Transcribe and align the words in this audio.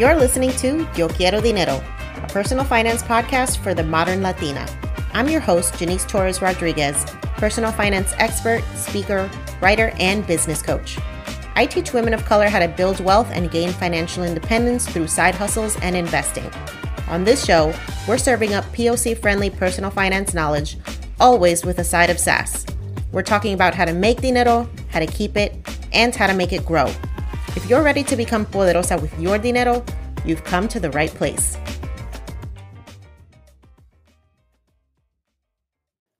You're 0.00 0.16
listening 0.16 0.52
to 0.52 0.88
Yo 0.96 1.08
Quiero 1.08 1.42
Dinero, 1.42 1.74
a 2.16 2.26
personal 2.28 2.64
finance 2.64 3.02
podcast 3.02 3.58
for 3.58 3.74
the 3.74 3.84
modern 3.84 4.22
Latina. 4.22 4.66
I'm 5.12 5.28
your 5.28 5.42
host, 5.42 5.78
Janice 5.78 6.06
Torres 6.06 6.40
Rodriguez, 6.40 7.04
personal 7.36 7.70
finance 7.70 8.14
expert, 8.16 8.64
speaker, 8.74 9.30
writer, 9.60 9.92
and 10.00 10.26
business 10.26 10.62
coach. 10.62 10.98
I 11.54 11.66
teach 11.66 11.92
women 11.92 12.14
of 12.14 12.24
color 12.24 12.48
how 12.48 12.60
to 12.60 12.68
build 12.68 13.04
wealth 13.04 13.28
and 13.30 13.50
gain 13.50 13.72
financial 13.72 14.24
independence 14.24 14.88
through 14.88 15.06
side 15.06 15.34
hustles 15.34 15.76
and 15.82 15.94
investing. 15.94 16.50
On 17.08 17.24
this 17.24 17.44
show, 17.44 17.74
we're 18.08 18.16
serving 18.16 18.54
up 18.54 18.64
POC 18.72 19.18
friendly 19.18 19.50
personal 19.50 19.90
finance 19.90 20.32
knowledge, 20.32 20.78
always 21.20 21.62
with 21.62 21.78
a 21.78 21.84
side 21.84 22.08
of 22.08 22.18
sass. 22.18 22.64
We're 23.12 23.20
talking 23.20 23.52
about 23.52 23.74
how 23.74 23.84
to 23.84 23.92
make 23.92 24.22
dinero, 24.22 24.66
how 24.88 25.00
to 25.00 25.06
keep 25.06 25.36
it, 25.36 25.54
and 25.92 26.14
how 26.14 26.26
to 26.26 26.32
make 26.32 26.54
it 26.54 26.64
grow. 26.64 26.90
If 27.56 27.68
you're 27.68 27.82
ready 27.82 28.04
to 28.04 28.14
become 28.14 28.46
poderosa 28.46 29.00
with 29.00 29.18
your 29.18 29.36
dinero, 29.36 29.84
you've 30.24 30.44
come 30.44 30.68
to 30.68 30.78
the 30.78 30.90
right 30.92 31.10
place. 31.10 31.58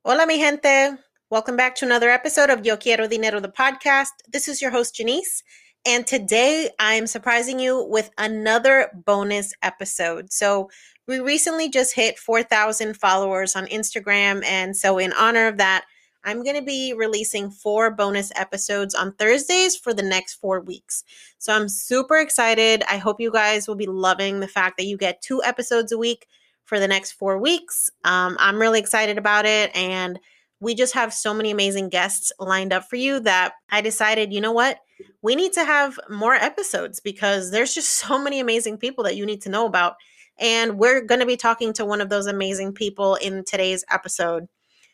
Hola, 0.04 0.26
mi 0.26 0.40
gente. 0.40 0.98
Welcome 1.30 1.56
back 1.56 1.76
to 1.76 1.84
another 1.84 2.10
episode 2.10 2.50
of 2.50 2.66
Yo 2.66 2.76
Quiero 2.76 3.06
Dinero, 3.06 3.38
the 3.38 3.48
podcast. 3.48 4.10
This 4.32 4.48
is 4.48 4.60
your 4.60 4.72
host, 4.72 4.96
Janice. 4.96 5.44
And 5.86 6.04
today 6.04 6.68
I'm 6.80 7.06
surprising 7.06 7.60
you 7.60 7.86
with 7.88 8.10
another 8.18 8.90
bonus 9.06 9.52
episode. 9.62 10.32
So, 10.32 10.68
we 11.06 11.20
recently 11.20 11.68
just 11.68 11.94
hit 11.94 12.18
4,000 12.18 12.96
followers 12.96 13.54
on 13.54 13.66
Instagram. 13.66 14.44
And 14.44 14.76
so, 14.76 14.98
in 14.98 15.12
honor 15.12 15.46
of 15.46 15.58
that, 15.58 15.84
I'm 16.24 16.42
going 16.42 16.56
to 16.56 16.62
be 16.62 16.92
releasing 16.96 17.50
four 17.50 17.90
bonus 17.90 18.30
episodes 18.36 18.94
on 18.94 19.12
Thursdays 19.14 19.76
for 19.76 19.94
the 19.94 20.02
next 20.02 20.34
four 20.34 20.60
weeks. 20.60 21.04
So 21.38 21.54
I'm 21.54 21.68
super 21.68 22.18
excited. 22.18 22.82
I 22.88 22.98
hope 22.98 23.20
you 23.20 23.30
guys 23.30 23.66
will 23.66 23.76
be 23.76 23.86
loving 23.86 24.40
the 24.40 24.48
fact 24.48 24.76
that 24.76 24.86
you 24.86 24.96
get 24.96 25.22
two 25.22 25.42
episodes 25.42 25.92
a 25.92 25.98
week 25.98 26.26
for 26.64 26.78
the 26.78 26.88
next 26.88 27.12
four 27.12 27.38
weeks. 27.38 27.90
Um, 28.04 28.36
I'm 28.38 28.60
really 28.60 28.78
excited 28.78 29.18
about 29.18 29.46
it. 29.46 29.74
And 29.74 30.18
we 30.60 30.74
just 30.74 30.94
have 30.94 31.12
so 31.12 31.32
many 31.32 31.50
amazing 31.50 31.88
guests 31.88 32.32
lined 32.38 32.72
up 32.72 32.84
for 32.84 32.96
you 32.96 33.20
that 33.20 33.54
I 33.70 33.80
decided, 33.80 34.32
you 34.32 34.40
know 34.40 34.52
what? 34.52 34.78
We 35.22 35.34
need 35.34 35.54
to 35.54 35.64
have 35.64 35.98
more 36.10 36.34
episodes 36.34 37.00
because 37.00 37.50
there's 37.50 37.74
just 37.74 37.92
so 37.98 38.22
many 38.22 38.40
amazing 38.40 38.78
people 38.78 39.04
that 39.04 39.16
you 39.16 39.26
need 39.26 39.42
to 39.42 39.48
know 39.48 39.66
about. 39.66 39.94
And 40.38 40.78
we're 40.78 41.02
going 41.02 41.20
to 41.20 41.26
be 41.26 41.36
talking 41.36 41.72
to 41.74 41.84
one 41.84 42.00
of 42.00 42.08
those 42.08 42.26
amazing 42.26 42.72
people 42.72 43.16
in 43.16 43.44
today's 43.44 43.84
episode. 43.90 44.46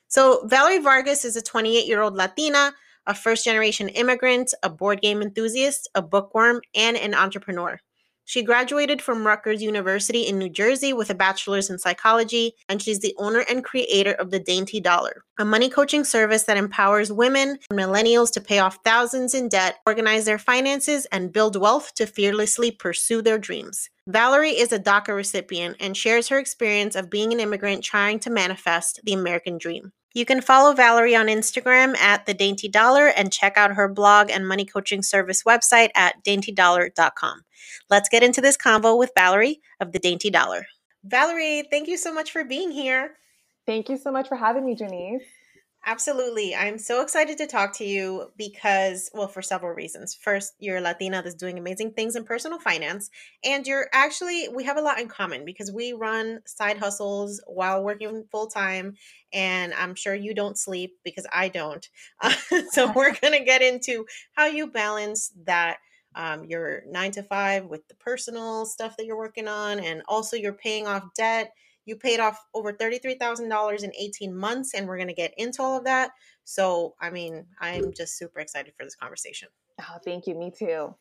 So, 0.09 0.47
Valerie 0.47 0.78
Vargas 0.78 1.25
is 1.25 1.37
a 1.37 1.43
28 1.43 1.87
year 1.87 2.03
old 2.03 2.15
Latina, 2.15 2.72
a 3.06 3.15
first 3.15 3.44
generation 3.44 3.89
immigrant, 3.91 4.53
a 4.62 4.71
board 4.71 5.00
game 5.00 5.22
enthusiast, 5.22 5.89
a 5.94 6.03
bookworm, 6.03 6.61
and 6.75 6.97
an 6.97 7.15
entrepreneur. 7.15 7.78
She 8.29 8.43
graduated 8.43 9.01
from 9.01 9.25
Rutgers 9.25 9.63
University 9.63 10.23
in 10.23 10.37
New 10.37 10.49
Jersey 10.49 10.93
with 10.93 11.11
a 11.11 11.15
bachelor's 11.15 11.71
in 11.71 11.79
psychology, 11.79 12.55
and 12.69 12.83
she's 12.83 12.99
the 12.99 13.15
owner 13.19 13.45
and 13.49 13.65
creator 13.65 14.15
of 14.15 14.33
the 14.33 14.41
Dainty 14.41 14.81
Dollar, 14.81 15.23
a 15.39 15.45
money 15.45 15.69
coaching 15.69 16.03
service 16.03 16.43
that 16.43 16.57
empowers 16.57 17.13
women 17.13 17.57
and 17.71 17.79
millennials 17.79 18.33
to 18.33 18.41
pay 18.41 18.59
off 18.59 18.81
thousands 18.85 19.33
in 19.33 19.49
debt, 19.49 19.77
organize 19.87 20.25
their 20.25 20.39
finances, 20.39 21.07
and 21.13 21.33
build 21.33 21.55
wealth 21.55 21.95
to 21.95 22.05
fearlessly 22.05 22.73
pursue 22.73 23.23
their 23.23 23.39
dreams. 23.39 23.89
Valerie 24.09 24.59
is 24.59 24.73
a 24.73 24.79
DACA 24.81 25.15
recipient 25.15 25.77
and 25.79 25.97
shares 25.97 26.27
her 26.27 26.39
experience 26.41 26.97
of 26.97 27.09
being 27.09 27.33
an 27.33 27.39
immigrant 27.39 27.85
trying 27.85 28.19
to 28.19 28.31
manifest 28.31 28.99
the 29.05 29.13
American 29.13 29.57
dream. 29.57 29.93
You 30.16 30.25
can 30.25 30.41
follow 30.41 30.72
Valerie 30.72 31.15
on 31.15 31.27
Instagram 31.27 31.94
at 31.99 32.25
The 32.25 32.32
Dainty 32.32 32.69
Dollar 32.69 33.09
and 33.09 33.31
check 33.31 33.59
out 33.59 33.75
her 33.75 33.87
blog 33.87 34.31
and 34.31 34.49
money 34.49 34.65
coaching 34.65 35.03
service 35.03 35.43
website 35.43 35.91
at 35.94 36.25
daintydollar.com. 36.25 37.43
Let's 37.91 38.09
get 38.09 38.22
into 38.22 38.41
this 38.41 38.56
convo 38.56 38.97
with 38.97 39.12
Valerie 39.15 39.60
of 39.78 39.93
The 39.93 39.99
Dainty 39.99 40.31
Dollar. 40.31 40.65
Valerie, 41.04 41.65
thank 41.71 41.87
you 41.87 41.99
so 41.99 42.15
much 42.15 42.32
for 42.32 42.44
being 42.44 42.71
here. 42.71 43.10
Thank 43.66 43.91
you 43.91 43.99
so 43.99 44.10
much 44.10 44.27
for 44.27 44.37
having 44.37 44.65
me, 44.65 44.75
Janice. 44.75 45.22
Absolutely. 45.89 46.53
I'm 46.53 46.79
so 46.79 47.01
excited 47.01 47.39
to 47.39 47.47
talk 47.47 47.73
to 47.77 47.85
you 47.85 48.33
because, 48.37 49.09
well, 49.15 49.29
for 49.29 49.41
several 49.41 49.73
reasons. 49.73 50.16
First, 50.16 50.55
you're 50.59 50.78
a 50.78 50.81
Latina 50.81 51.22
that's 51.22 51.37
doing 51.37 51.59
amazing 51.60 51.93
things 51.93 52.16
in 52.16 52.25
personal 52.25 52.59
finance. 52.59 53.09
And 53.45 53.65
you're 53.69 53.87
actually, 53.93 54.49
we 54.53 54.65
have 54.65 54.78
a 54.78 54.81
lot 54.81 54.99
in 54.99 55.07
common 55.07 55.45
because 55.45 55.71
we 55.71 55.93
run 55.93 56.41
side 56.45 56.78
hustles 56.78 57.41
while 57.47 57.84
working 57.84 58.25
full 58.33 58.49
time. 58.49 58.95
And 59.33 59.72
I'm 59.75 59.95
sure 59.95 60.13
you 60.16 60.34
don't 60.34 60.59
sleep 60.59 60.95
because 61.05 61.27
I 61.33 61.49
don't. 61.51 61.89
Uh, 62.21 62.34
so 62.72 62.93
we're 62.93 63.15
going 63.21 63.39
to 63.39 63.45
get 63.45 63.63
into 63.63 64.07
how 64.33 64.47
you 64.47 64.66
balance 64.66 65.33
that. 65.45 65.78
Um, 66.19 66.47
your 66.47 66.83
nine 66.89 67.10
to 67.10 67.22
five 67.22 67.66
with 67.66 67.87
the 67.89 67.95
personal 67.95 68.65
stuff 68.65 68.97
that 68.97 69.05
you're 69.05 69.19
working 69.19 69.49
on, 69.49 69.78
and 69.81 70.01
also 70.09 70.34
you're 70.34 70.55
paying 70.55 70.87
off 70.87 71.05
debt 71.15 71.53
you 71.86 71.97
paid 71.97 72.21
off 72.21 72.44
over 72.53 72.72
$33,000 72.72 73.83
in 73.83 73.92
18 73.98 74.36
months, 74.36 74.74
and 74.74 74.86
we're 74.86 74.97
going 74.98 75.09
to 75.09 75.15
get 75.15 75.33
into 75.38 75.62
all 75.62 75.78
of 75.78 75.84
that. 75.84 76.10
So, 76.44 76.94
I 77.00 77.10
mean, 77.10 77.47
I'm 77.60 77.92
just 77.94 78.18
super 78.18 78.41
excited 78.41 78.74
for 78.77 78.84
this 78.84 78.97
conversation. 78.97 79.48
Oh, 79.80 79.98
thank 80.04 80.27
you. 80.27 80.34
Me 80.34 80.53
too. 80.56 80.94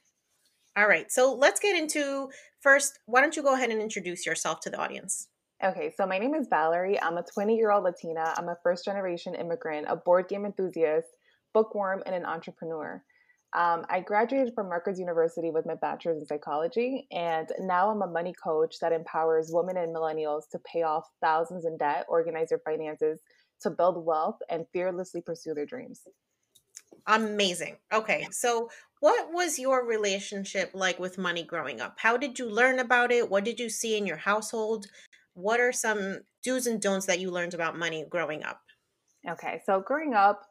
All 0.77 0.87
right. 0.87 1.11
So, 1.11 1.33
let's 1.33 1.59
get 1.59 1.77
into 1.77 2.29
first. 2.61 2.99
Why 3.05 3.21
don't 3.21 3.35
you 3.35 3.43
go 3.43 3.55
ahead 3.55 3.71
and 3.71 3.81
introduce 3.81 4.25
yourself 4.25 4.61
to 4.61 4.69
the 4.69 4.77
audience? 4.77 5.27
Okay, 5.63 5.93
so 5.95 6.05
my 6.05 6.19
name 6.19 6.35
is 6.35 6.47
Valerie. 6.49 7.01
I'm 7.01 7.17
a 7.17 7.23
20 7.23 7.55
year 7.55 7.71
old 7.71 7.85
Latina. 7.85 8.33
I'm 8.37 8.49
a 8.49 8.57
first 8.61 8.85
generation 8.85 9.35
immigrant, 9.35 9.87
a 9.89 9.95
board 9.95 10.27
game 10.27 10.45
enthusiast, 10.45 11.07
bookworm, 11.53 12.03
and 12.05 12.13
an 12.13 12.25
entrepreneur. 12.25 13.01
Um, 13.55 13.85
I 13.89 14.01
graduated 14.01 14.53
from 14.53 14.67
Rutgers 14.67 14.99
University 14.99 15.49
with 15.49 15.65
my 15.65 15.75
bachelor's 15.75 16.19
in 16.19 16.25
psychology, 16.25 17.07
and 17.11 17.47
now 17.59 17.89
I'm 17.89 18.01
a 18.01 18.07
money 18.07 18.33
coach 18.43 18.75
that 18.81 18.91
empowers 18.91 19.49
women 19.49 19.77
and 19.77 19.95
millennials 19.95 20.49
to 20.51 20.59
pay 20.71 20.83
off 20.83 21.05
thousands 21.21 21.63
in 21.63 21.77
debt, 21.77 22.05
organize 22.09 22.49
their 22.49 22.59
finances, 22.59 23.21
to 23.61 23.69
build 23.69 24.05
wealth, 24.05 24.39
and 24.49 24.65
fearlessly 24.73 25.21
pursue 25.21 25.53
their 25.53 25.65
dreams. 25.65 26.01
Amazing. 27.07 27.77
Okay. 27.93 28.27
So, 28.29 28.69
what 28.99 29.31
was 29.31 29.57
your 29.57 29.85
relationship 29.85 30.71
like 30.73 30.99
with 30.99 31.17
money 31.17 31.43
growing 31.43 31.79
up? 31.79 31.95
How 31.97 32.17
did 32.17 32.37
you 32.37 32.49
learn 32.49 32.79
about 32.79 33.13
it? 33.13 33.29
What 33.29 33.45
did 33.45 33.57
you 33.57 33.69
see 33.69 33.97
in 33.97 34.05
your 34.05 34.17
household? 34.17 34.87
What 35.33 35.61
are 35.61 35.71
some 35.71 36.19
do's 36.43 36.67
and 36.67 36.81
don'ts 36.81 37.05
that 37.05 37.21
you 37.21 37.31
learned 37.31 37.53
about 37.53 37.77
money 37.77 38.05
growing 38.09 38.43
up? 38.43 38.59
Okay. 39.29 39.61
So, 39.65 39.79
growing 39.79 40.13
up, 40.13 40.41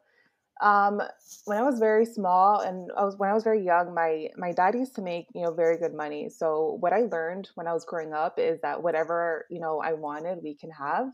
um, 0.63 1.01
when 1.47 1.59
I 1.59 1.63
was 1.63 1.79
very 1.79 2.05
small 2.07 2.61
and 2.61 2.91
I 2.97 3.05
was 3.05 3.17
when 3.17 3.31
I 3.31 3.35
was 3.35 3.45
very 3.45 3.65
young, 3.65 3.95
my 3.95 4.29
my 4.37 4.53
dad 4.53 4.75
used 4.75 4.95
to 4.97 5.03
make 5.03 5.27
you 5.35 5.43
know 5.43 5.53
very 5.53 5.79
good 5.79 5.95
money. 5.95 6.29
So 6.31 6.77
what 6.81 6.93
I 6.93 7.03
learned 7.03 7.51
when 7.57 7.67
I 7.67 7.73
was 7.73 7.85
growing 7.85 8.13
up 8.13 8.39
is 8.39 8.61
that 8.63 8.83
whatever 8.83 9.47
you 9.51 9.61
know 9.61 9.81
I 9.83 9.95
wanted, 9.95 10.39
we 10.43 10.55
can 10.55 10.71
have, 10.71 11.09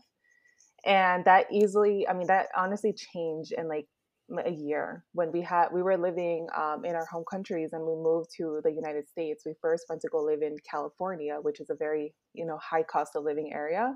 and 0.85 1.25
that 1.25 1.47
easily. 1.51 2.07
I 2.07 2.13
mean, 2.13 2.27
that 2.27 2.47
honestly 2.55 2.93
changed 2.93 3.53
in 3.53 3.67
like 3.67 3.87
a 4.45 4.51
year 4.51 5.03
when 5.13 5.31
we 5.31 5.41
had 5.41 5.67
we 5.73 5.81
were 5.81 5.97
living 5.97 6.47
um, 6.55 6.85
in 6.85 6.95
our 6.95 7.05
home 7.05 7.25
countries 7.29 7.71
and 7.73 7.83
we 7.83 7.95
moved 7.95 8.29
to 8.37 8.61
the 8.63 8.71
United 8.71 9.07
States. 9.09 9.43
We 9.45 9.53
first 9.61 9.85
went 9.89 10.01
to 10.03 10.09
go 10.09 10.23
live 10.23 10.41
in 10.41 10.55
California, 10.69 11.37
which 11.41 11.59
is 11.59 11.69
a 11.69 11.75
very 11.75 12.13
you 12.33 12.45
know 12.45 12.57
high 12.57 12.83
cost 12.83 13.15
of 13.15 13.23
living 13.23 13.51
area. 13.53 13.95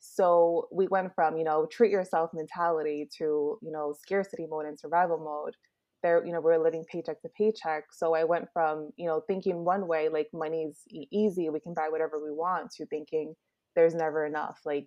So 0.00 0.68
we 0.72 0.86
went 0.88 1.14
from, 1.14 1.36
you 1.36 1.44
know, 1.44 1.66
treat 1.70 1.90
yourself 1.90 2.30
mentality 2.32 3.08
to, 3.18 3.58
you 3.62 3.72
know, 3.72 3.94
scarcity 3.98 4.46
mode 4.48 4.66
and 4.66 4.78
survival 4.78 5.18
mode. 5.18 5.54
There, 6.02 6.24
you 6.24 6.32
know, 6.32 6.40
we're 6.40 6.62
living 6.62 6.84
paycheck 6.90 7.20
to 7.22 7.28
paycheck. 7.36 7.84
So 7.92 8.14
I 8.14 8.22
went 8.22 8.46
from, 8.52 8.90
you 8.96 9.06
know, 9.06 9.22
thinking 9.26 9.64
one 9.64 9.88
way, 9.88 10.08
like 10.08 10.28
money's 10.32 10.82
easy, 10.88 11.50
we 11.50 11.58
can 11.60 11.74
buy 11.74 11.88
whatever 11.88 12.22
we 12.22 12.30
want, 12.30 12.70
to 12.76 12.86
thinking 12.86 13.34
there's 13.74 13.94
never 13.94 14.24
enough. 14.24 14.60
Like 14.64 14.86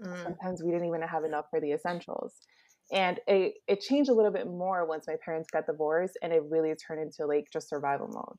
mm. 0.00 0.22
sometimes 0.22 0.62
we 0.62 0.70
didn't 0.70 0.86
even 0.86 1.02
have 1.02 1.24
enough 1.24 1.46
for 1.50 1.60
the 1.60 1.72
essentials. 1.72 2.34
And 2.92 3.18
it, 3.26 3.54
it 3.66 3.80
changed 3.80 4.10
a 4.10 4.14
little 4.14 4.30
bit 4.30 4.46
more 4.46 4.86
once 4.86 5.06
my 5.08 5.16
parents 5.24 5.48
got 5.50 5.66
divorced 5.66 6.18
and 6.22 6.32
it 6.32 6.42
really 6.48 6.72
turned 6.74 7.00
into 7.00 7.26
like 7.26 7.46
just 7.52 7.68
survival 7.68 8.08
mode. 8.08 8.38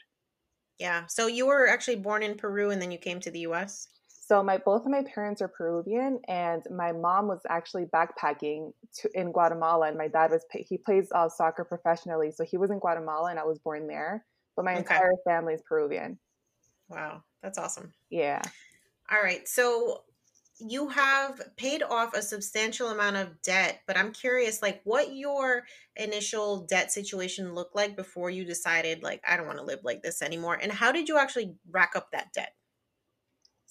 Yeah. 0.80 1.06
So 1.08 1.28
you 1.28 1.48
were 1.48 1.68
actually 1.68 1.96
born 1.98 2.24
in 2.24 2.36
Peru 2.36 2.70
and 2.70 2.82
then 2.82 2.92
you 2.92 2.98
came 2.98 3.20
to 3.22 3.32
the 3.32 3.40
US? 3.40 3.88
So 4.28 4.42
my 4.42 4.58
both 4.58 4.86
of 4.86 4.92
my 4.92 5.04
parents 5.04 5.40
are 5.44 5.48
Peruvian, 5.48 6.20
and 6.28 6.64
my 6.76 6.92
mom 6.92 7.28
was 7.28 7.42
actually 7.48 7.86
backpacking 7.86 8.74
to, 8.96 9.10
in 9.14 9.32
Guatemala, 9.32 9.88
and 9.88 10.00
my 10.00 10.08
dad 10.08 10.32
was 10.32 10.44
he 10.52 10.80
plays 10.80 11.10
uh, 11.14 11.30
soccer 11.30 11.64
professionally, 11.64 12.32
so 12.32 12.44
he 12.44 12.58
was 12.58 12.72
in 12.72 12.80
Guatemala, 12.80 13.30
and 13.30 13.38
I 13.38 13.44
was 13.44 13.60
born 13.60 13.86
there. 13.86 14.26
But 14.56 14.66
my 14.66 14.72
okay. 14.72 14.80
entire 14.80 15.14
family 15.28 15.54
is 15.54 15.62
Peruvian. 15.62 16.18
Wow, 16.90 17.22
that's 17.44 17.60
awesome. 17.60 17.94
Yeah. 18.10 18.42
All 19.12 19.22
right, 19.22 19.48
so 19.48 20.02
you 20.58 20.88
have 20.88 21.40
paid 21.56 21.84
off 21.84 22.16
a 22.16 22.22
substantial 22.24 22.88
amount 22.88 23.18
of 23.18 23.40
debt, 23.44 23.82
but 23.86 23.96
I'm 23.96 24.12
curious, 24.12 24.60
like, 24.60 24.82
what 24.86 25.14
your 25.14 25.66
initial 25.98 26.66
debt 26.66 26.92
situation 26.92 27.54
looked 27.54 27.76
like 27.76 27.96
before 27.96 28.32
you 28.32 28.44
decided, 28.44 29.04
like, 29.04 29.22
I 29.28 29.38
don't 29.38 29.46
want 29.46 29.60
to 29.60 29.66
live 29.66 29.82
like 29.84 30.02
this 30.02 30.24
anymore, 30.24 30.58
and 30.60 30.72
how 30.72 30.92
did 30.92 31.10
you 31.10 31.20
actually 31.20 31.54
rack 31.70 31.92
up 31.96 32.10
that 32.12 32.34
debt? 32.34 32.54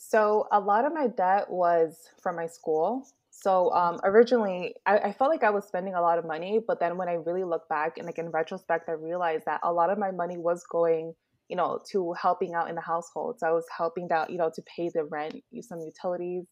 So 0.06 0.46
a 0.52 0.60
lot 0.60 0.84
of 0.84 0.92
my 0.92 1.06
debt 1.06 1.50
was 1.50 2.10
from 2.22 2.36
my 2.36 2.46
school. 2.46 3.06
So 3.30 3.72
um, 3.72 4.00
originally, 4.04 4.74
I, 4.84 4.98
I, 4.98 5.12
felt 5.12 5.30
like 5.30 5.42
I 5.42 5.48
was 5.48 5.64
spending 5.64 5.94
a 5.94 6.00
lot 6.00 6.18
of 6.18 6.26
money, 6.26 6.60
but 6.64 6.78
then 6.78 6.98
when 6.98 7.08
I 7.08 7.14
really 7.14 7.42
look 7.42 7.66
back 7.70 7.96
and 7.96 8.04
like 8.06 8.18
in 8.18 8.28
retrospect, 8.28 8.88
I 8.88 8.92
realized 8.92 9.44
that 9.46 9.60
a 9.62 9.72
lot 9.72 9.88
of 9.88 9.98
my 9.98 10.10
money 10.10 10.36
was 10.36 10.62
going, 10.70 11.14
you 11.48 11.56
know, 11.56 11.80
to 11.90 12.12
helping 12.20 12.52
out 12.52 12.68
in 12.68 12.74
the 12.74 12.82
household. 12.82 13.40
So 13.40 13.48
I 13.48 13.52
was 13.52 13.64
helping 13.74 14.12
out, 14.12 14.28
you 14.28 14.36
know, 14.36 14.50
to 14.54 14.62
pay 14.76 14.90
the 14.90 15.04
rent, 15.04 15.36
some 15.62 15.80
utilities. 15.80 16.44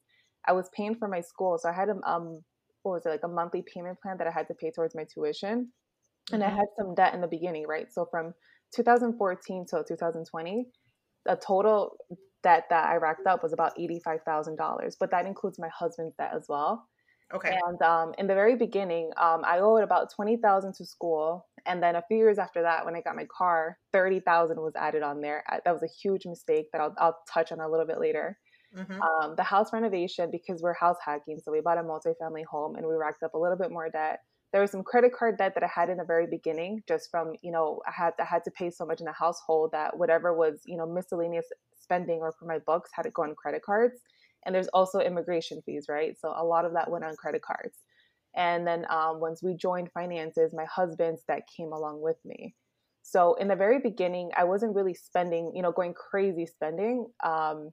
I 0.48 0.52
was 0.52 0.70
paying 0.74 0.94
for 0.94 1.06
my 1.06 1.20
school, 1.20 1.58
so 1.58 1.68
I 1.68 1.72
had 1.72 1.90
a 1.90 2.10
um, 2.10 2.40
what 2.82 2.92
was 2.92 3.06
it 3.06 3.10
like 3.10 3.22
a 3.22 3.28
monthly 3.28 3.62
payment 3.62 4.00
plan 4.00 4.16
that 4.16 4.26
I 4.26 4.30
had 4.30 4.48
to 4.48 4.54
pay 4.54 4.70
towards 4.70 4.94
my 4.94 5.04
tuition, 5.04 5.70
and 6.32 6.42
mm-hmm. 6.42 6.52
I 6.52 6.56
had 6.56 6.66
some 6.76 6.94
debt 6.94 7.14
in 7.14 7.20
the 7.20 7.28
beginning, 7.28 7.66
right? 7.68 7.92
So 7.92 8.08
from 8.10 8.32
2014 8.74 9.66
till 9.66 9.84
2020, 9.84 10.66
a 11.28 11.36
total 11.36 11.96
debt 12.42 12.64
that 12.70 12.88
I 12.88 12.96
racked 12.96 13.26
up 13.26 13.42
was 13.42 13.52
about 13.52 13.76
$85,000, 13.76 14.96
but 14.98 15.10
that 15.10 15.26
includes 15.26 15.58
my 15.58 15.68
husband's 15.68 16.14
debt 16.16 16.32
as 16.34 16.46
well. 16.48 16.88
Okay. 17.34 17.58
And 17.66 17.80
um, 17.80 18.12
in 18.18 18.26
the 18.26 18.34
very 18.34 18.56
beginning, 18.56 19.10
um, 19.16 19.42
I 19.44 19.58
owed 19.60 19.82
about 19.82 20.12
20000 20.14 20.74
to 20.74 20.84
school. 20.84 21.46
And 21.64 21.82
then 21.82 21.96
a 21.96 22.02
few 22.06 22.18
years 22.18 22.38
after 22.38 22.62
that, 22.62 22.84
when 22.84 22.94
I 22.94 23.00
got 23.00 23.16
my 23.16 23.26
car, 23.34 23.78
30000 23.92 24.60
was 24.60 24.74
added 24.76 25.02
on 25.02 25.20
there. 25.20 25.42
That 25.64 25.72
was 25.72 25.82
a 25.82 25.88
huge 26.02 26.26
mistake 26.26 26.66
that 26.72 26.80
I'll, 26.80 26.94
I'll 26.98 27.18
touch 27.32 27.52
on 27.52 27.60
a 27.60 27.68
little 27.68 27.86
bit 27.86 28.00
later. 28.00 28.38
Mm-hmm. 28.76 29.00
Um, 29.00 29.34
the 29.36 29.42
house 29.42 29.72
renovation, 29.72 30.30
because 30.30 30.62
we're 30.62 30.74
house 30.74 30.96
hacking, 31.04 31.38
so 31.42 31.52
we 31.52 31.60
bought 31.60 31.78
a 31.78 31.82
multifamily 31.82 32.44
home 32.50 32.76
and 32.76 32.86
we 32.86 32.94
racked 32.94 33.22
up 33.22 33.34
a 33.34 33.38
little 33.38 33.56
bit 33.56 33.70
more 33.70 33.88
debt 33.90 34.20
there 34.52 34.60
was 34.60 34.70
some 34.70 34.82
credit 34.82 35.12
card 35.14 35.38
debt 35.38 35.54
that 35.54 35.64
I 35.64 35.70
had 35.74 35.88
in 35.88 35.96
the 35.96 36.04
very 36.04 36.26
beginning, 36.26 36.82
just 36.86 37.10
from 37.10 37.32
you 37.42 37.50
know 37.50 37.80
I 37.86 37.92
had 37.92 38.12
I 38.20 38.24
had 38.24 38.44
to 38.44 38.50
pay 38.50 38.70
so 38.70 38.84
much 38.84 39.00
in 39.00 39.06
the 39.06 39.12
household 39.12 39.70
that 39.72 39.96
whatever 39.96 40.34
was 40.34 40.60
you 40.66 40.76
know 40.76 40.86
miscellaneous 40.86 41.46
spending 41.72 42.20
or 42.20 42.32
for 42.38 42.46
my 42.46 42.58
books 42.58 42.90
had 42.94 43.02
to 43.02 43.10
go 43.10 43.22
on 43.22 43.34
credit 43.34 43.62
cards. 43.62 44.00
And 44.44 44.54
there's 44.54 44.68
also 44.68 44.98
immigration 44.98 45.62
fees, 45.64 45.86
right? 45.88 46.18
So 46.18 46.34
a 46.36 46.44
lot 46.44 46.64
of 46.64 46.72
that 46.72 46.90
went 46.90 47.04
on 47.04 47.14
credit 47.16 47.42
cards. 47.42 47.78
And 48.34 48.66
then 48.66 48.86
um, 48.90 49.20
once 49.20 49.42
we 49.42 49.54
joined 49.54 49.90
finances, 49.92 50.52
my 50.52 50.64
husband's 50.64 51.22
debt 51.22 51.46
came 51.54 51.72
along 51.72 52.00
with 52.00 52.16
me. 52.24 52.54
So 53.02 53.34
in 53.34 53.48
the 53.48 53.56
very 53.56 53.78
beginning, 53.78 54.30
I 54.36 54.44
wasn't 54.44 54.74
really 54.74 54.94
spending, 54.94 55.52
you 55.54 55.62
know, 55.62 55.72
going 55.72 55.94
crazy 55.94 56.46
spending. 56.46 57.06
Um, 57.22 57.70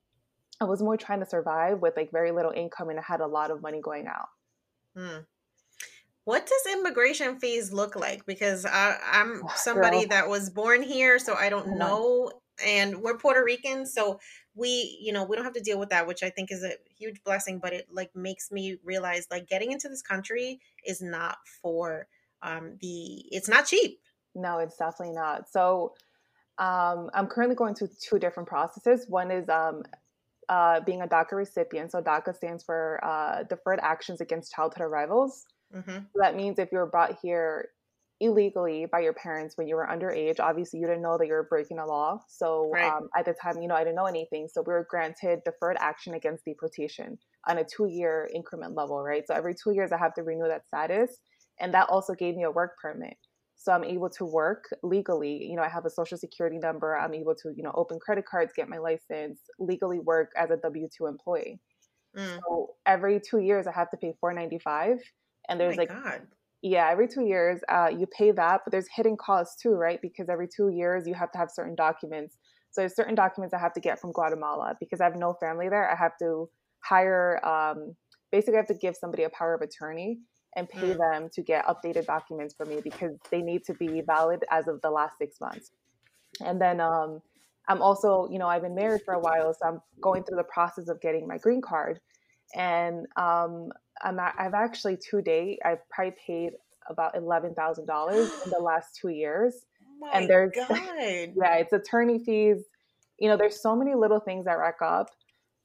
I 0.59 0.65
was 0.65 0.81
more 0.81 0.97
trying 0.97 1.21
to 1.21 1.25
survive 1.25 1.79
with 1.79 1.95
like 1.95 2.11
very 2.11 2.31
little 2.31 2.51
income, 2.51 2.89
and 2.89 2.99
I 2.99 3.03
had 3.03 3.21
a 3.21 3.27
lot 3.27 3.51
of 3.51 3.61
money 3.61 3.79
going 3.81 4.07
out. 4.07 4.27
Hmm. 4.97 5.19
What 6.29 6.45
does 6.45 6.73
immigration 6.77 7.39
fees 7.39 7.73
look 7.73 7.95
like? 7.95 8.23
Because 8.27 8.63
I, 8.63 8.97
am 9.13 9.41
somebody 9.55 10.01
Girl. 10.01 10.09
that 10.09 10.29
was 10.29 10.51
born 10.51 10.83
here, 10.83 11.17
so 11.17 11.33
I 11.33 11.49
don't 11.49 11.75
know. 11.75 12.31
And 12.63 13.01
we're 13.01 13.17
Puerto 13.17 13.43
Rican, 13.43 13.87
so 13.87 14.19
we, 14.53 14.99
you 15.01 15.11
know, 15.11 15.23
we 15.23 15.35
don't 15.35 15.43
have 15.43 15.55
to 15.55 15.59
deal 15.59 15.79
with 15.79 15.89
that, 15.89 16.05
which 16.05 16.21
I 16.21 16.29
think 16.29 16.51
is 16.51 16.63
a 16.63 16.73
huge 16.99 17.23
blessing. 17.23 17.57
But 17.57 17.73
it 17.73 17.87
like 17.91 18.15
makes 18.15 18.51
me 18.51 18.77
realize 18.83 19.25
like 19.31 19.47
getting 19.47 19.71
into 19.71 19.89
this 19.89 20.03
country 20.03 20.59
is 20.85 21.01
not 21.01 21.37
for 21.63 22.05
um 22.43 22.77
the. 22.79 23.25
It's 23.31 23.49
not 23.49 23.65
cheap. 23.65 23.99
No, 24.35 24.59
it's 24.59 24.77
definitely 24.77 25.15
not. 25.15 25.49
So 25.49 25.95
um, 26.59 27.09
I'm 27.15 27.25
currently 27.25 27.55
going 27.55 27.73
through 27.73 27.89
two 27.99 28.19
different 28.19 28.47
processes. 28.47 29.07
One 29.09 29.31
is 29.31 29.49
um, 29.49 29.81
uh, 30.47 30.81
being 30.81 31.01
a 31.01 31.07
DACA 31.07 31.31
recipient. 31.31 31.91
So 31.91 32.03
DACA 32.03 32.35
stands 32.35 32.63
for 32.63 32.99
uh, 33.03 33.45
Deferred 33.49 33.79
Actions 33.81 34.21
Against 34.21 34.53
Childhood 34.53 34.83
Arrivals. 34.83 35.47
Mm-hmm. 35.75 35.91
So 35.91 36.19
that 36.19 36.35
means 36.35 36.59
if 36.59 36.71
you 36.71 36.79
were 36.79 36.87
brought 36.87 37.17
here 37.21 37.69
illegally 38.21 38.85
by 38.91 38.99
your 38.99 39.13
parents 39.13 39.55
when 39.57 39.67
you 39.67 39.75
were 39.75 39.87
underage, 39.89 40.39
obviously 40.39 40.79
you 40.79 40.87
didn't 40.87 41.01
know 41.01 41.17
that 41.17 41.27
you 41.27 41.33
were 41.33 41.47
breaking 41.49 41.79
a 41.79 41.85
law. 41.85 42.19
So 42.27 42.69
right. 42.73 42.91
um, 42.91 43.09
at 43.17 43.25
the 43.25 43.33
time, 43.33 43.61
you 43.61 43.67
know, 43.67 43.75
I 43.75 43.83
didn't 43.83 43.95
know 43.95 44.05
anything. 44.05 44.47
So 44.51 44.61
we 44.61 44.73
were 44.73 44.87
granted 44.89 45.39
deferred 45.45 45.77
action 45.79 46.15
against 46.15 46.45
deportation 46.45 47.17
on 47.47 47.59
a 47.59 47.63
two 47.63 47.87
year 47.87 48.29
increment 48.33 48.75
level, 48.75 49.01
right? 49.01 49.23
So 49.25 49.33
every 49.33 49.55
two 49.55 49.71
years, 49.71 49.91
I 49.91 49.97
have 49.97 50.13
to 50.15 50.23
renew 50.23 50.47
that 50.47 50.67
status. 50.67 51.19
And 51.61 51.73
that 51.73 51.89
also 51.89 52.13
gave 52.13 52.35
me 52.35 52.43
a 52.43 52.51
work 52.51 52.77
permit. 52.81 53.17
So 53.55 53.73
I'm 53.73 53.83
able 53.83 54.09
to 54.11 54.25
work 54.25 54.63
legally. 54.83 55.45
You 55.45 55.57
know, 55.57 55.63
I 55.63 55.69
have 55.69 55.85
a 55.85 55.89
social 55.89 56.17
security 56.17 56.57
number. 56.57 56.97
I'm 56.97 57.13
able 57.13 57.35
to, 57.35 57.51
you 57.55 57.63
know, 57.63 57.73
open 57.75 57.99
credit 57.99 58.25
cards, 58.25 58.53
get 58.55 58.69
my 58.69 58.77
license, 58.77 59.39
legally 59.59 59.99
work 59.99 60.31
as 60.37 60.49
a 60.49 60.57
W 60.57 60.87
2 60.97 61.07
employee. 61.07 61.59
Mm. 62.17 62.39
So 62.39 62.75
every 62.85 63.19
two 63.19 63.39
years, 63.39 63.67
I 63.67 63.73
have 63.73 63.89
to 63.91 63.97
pay 63.97 64.13
495 64.19 64.99
and 65.49 65.59
oh 65.59 65.65
there's 65.65 65.77
oh 65.77 65.81
like 65.81 65.89
God. 65.89 66.21
yeah 66.61 66.89
every 66.89 67.07
two 67.07 67.25
years 67.25 67.61
uh, 67.69 67.89
you 67.89 68.05
pay 68.07 68.31
that 68.31 68.61
but 68.63 68.71
there's 68.71 68.87
hidden 68.95 69.17
costs 69.17 69.61
too 69.61 69.71
right? 69.71 69.99
Because 70.01 70.29
every 70.29 70.47
two 70.47 70.69
years 70.69 71.07
you 71.07 71.13
have 71.13 71.31
to 71.31 71.37
have 71.37 71.49
certain 71.51 71.75
documents. 71.75 72.37
So 72.71 72.81
there's 72.81 72.95
certain 72.95 73.15
documents 73.15 73.53
i 73.53 73.59
have 73.59 73.73
to 73.73 73.79
get 73.79 73.99
from 73.99 74.11
guatemala 74.11 74.75
because 74.79 75.01
i 75.01 75.05
have 75.05 75.15
no 75.15 75.35
family 75.39 75.69
there. 75.69 75.89
I 75.89 75.95
have 75.95 76.13
to 76.19 76.49
hire 76.83 77.45
um, 77.45 77.95
basically 78.31 78.55
i 78.55 78.57
have 78.57 78.67
to 78.67 78.75
give 78.75 78.95
somebody 78.95 79.23
a 79.23 79.29
power 79.29 79.53
of 79.53 79.61
attorney 79.61 80.19
and 80.55 80.67
pay 80.69 80.93
mm. 80.93 80.97
them 80.97 81.29
to 81.33 81.41
get 81.43 81.65
updated 81.65 82.05
documents 82.05 82.55
for 82.55 82.65
me 82.65 82.79
because 82.83 83.15
they 83.29 83.41
need 83.41 83.63
to 83.65 83.73
be 83.75 84.01
valid 84.05 84.43
as 84.49 84.67
of 84.67 84.81
the 84.81 84.89
last 84.89 85.15
six 85.19 85.39
months. 85.39 85.69
And 86.43 86.59
then 86.59 86.81
um, 86.81 87.21
i'm 87.69 87.81
also 87.81 88.27
you 88.29 88.39
know 88.39 88.47
i've 88.47 88.63
been 88.63 88.75
married 88.75 89.01
for 89.05 89.13
a 89.13 89.19
while 89.19 89.53
so 89.53 89.67
i'm 89.67 89.79
going 90.01 90.23
through 90.23 90.37
the 90.37 90.43
process 90.43 90.89
of 90.89 90.99
getting 90.99 91.27
my 91.27 91.37
green 91.37 91.61
card 91.61 91.99
and 92.55 93.05
um, 93.15 93.69
I'm 94.01 94.19
I've 94.19 94.53
actually 94.53 94.97
to 95.09 95.21
date 95.21 95.59
I've 95.65 95.87
probably 95.89 96.15
paid 96.25 96.51
about 96.89 97.15
eleven 97.15 97.53
thousand 97.53 97.85
dollars 97.85 98.31
in 98.45 98.51
the 98.51 98.59
last 98.59 98.97
two 98.99 99.09
years. 99.09 99.65
Oh 100.01 100.09
and 100.13 100.29
there's 100.29 100.51
yeah, 100.69 101.55
it's 101.55 101.73
attorney 101.73 102.19
fees. 102.19 102.63
You 103.19 103.29
know, 103.29 103.37
there's 103.37 103.61
so 103.61 103.75
many 103.75 103.95
little 103.95 104.19
things 104.19 104.45
that 104.45 104.57
rack 104.57 104.81
up. 104.81 105.09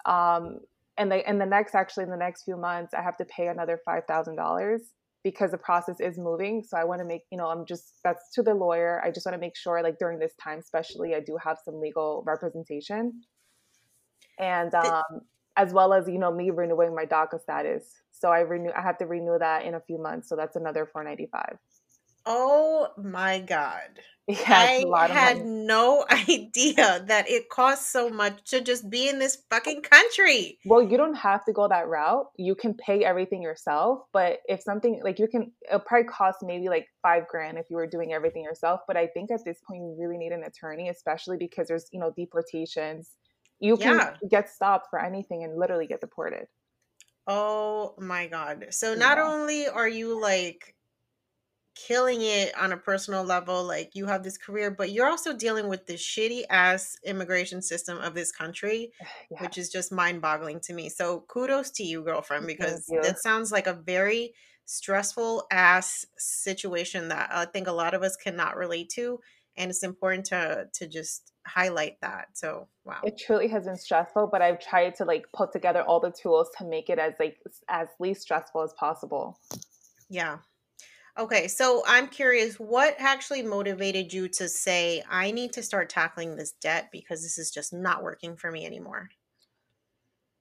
Um, 0.07 0.59
and 0.99 1.11
they 1.11 1.23
and 1.25 1.41
the 1.41 1.47
next 1.47 1.75
actually 1.75 2.05
in 2.05 2.11
the 2.11 2.17
next 2.17 2.45
few 2.45 2.57
months 2.57 2.95
I 2.95 3.03
have 3.03 3.17
to 3.17 3.25
pay 3.25 3.49
another 3.49 3.81
five 3.85 4.05
thousand 4.07 4.37
dollars 4.37 4.83
because 5.25 5.51
the 5.51 5.59
process 5.59 5.97
is 6.01 6.19
moving. 6.19 6.63
So 6.63 6.77
I 6.77 6.85
want 6.85 7.01
to 7.01 7.05
make, 7.05 7.23
you 7.33 7.39
know, 7.39 7.47
I'm 7.47 7.65
just, 7.65 7.95
that's 8.05 8.31
to 8.35 8.43
the 8.43 8.55
lawyer. 8.55 9.03
I 9.03 9.11
just 9.11 9.25
want 9.25 9.35
to 9.35 9.41
make 9.41 9.57
sure, 9.57 9.83
like 9.83 9.99
during 9.99 10.19
this 10.19 10.35
time, 10.41 10.59
especially, 10.59 11.15
I 11.15 11.21
do 11.21 11.39
have 11.43 11.57
some 11.65 11.81
legal 11.81 12.23
representation. 12.27 13.23
And 14.39 14.75
um, 14.75 15.03
as 15.57 15.73
well 15.73 15.93
as, 15.93 16.09
you 16.09 16.19
know, 16.19 16.33
me 16.33 16.51
renewing 16.51 16.95
my 16.95 17.05
DACA 17.05 17.41
status. 17.41 17.85
So 18.11 18.31
I 18.31 18.41
renew, 18.41 18.71
I 18.77 18.83
have 18.83 18.99
to 18.99 19.07
renew 19.07 19.39
that 19.39 19.65
in 19.65 19.75
a 19.75 19.81
few 19.81 19.99
months. 19.99 20.29
So 20.29 20.37
that's 20.37 20.57
another 20.57 20.87
495. 20.87 21.59
Oh 22.27 22.89
my 22.97 23.41
God. 23.41 23.81
Yeah, 24.27 24.81
I 24.95 25.09
had 25.09 25.45
no 25.45 26.07
idea 26.11 27.05
that 27.09 27.29
it 27.29 27.51
costs 27.51 27.93
so 27.93 28.09
much 28.09 28.43
to 28.53 28.63
just 28.63 28.89
be 28.89 29.07
in 29.07 29.19
this 29.19 29.37
fucking 29.51 29.83
country. 29.83 30.59
Well, 30.65 30.83
you 30.83 30.97
don't 30.97 31.13
have 31.17 31.45
to 31.45 31.53
go 31.53 31.69
that 31.69 31.89
route. 31.89 32.29
You 32.39 32.55
can 32.55 32.73
pay 32.73 33.05
everything 33.05 33.43
yourself, 33.43 33.99
but 34.15 34.39
if 34.49 34.63
something 34.63 35.03
like 35.05 35.19
you 35.19 35.29
can, 35.29 35.53
it'll 35.69 35.81
probably 35.81 36.09
cost 36.09 36.39
maybe 36.41 36.71
like 36.71 36.87
five 37.03 37.29
grand 37.29 37.59
if 37.59 37.67
you 37.69 37.77
were 37.77 37.87
doing 37.87 38.15
everything 38.15 38.43
yourself. 38.43 38.81
But 38.87 38.97
I 38.97 39.09
think 39.09 39.31
at 39.31 39.45
this 39.45 39.59
point, 39.69 39.83
you 39.83 39.95
really 40.01 40.17
need 40.17 40.33
an 40.33 40.45
attorney, 40.45 40.89
especially 40.89 41.37
because 41.37 41.69
there's, 41.69 41.91
you 41.93 42.01
know, 42.01 42.11
deportations. 42.17 43.11
You 43.61 43.77
can 43.77 43.97
yeah. 43.97 44.15
get 44.29 44.51
stopped 44.51 44.89
for 44.91 44.99
anything 45.01 45.45
and 45.45 45.59
literally 45.59 45.87
get 45.87 46.01
deported. 46.01 46.47
Oh 47.27 47.95
my 47.99 48.27
God. 48.27 48.67
So 48.71 48.95
not 48.95 49.17
yeah. 49.17 49.25
only 49.25 49.67
are 49.67 49.89
you 49.89 50.21
like, 50.21 50.75
killing 51.75 52.21
it 52.21 52.57
on 52.57 52.73
a 52.73 52.77
personal 52.77 53.25
level 53.25 53.65
like 53.65 53.91
you 53.95 54.07
have 54.07 54.23
this 54.23 54.39
career 54.39 54.71
but 54.71 54.93
you're 54.93 55.09
also 55.09 55.37
dealing 55.37 55.69
with 55.69 55.87
the 55.87 55.95
shitty 55.95 56.43
ass 56.49 56.97
immigration 57.05 57.61
system 57.61 57.99
of 57.99 58.15
this 58.15 58.31
country 58.31 58.93
yeah. 59.31 59.43
which 59.43 59.59
is 59.59 59.71
just 59.71 59.91
mind-boggling 59.91 60.61
to 60.61 60.73
me 60.73 60.89
so 60.89 61.25
kudos 61.29 61.71
to 61.71 61.83
you 61.83 62.03
girlfriend 62.03 62.47
because 62.47 62.87
that 63.03 63.19
sounds 63.19 63.51
like 63.51 63.67
a 63.67 63.73
very 63.73 64.33
stressful 64.67 65.45
ass 65.51 66.07
situation 66.17 67.09
that 67.09 67.29
i 67.33 67.45
think 67.45 67.67
a 67.67 67.73
lot 67.73 67.93
of 67.93 68.03
us 68.03 68.17
cannot 68.17 68.57
relate 68.57 68.89
to 68.89 69.19
and 69.57 69.71
it's 69.71 69.83
important 69.83 70.27
to 70.27 70.69
to 70.73 70.87
just 70.87 71.33
highlight 71.47 72.01
that 72.01 72.29
so 72.33 72.69
wow. 72.85 73.01
It 73.05 73.19
truly 73.19 73.49
has 73.49 73.65
been 73.65 73.77
stressful 73.77 74.29
but 74.33 74.41
i've 74.41 74.61
tried 74.61 74.95
to 74.97 75.05
like 75.05 75.27
put 75.35 75.53
together 75.53 75.83
all 75.83 76.01
the 76.01 76.11
tools 76.11 76.49
to 76.59 76.65
make 76.65 76.89
it 76.89 76.99
as 76.99 77.15
like 77.21 77.39
as 77.69 77.89
least 78.01 78.23
stressful 78.23 78.63
as 78.63 78.73
possible. 78.75 79.39
Yeah. 80.09 80.39
Okay, 81.17 81.47
so 81.47 81.85
I'm 81.87 82.09
curious, 82.09 82.59
what 82.59 82.97
actually 82.99 83.43
motivated 83.43 84.13
you 84.13 84.27
to 84.31 84.49
say, 84.49 85.01
I 85.09 85.31
need 85.31 85.53
to 85.53 85.63
start 85.63 85.89
tackling 85.89 86.35
this 86.35 86.51
debt 86.51 86.89
because 86.91 87.23
this 87.23 87.39
is 87.39 87.53
just 87.53 87.73
not 87.73 88.03
working 88.03 88.37
for 88.37 88.51
me 88.51 88.67
anymore? 88.67 89.11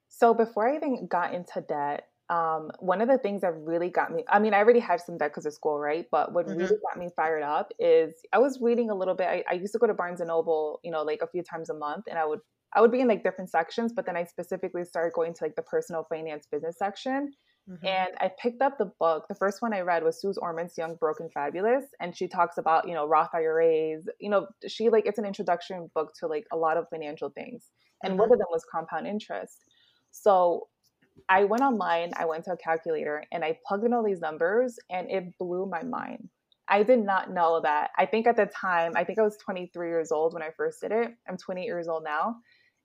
So, 0.09 0.33
before 0.33 0.67
I 0.67 0.75
even 0.75 1.05
got 1.05 1.33
into 1.35 1.61
debt, 1.61 2.07
um, 2.33 2.71
one 2.79 3.01
of 3.01 3.07
the 3.07 3.17
things 3.17 3.41
that 3.41 3.53
really 3.55 3.89
got 3.89 4.11
me 4.11 4.23
I 4.27 4.39
mean, 4.39 4.53
I 4.53 4.57
already 4.57 4.79
had 4.79 5.01
some 5.01 5.17
debt 5.17 5.31
because 5.31 5.45
of 5.45 5.53
school, 5.53 5.77
right? 5.77 6.05
But 6.11 6.33
what 6.33 6.47
mm-hmm. 6.47 6.57
really 6.57 6.77
got 6.87 6.97
me 6.97 7.09
fired 7.15 7.43
up 7.43 7.71
is 7.79 8.15
I 8.31 8.39
was 8.39 8.59
reading 8.61 8.89
a 8.89 8.95
little 8.95 9.13
bit. 9.13 9.27
I, 9.27 9.43
I 9.49 9.53
used 9.53 9.73
to 9.73 9.79
go 9.79 9.87
to 9.87 9.93
Barnes 9.93 10.19
and 10.19 10.29
Noble, 10.29 10.79
you 10.83 10.91
know, 10.91 11.03
like 11.03 11.21
a 11.21 11.27
few 11.27 11.43
times 11.43 11.69
a 11.69 11.73
month, 11.73 12.05
and 12.09 12.17
I 12.17 12.25
would 12.25 12.39
I 12.75 12.81
would 12.81 12.91
be 12.91 13.01
in 13.01 13.07
like 13.07 13.23
different 13.23 13.51
sections, 13.51 13.93
but 13.93 14.05
then 14.05 14.17
I 14.17 14.23
specifically 14.23 14.83
started 14.83 15.13
going 15.13 15.33
to 15.35 15.43
like 15.43 15.55
the 15.55 15.61
personal 15.61 16.05
finance 16.09 16.47
business 16.51 16.77
section. 16.77 17.33
Mm-hmm. 17.69 17.85
And 17.85 18.09
I 18.19 18.31
picked 18.41 18.61
up 18.61 18.77
the 18.77 18.91
book. 18.99 19.25
The 19.29 19.35
first 19.35 19.61
one 19.61 19.73
I 19.73 19.81
read 19.81 20.03
was 20.03 20.19
Suze 20.19 20.37
Orman's 20.37 20.77
Young, 20.77 20.95
broken 20.95 21.29
Fabulous. 21.33 21.85
And 22.01 22.17
she 22.17 22.27
talks 22.27 22.57
about, 22.57 22.87
you 22.87 22.93
know, 22.93 23.07
Roth 23.07 23.29
IRAs. 23.33 24.09
You 24.19 24.29
know, 24.29 24.47
she 24.67 24.89
like, 24.89 25.05
it's 25.05 25.19
an 25.19 25.25
introduction 25.25 25.89
book 25.95 26.11
to 26.19 26.27
like 26.27 26.45
a 26.51 26.57
lot 26.57 26.75
of 26.75 26.89
financial 26.89 27.29
things. 27.29 27.69
And 28.03 28.13
mm-hmm. 28.13 28.19
one 28.19 28.33
of 28.33 28.39
them 28.39 28.47
was 28.51 28.65
compound 28.69 29.07
interest. 29.07 29.59
So 30.11 30.67
I 31.29 31.43
went 31.45 31.63
online, 31.63 32.11
I 32.15 32.25
went 32.25 32.45
to 32.45 32.53
a 32.53 32.57
calculator, 32.57 33.23
and 33.31 33.43
I 33.43 33.57
plugged 33.65 33.85
in 33.85 33.93
all 33.93 34.03
these 34.03 34.21
numbers, 34.21 34.77
and 34.89 35.09
it 35.09 35.37
blew 35.37 35.65
my 35.65 35.83
mind. 35.83 36.29
I 36.67 36.83
did 36.83 37.03
not 37.03 37.31
know 37.31 37.59
that. 37.61 37.91
I 37.97 38.05
think 38.05 38.25
at 38.25 38.37
the 38.37 38.45
time, 38.45 38.93
I 38.95 39.03
think 39.03 39.19
I 39.19 39.23
was 39.23 39.37
23 39.37 39.89
years 39.89 40.11
old 40.11 40.33
when 40.33 40.41
I 40.41 40.49
first 40.55 40.81
did 40.81 40.91
it. 40.91 41.11
I'm 41.27 41.37
28 41.37 41.65
years 41.65 41.87
old 41.87 42.03
now 42.03 42.37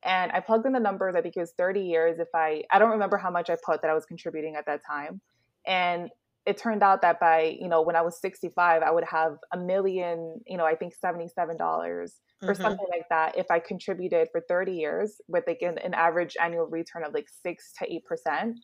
and 0.05 0.31
I 0.33 0.41
plugged 0.41 0.67
in 0.67 0.73
the 0.73 0.81
numbers. 0.81 1.15
I 1.17 1.21
think 1.21 1.37
it 1.37 1.41
was 1.41 1.53
30 1.59 1.81
years. 1.81 2.19
If 2.19 2.29
I, 2.35 2.63
I 2.71 2.79
don't 2.79 2.91
remember 2.91 3.17
how 3.17 3.31
much 3.31 3.51
I 3.51 3.57
put 3.65 3.83
that 3.83 3.91
I 3.91 3.95
was 3.95 4.07
contributing 4.07 4.55
at 4.57 4.67
that 4.67 4.81
time. 4.87 5.21
And 5.67 6.11
it 6.47 6.57
turned 6.57 6.83
out 6.83 7.03
that 7.03 7.21
by, 7.21 7.57
you 7.61 7.69
know, 7.69 7.83
when 7.83 7.97
I 7.97 8.03
was 8.03 8.21
65, 8.21 8.83
I 8.83 8.91
would 8.91 9.05
have 9.05 9.39
a 9.53 9.59
million, 9.59 10.41
you 10.47 10.57
know, 10.57 10.65
I 10.65 10.77
think 10.77 10.95
$77 11.05 12.11
mm-hmm. 12.42 12.50
or 12.50 12.54
something 12.54 12.87
like 12.90 13.09
that 13.11 13.37
if 13.37 13.47
I 13.50 13.59
contributed 13.59 14.28
for 14.33 14.40
30 14.49 14.73
years 14.73 15.21
with 15.28 15.45
like 15.47 15.62
an, 15.62 15.78
an 15.78 15.95
average 15.95 16.37
annual 16.42 16.66
return 16.66 17.04
of 17.04 17.14
like 17.14 17.28
six 17.28 17.73
to 17.78 17.87
8%. 17.88 18.54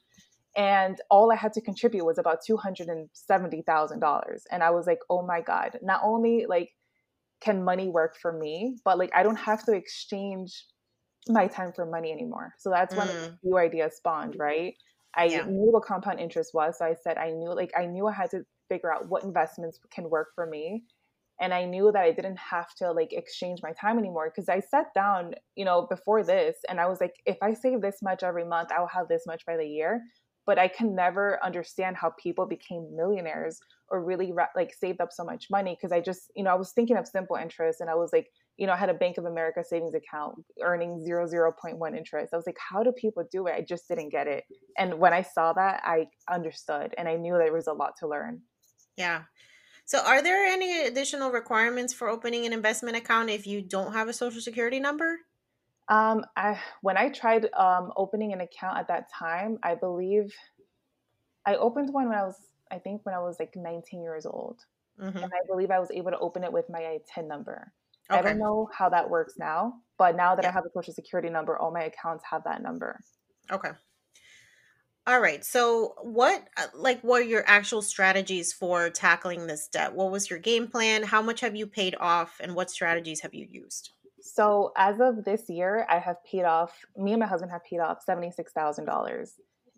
And 0.57 1.01
all 1.11 1.33
I 1.33 1.37
had 1.37 1.53
to 1.55 1.61
contribute 1.61 2.05
was 2.05 2.19
about 2.19 2.39
$270,000. 2.49 4.41
And 4.53 4.63
I 4.63 4.71
was 4.71 4.87
like, 4.87 5.01
oh 5.11 5.27
my 5.27 5.41
God, 5.41 5.79
not 5.83 6.01
only 6.05 6.47
like 6.49 6.71
can 7.41 7.65
money 7.65 7.89
work 7.89 8.17
for 8.21 8.33
me, 8.33 8.77
but 8.85 8.99
like 8.99 9.11
I 9.15 9.23
don't 9.23 9.37
have 9.37 9.65
to 9.65 9.73
exchange 9.73 10.65
my 11.29 11.47
time 11.47 11.73
for 11.73 11.87
money 11.87 12.13
anymore. 12.13 12.55
So 12.59 12.71
that's 12.71 12.95
when 12.95 13.09
mm. 13.09 13.13
the 13.13 13.39
new 13.43 13.59
idea 13.59 13.91
spawned, 13.91 14.37
right? 14.39 14.75
I 15.17 15.27
yeah. 15.27 15.45
knew 15.45 15.71
what 15.71 15.85
compound 15.85 16.21
interest 16.21 16.53
was. 16.55 16.79
So 16.79 16.85
I 16.85 16.95
said 17.03 17.19
I 17.19 17.31
knew 17.31 17.55
like 17.55 17.73
I 17.77 17.87
knew 17.87 18.07
I 18.07 18.13
had 18.13 18.31
to 18.31 18.43
figure 18.69 18.93
out 18.93 19.09
what 19.09 19.25
investments 19.25 19.79
can 19.93 20.09
work 20.11 20.29
for 20.35 20.47
me. 20.47 20.85
And 21.41 21.53
I 21.53 21.65
knew 21.65 21.91
that 21.93 22.03
I 22.03 22.13
didn't 22.13 22.39
have 22.39 22.75
to 22.77 22.93
like 22.93 23.13
exchange 23.13 23.61
my 23.63 23.73
time 23.73 23.99
anymore 23.99 24.31
because 24.31 24.49
I 24.49 24.61
sat 24.61 24.87
down, 24.95 25.35
you 25.57 25.65
know, 25.65 25.87
before 25.89 26.23
this 26.23 26.57
and 26.69 26.81
I 26.81 26.87
was 26.87 27.01
like, 27.01 27.15
if 27.27 27.39
I 27.43 27.55
save 27.55 27.81
this 27.83 27.99
much 28.03 28.23
every 28.23 28.45
month, 28.45 28.71
I'll 28.71 28.87
have 28.87 29.09
this 29.09 29.25
much 29.27 29.45
by 29.45 29.57
the 29.57 29.67
year. 29.67 30.03
But 30.47 30.59
I 30.59 30.69
can 30.69 30.95
never 30.95 31.43
understand 31.43 31.97
how 31.97 32.13
people 32.23 32.47
became 32.47 32.95
millionaires 32.95 33.59
or 33.89 34.05
really 34.05 34.33
like 34.55 34.75
saved 34.75 35.01
up 35.01 35.11
so 35.11 35.25
much 35.25 35.47
money 35.51 35.75
because 35.75 35.91
I 35.91 36.01
just, 36.01 36.31
you 36.37 36.45
know, 36.45 36.51
I 36.51 36.55
was 36.55 36.73
thinking 36.73 36.99
of 36.99 37.09
simple 37.09 37.37
interest 37.37 37.81
and 37.81 37.89
I 37.89 37.95
was 37.95 38.11
like, 38.13 38.29
you 38.57 38.67
know, 38.67 38.75
I 38.75 38.77
had 38.77 38.91
a 38.91 38.95
Bank 38.95 39.17
of 39.19 39.25
America 39.25 39.65
savings 39.67 39.95
account 39.95 40.37
earning 40.63 41.03
zero 41.03 41.27
zero 41.27 41.51
point 41.51 41.79
one 41.79 41.97
interest. 41.97 42.33
I 42.33 42.37
was 42.37 42.47
like, 42.47 42.59
how 42.59 42.83
do 42.83 42.93
people 42.93 43.25
do 43.33 43.47
it? 43.47 43.55
I 43.55 43.63
just 43.63 43.89
didn't 43.89 44.11
get 44.11 44.27
it. 44.27 44.45
And 44.79 44.99
when 44.99 45.13
I 45.13 45.23
saw 45.23 45.55
that, 45.55 45.81
I 45.83 46.07
understood 46.31 46.95
and 46.99 47.09
I 47.09 47.17
knew 47.17 47.37
there 47.39 47.53
was 47.53 47.67
a 47.67 47.73
lot 47.73 47.95
to 48.01 48.09
learn. 48.09 48.43
Yeah. 48.97 49.23
So, 49.87 50.01
are 50.01 50.23
there 50.23 50.45
any 50.45 50.87
additional 50.87 51.31
requirements 51.31 51.93
for 51.93 52.09
opening 52.09 52.47
an 52.47 52.53
investment 52.53 52.97
account 52.97 53.31
if 53.31 53.47
you 53.47 53.61
don't 53.61 53.93
have 53.93 54.09
a 54.09 54.13
social 54.13 54.41
security 54.41 54.81
number? 54.81 55.19
Um, 55.89 56.25
I 56.37 56.59
when 56.81 56.97
I 56.97 57.11
tried 57.11 57.53
um, 57.53 57.93
opening 57.97 58.33
an 58.33 58.41
account 58.41 58.79
at 58.79 58.89
that 58.89 59.11
time, 59.13 59.59
I 59.63 59.75
believe 59.75 60.35
I 61.45 61.57
opened 61.57 61.93
one 61.93 62.09
when 62.09 62.19
I 62.19 62.23
was, 62.23 62.37
I 62.71 62.79
think, 62.79 63.05
when 63.05 63.15
I 63.15 63.19
was 63.19 63.37
like 63.39 63.55
19 63.55 64.03
years 64.03 64.25
old, 64.25 64.61
mm-hmm. 64.99 65.19
and 65.19 65.27
I 65.27 65.47
believe 65.47 65.71
I 65.71 65.79
was 65.79 65.91
able 65.91 66.11
to 66.11 66.19
open 66.19 66.43
it 66.45 66.53
with 66.53 66.71
my 66.71 66.99
TIN 67.15 67.29
number. 67.29 67.71
Okay. 68.11 68.19
I 68.19 68.23
don't 68.23 68.39
know 68.39 68.69
how 68.77 68.89
that 68.89 69.09
works 69.09 69.35
now, 69.39 69.75
but 69.99 70.17
now 70.17 70.35
that 70.35 70.45
yeah. 70.45 70.51
I 70.51 70.53
have 70.53 70.65
a 70.65 70.71
social 70.71 70.95
security 70.95 71.29
number, 71.29 71.59
all 71.59 71.71
my 71.71 71.85
accounts 71.85 72.25
have 72.31 72.45
that 72.45 72.63
number. 72.63 73.01
Okay. 73.51 73.71
All 75.07 75.21
right. 75.21 75.45
So, 75.45 75.95
what 76.01 76.49
uh, 76.57 76.67
like 76.75 77.01
what 77.03 77.21
are 77.21 77.27
your 77.27 77.45
actual 77.47 77.83
strategies 77.83 78.53
for 78.53 78.89
tackling 78.89 79.47
this 79.47 79.69
debt? 79.69 79.95
What 79.95 80.11
was 80.11 80.31
your 80.31 80.39
game 80.39 80.67
plan? 80.67 81.03
How 81.03 81.21
much 81.21 81.41
have 81.41 81.55
you 81.55 81.67
paid 81.67 81.95
off 82.01 82.37
and 82.41 82.55
what 82.55 82.71
strategies 82.71 83.21
have 83.21 83.35
you 83.35 83.47
used? 83.51 83.91
So, 84.23 84.73
as 84.79 85.01
of 85.01 85.25
this 85.25 85.51
year, 85.51 85.87
I 85.91 85.99
have 85.99 86.17
paid 86.25 86.45
off 86.45 86.73
me 86.97 87.13
and 87.13 87.21
my 87.21 87.27
husband 87.27 87.53
have 87.53 87.65
paid 87.65 87.81
off 87.81 87.99
$76,000. 88.09 89.31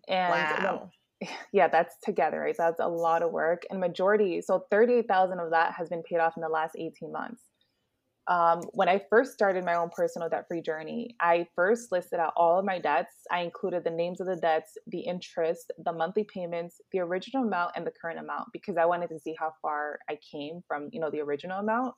And 0.07 0.31
wow. 0.31 0.89
yeah, 1.51 1.67
that's 1.67 1.95
together, 2.01 2.39
right? 2.39 2.55
So 2.55 2.63
that's 2.63 2.79
a 2.79 2.87
lot 2.87 3.21
of 3.21 3.31
work 3.31 3.63
and 3.69 3.79
majority, 3.79 4.39
so 4.41 4.65
38,000 4.71 5.39
of 5.39 5.49
that 5.51 5.73
has 5.73 5.89
been 5.89 6.03
paid 6.03 6.19
off 6.19 6.37
in 6.37 6.41
the 6.41 6.49
last 6.49 6.75
18 6.77 7.11
months 7.11 7.41
um, 8.27 8.61
when 8.73 8.89
I 8.89 9.01
first 9.09 9.33
started 9.33 9.63
my 9.63 9.75
own 9.75 9.89
personal 9.89 10.27
debt 10.27 10.45
free 10.47 10.61
journey, 10.61 11.15
I 11.21 11.47
first 11.55 11.91
listed 11.93 12.19
out 12.19 12.33
all 12.35 12.59
of 12.59 12.65
my 12.65 12.77
debts. 12.77 13.13
I 13.31 13.39
included 13.39 13.85
the 13.85 13.89
names 13.89 14.19
of 14.19 14.27
the 14.27 14.35
debts, 14.35 14.77
the 14.87 14.99
interest, 14.99 15.71
the 15.85 15.93
monthly 15.93 16.25
payments, 16.25 16.81
the 16.91 16.99
original 16.99 17.43
amount, 17.43 17.71
and 17.75 17.87
the 17.87 17.93
current 18.01 18.19
amount 18.19 18.49
because 18.51 18.75
I 18.75 18.85
wanted 18.85 19.09
to 19.09 19.19
see 19.19 19.33
how 19.39 19.53
far 19.61 19.99
I 20.09 20.17
came 20.29 20.61
from, 20.67 20.89
you 20.91 20.99
know, 20.99 21.09
the 21.09 21.21
original 21.21 21.59
amount. 21.59 21.95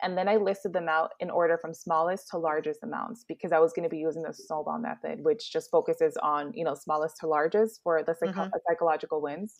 And 0.00 0.16
then 0.16 0.28
I 0.28 0.36
listed 0.36 0.72
them 0.72 0.88
out 0.88 1.10
in 1.20 1.28
order 1.28 1.58
from 1.58 1.74
smallest 1.74 2.28
to 2.30 2.38
largest 2.38 2.84
amounts 2.84 3.24
because 3.28 3.52
I 3.52 3.58
was 3.58 3.72
going 3.72 3.82
to 3.82 3.90
be 3.90 3.98
using 3.98 4.22
the 4.22 4.32
snowball 4.32 4.78
method, 4.78 5.22
which 5.22 5.52
just 5.52 5.70
focuses 5.70 6.16
on, 6.22 6.52
you 6.54 6.64
know, 6.64 6.74
smallest 6.74 7.16
to 7.20 7.26
largest 7.26 7.80
for 7.82 8.02
the 8.04 8.14
psycho- 8.14 8.42
mm-hmm. 8.42 8.56
psychological 8.68 9.20
wins 9.20 9.56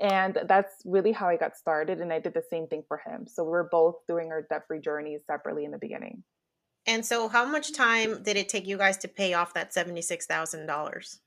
and 0.00 0.38
that's 0.46 0.74
really 0.84 1.12
how 1.12 1.28
I 1.28 1.36
got 1.36 1.56
started. 1.56 2.00
And 2.00 2.12
I 2.12 2.20
did 2.20 2.34
the 2.34 2.42
same 2.50 2.66
thing 2.66 2.82
for 2.86 3.00
him. 3.04 3.26
So 3.26 3.42
we 3.44 3.50
were 3.50 3.68
both 3.70 3.96
doing 4.06 4.30
our 4.30 4.42
debt 4.42 4.62
free 4.66 4.80
journeys 4.80 5.20
separately 5.26 5.64
in 5.64 5.70
the 5.70 5.78
beginning. 5.78 6.22
And 6.86 7.04
so, 7.04 7.28
how 7.28 7.44
much 7.44 7.74
time 7.74 8.22
did 8.22 8.36
it 8.36 8.48
take 8.48 8.66
you 8.66 8.78
guys 8.78 8.96
to 8.98 9.08
pay 9.08 9.34
off 9.34 9.52
that 9.54 9.74
$76,000? 9.74 11.18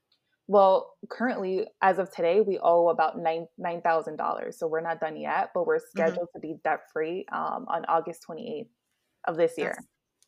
Well, 0.48 0.96
currently, 1.08 1.66
as 1.80 1.98
of 1.98 2.10
today, 2.10 2.40
we 2.40 2.58
owe 2.58 2.88
about 2.88 3.18
nine 3.18 3.46
nine 3.58 3.80
thousand 3.80 4.16
dollars. 4.16 4.58
So 4.58 4.66
we're 4.66 4.80
not 4.80 4.98
done 4.98 5.16
yet, 5.16 5.50
but 5.54 5.66
we're 5.66 5.76
mm-hmm. 5.76 5.98
scheduled 5.98 6.28
mm-hmm. 6.28 6.48
to 6.48 6.54
be 6.54 6.60
debt 6.64 6.80
free 6.92 7.26
um, 7.32 7.66
on 7.68 7.84
August 7.88 8.22
twenty 8.22 8.58
eighth 8.58 8.70
of 9.26 9.36
this 9.36 9.52
year. 9.56 9.76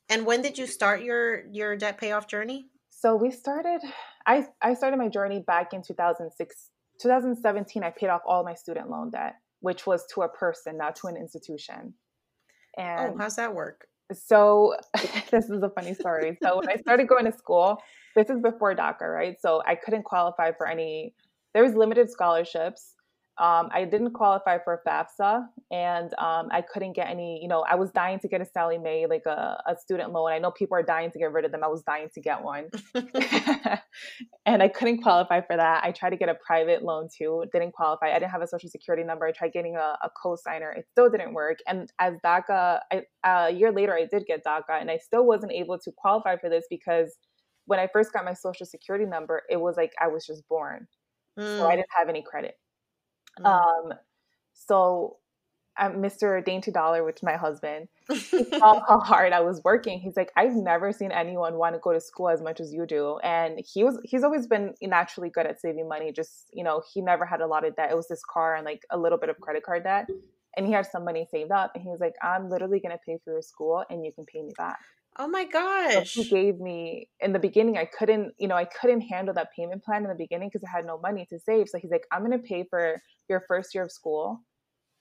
And 0.09 0.25
when 0.25 0.41
did 0.41 0.57
you 0.57 0.67
start 0.67 1.03
your 1.03 1.47
your 1.51 1.77
debt 1.77 1.99
payoff 1.99 2.29
journey? 2.29 2.67
So 2.91 3.17
we 3.17 3.33
started. 3.33 3.81
I 4.25 4.47
I 4.63 4.75
started 4.75 4.99
my 4.99 5.09
journey 5.09 5.43
back 5.45 5.75
in 5.75 5.83
two 5.83 5.95
thousand 5.95 6.31
six 6.31 6.71
2017, 7.01 7.83
I 7.83 7.91
paid 7.91 8.09
off 8.09 8.23
all 8.27 8.45
my 8.45 8.55
student 8.55 8.91
loan 8.91 9.11
debt, 9.11 9.35
which 9.61 9.87
was 9.87 10.05
to 10.15 10.23
a 10.23 10.29
person, 10.29 10.77
not 10.77 10.97
to 10.97 11.09
an 11.09 11.17
institution. 11.17 11.95
Oh, 12.79 12.83
And 12.83 13.15
oh, 13.15 13.19
how's 13.19 13.37
that 13.37 13.55
work? 13.55 13.87
so 14.13 14.75
this 15.31 15.49
is 15.49 15.63
a 15.63 15.71
funny 15.71 15.95
story. 15.95 16.39
So 16.43 16.59
when 16.59 16.69
I 16.69 16.77
started 16.77 17.09
going 17.09 17.25
to 17.25 17.33
school, 17.33 17.79
this 18.15 18.29
is 18.29 18.41
before 18.41 18.75
DACA, 18.75 19.03
right? 19.03 19.37
So 19.41 19.63
I 19.67 19.75
couldn't 19.75 20.05
qualify 20.05 20.53
for 20.53 20.67
any. 20.67 21.15
There 21.55 21.63
was 21.63 21.75
limited 21.75 22.11
scholarships. 22.11 22.94
Um, 23.37 23.69
I 23.73 23.85
didn't 23.85 24.13
qualify 24.13 24.59
for 24.63 24.81
FAFSA, 24.87 25.47
and 25.73 26.15
um, 26.19 26.49
I 26.53 26.63
couldn't 26.63 26.93
get 26.93 27.09
any. 27.09 27.41
You 27.43 27.49
know, 27.49 27.65
I 27.69 27.75
was 27.75 27.91
dying 27.91 28.21
to 28.21 28.29
get 28.29 28.41
a 28.41 28.45
Sallie 28.45 28.79
Mae, 28.79 29.07
like 29.07 29.27
a, 29.27 29.61
a 29.67 29.77
student 29.77 30.13
loan. 30.13 30.31
I 30.31 30.39
know 30.39 30.53
people 30.53 30.77
are 30.77 30.85
dying 30.85 31.11
to 31.11 31.19
get 31.19 31.33
rid 31.33 31.45
of 31.45 31.51
them. 31.51 31.65
I 31.65 31.67
was 31.67 31.83
dying 31.83 32.09
to 32.15 32.21
get 32.21 32.45
one, 32.45 32.69
and 34.47 34.63
I 34.63 34.69
couldn't 34.69 35.03
qualify 35.03 35.41
for 35.41 35.57
that. 35.57 35.83
I 35.83 35.91
tried 35.91 36.11
to 36.11 36.17
get 36.17 36.29
a 36.29 36.37
private 36.47 36.85
loan 36.85 37.09
too. 37.17 37.45
Didn't 37.53 37.73
qualify. 37.73 38.11
I 38.11 38.21
didn't 38.21 38.31
have 38.31 38.43
a 38.43 38.47
social 38.47 38.69
security 38.69 39.03
number. 39.03 39.27
I 39.27 39.33
tried 39.33 39.53
getting 39.53 39.77
a, 39.77 39.97
a 40.03 40.11
co-signer. 40.23 40.71
It 40.71 40.87
still 40.93 41.11
didn't 41.11 41.35
work. 41.35 41.59
And 41.67 41.91
as 41.99 42.15
DACA, 42.25 42.81
I, 42.93 43.03
a 43.25 43.51
year 43.51 43.73
later, 43.73 43.95
I 43.95 44.07
did 44.07 44.27
get 44.27 44.45
DACA, 44.45 44.81
and 44.81 44.91
I 44.93 44.99
still 44.99 45.27
wasn't 45.27 45.53
able 45.53 45.79
to 45.81 45.93
qualify 45.97 46.37
for 46.37 46.49
this 46.49 46.67
because 46.71 47.17
when 47.67 47.81
I 47.81 47.89
first 47.93 48.13
got 48.13 48.25
my 48.25 48.35
social 48.35 48.67
security 48.67 49.07
number, 49.07 49.43
it 49.51 49.57
was 49.57 49.77
like 49.77 49.93
I 50.01 50.07
was 50.07 50.25
just 50.25 50.47
born, 50.49 50.87
Mm, 51.39 51.59
so 51.59 51.67
I 51.67 51.77
didn't 51.77 51.89
have 51.99 52.09
any 52.09 52.23
credit. 52.23 52.55
Mm. 53.41 53.47
Um, 53.47 53.93
so 54.53 55.17
um, 55.77 55.95
Mr. 55.95 56.45
Dainty 56.45 56.71
Dollar, 56.71 57.05
which 57.05 57.23
my 57.23 57.37
husband, 57.37 57.89
he 58.09 58.45
saw 58.59 58.81
how 58.87 59.01
hard 59.01 59.33
I 59.33 59.41
was 59.41 59.61
working. 59.65 59.99
He's 59.99 60.17
like, 60.17 60.31
I've 60.37 60.55
never 60.55 60.93
seen 60.93 61.11
anyone 61.11 61.57
want 61.57 61.75
to 61.75 61.81
go 61.81 61.93
to 61.93 62.01
school 62.01 62.29
as 62.29 62.41
much 62.41 62.61
as 62.61 62.73
you 62.73 62.87
do. 62.87 63.19
And 63.19 63.61
he 63.61 63.83
was 63.83 63.99
he's 64.05 64.23
always 64.23 64.47
been 64.47 64.75
naturally 64.81 65.31
good 65.31 65.47
at 65.47 65.61
saving 65.61 65.89
money. 65.89 66.13
Just, 66.13 66.49
you 66.53 66.63
know, 66.63 66.83
he 66.93 67.01
never 67.01 67.27
had 67.27 67.41
a 67.41 67.47
lot 67.47 67.67
of 67.67 67.75
debt. 67.75 67.91
It 67.91 67.97
was 67.97 68.09
this 68.09 68.23
car 68.25 68.55
and 68.55 68.65
like 68.65 68.85
a 68.91 68.99
little 68.99 69.19
bit 69.19 69.31
of 69.31 69.41
credit 69.41 69.65
card 69.65 69.85
debt. 69.85 70.07
And 70.57 70.67
he 70.67 70.73
had 70.73 70.87
some 70.87 71.05
money 71.05 71.27
saved 71.31 71.51
up. 71.51 71.73
And 71.75 71.83
he 71.83 71.91
was 71.91 72.01
like, 72.01 72.15
I'm 72.23 72.51
literally 72.51 72.81
gonna 72.81 72.99
pay 73.05 73.19
for 73.25 73.33
your 73.33 73.43
school 73.43 73.85
and 73.91 74.05
you 74.05 74.13
can 74.13 74.25
pay 74.27 74.43
me 74.43 74.53
back. 74.57 74.79
oh 75.19 75.29
my 75.29 75.45
So 75.93 76.01
gosh. 76.01 76.15
he 76.15 76.25
gave 76.25 76.59
me 76.59 77.09
in 77.21 77.33
the 77.33 77.39
beginning, 77.39 77.77
I 77.77 77.85
couldn't, 77.85 78.35
you 78.39 78.49
know, 78.49 78.57
I 78.57 78.65
couldn't 78.65 79.03
handle 79.03 79.35
that 79.35 79.49
payment 79.57 79.85
plan 79.85 80.03
in 80.03 80.09
the 80.09 80.15
beginning 80.15 80.49
because 80.53 80.67
I 80.67 80.77
had 80.77 80.87
no 80.87 80.99
money 80.99 81.27
to 81.31 81.39
save. 81.39 81.69
So 81.69 81.79
he's 81.79 81.91
like, 81.91 82.07
I'm 82.11 82.23
gonna 82.23 82.39
pay 82.39 82.65
for 82.69 83.01
your 83.29 83.45
first 83.47 83.75
year 83.75 83.85
of 83.85 83.93
school. 83.93 84.41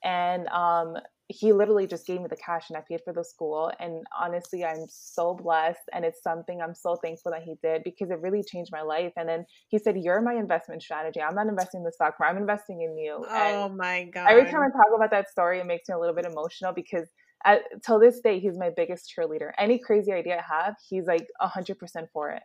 And 0.04 0.48
um 0.50 0.96
he 1.30 1.54
literally 1.54 1.88
just 1.88 2.06
gave 2.06 2.20
me 2.20 2.28
the 2.30 2.36
cash 2.36 2.70
and 2.70 2.78
I 2.78 2.82
paid 2.88 3.00
for 3.04 3.14
the 3.14 3.24
school. 3.24 3.72
And 3.80 4.06
honestly, 4.20 4.64
I'm 4.64 4.86
so 4.90 5.34
blessed. 5.34 5.82
And 5.94 6.04
it's 6.04 6.22
something 6.22 6.62
I'm 6.62 6.76
so 6.76 6.98
thankful 6.98 7.32
that 7.32 7.44
he 7.44 7.56
did 7.64 7.84
because 7.84 8.12
it 8.12 8.20
really 8.22 8.44
changed 8.44 8.72
my 8.72 8.82
life. 8.82 9.14
And 9.16 9.28
then 9.28 9.46
he 9.70 9.80
said, 9.80 9.98
You're 9.98 10.22
my 10.22 10.34
investment 10.34 10.84
strategy. 10.84 11.22
I'm 11.22 11.36
not 11.36 11.48
investing 11.48 11.80
in 11.80 11.86
the 11.86 11.92
stock 11.92 12.16
market, 12.20 12.36
I'm 12.36 12.42
investing 12.42 12.82
in 12.82 12.98
you. 12.98 13.26
Oh 13.28 13.66
and 13.66 13.78
my 13.78 14.04
god. 14.06 14.30
every 14.30 14.46
time 14.52 14.62
I 14.62 14.70
talk 14.70 14.88
about 14.96 15.12
that 15.12 15.30
story, 15.30 15.60
it 15.60 15.66
makes 15.66 15.88
me 15.88 15.96
a 15.96 16.00
little 16.00 16.16
bit 16.16 16.26
emotional 16.26 16.74
because 16.74 17.08
at, 17.46 17.62
till 17.86 18.00
this 18.00 18.20
day, 18.22 18.40
he's 18.40 18.58
my 18.58 18.70
biggest 18.76 19.12
cheerleader. 19.14 19.52
Any 19.58 19.80
crazy 19.80 20.14
idea 20.14 20.38
I 20.38 20.56
have, 20.64 20.76
he's 20.90 21.06
like 21.06 21.28
100% 21.42 21.76
for 22.14 22.32
it. 22.32 22.44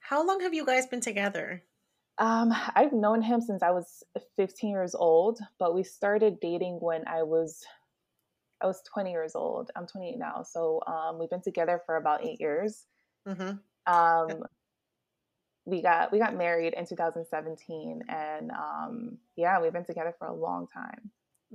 How 0.00 0.26
long 0.26 0.40
have 0.40 0.52
you 0.52 0.66
guys 0.66 0.86
been 0.86 1.00
together? 1.00 1.62
Um, 2.18 2.54
I've 2.74 2.92
known 2.92 3.22
him 3.22 3.40
since 3.40 3.62
I 3.62 3.70
was 3.70 4.04
15 4.36 4.70
years 4.70 4.94
old, 4.94 5.40
but 5.58 5.74
we 5.74 5.82
started 5.82 6.38
dating 6.40 6.78
when 6.80 7.06
I 7.08 7.22
was 7.22 7.64
I 8.62 8.66
was 8.66 8.82
20 8.92 9.10
years 9.10 9.34
old. 9.34 9.70
I'm 9.76 9.86
28 9.86 10.16
now, 10.16 10.42
so 10.42 10.80
um, 10.86 11.18
we've 11.18 11.28
been 11.28 11.42
together 11.42 11.82
for 11.84 11.96
about 11.96 12.24
eight 12.24 12.40
years. 12.40 12.86
hmm 13.26 13.52
Um, 13.86 14.44
we 15.66 15.82
got 15.82 16.12
we 16.12 16.18
got 16.18 16.36
married 16.36 16.74
in 16.74 16.86
2017, 16.86 18.02
and 18.08 18.50
um, 18.50 19.18
yeah, 19.36 19.60
we've 19.60 19.72
been 19.72 19.84
together 19.84 20.14
for 20.18 20.28
a 20.28 20.34
long 20.34 20.66
time. 20.68 21.10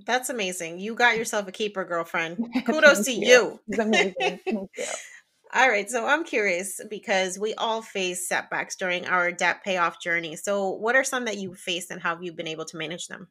That's 0.06 0.30
amazing. 0.30 0.80
You 0.80 0.96
got 0.96 1.18
yourself 1.18 1.48
a 1.48 1.52
keeper, 1.52 1.84
girlfriend. 1.84 2.38
Kudos 2.66 3.06
to 3.06 3.12
you. 3.12 3.60
He's 3.68 3.80
amazing. 3.80 4.40
Thank 4.46 4.70
you. 4.78 4.86
All 5.52 5.68
right, 5.68 5.90
so 5.90 6.06
I'm 6.06 6.24
curious 6.24 6.80
because 6.92 7.40
we 7.40 7.56
all 7.56 7.82
face 7.82 8.28
setbacks 8.28 8.76
during 8.76 9.08
our 9.08 9.32
debt 9.32 9.64
payoff 9.64 10.00
journey. 10.00 10.36
So, 10.36 10.70
what 10.70 10.96
are 10.96 11.04
some 11.04 11.26
that 11.26 11.38
you 11.38 11.56
faced 11.56 11.90
and 11.90 12.00
how 12.00 12.14
have 12.14 12.24
you 12.24 12.34
been 12.34 12.48
able 12.48 12.66
to 12.66 12.78
manage 12.78 13.08
them? 13.08 13.28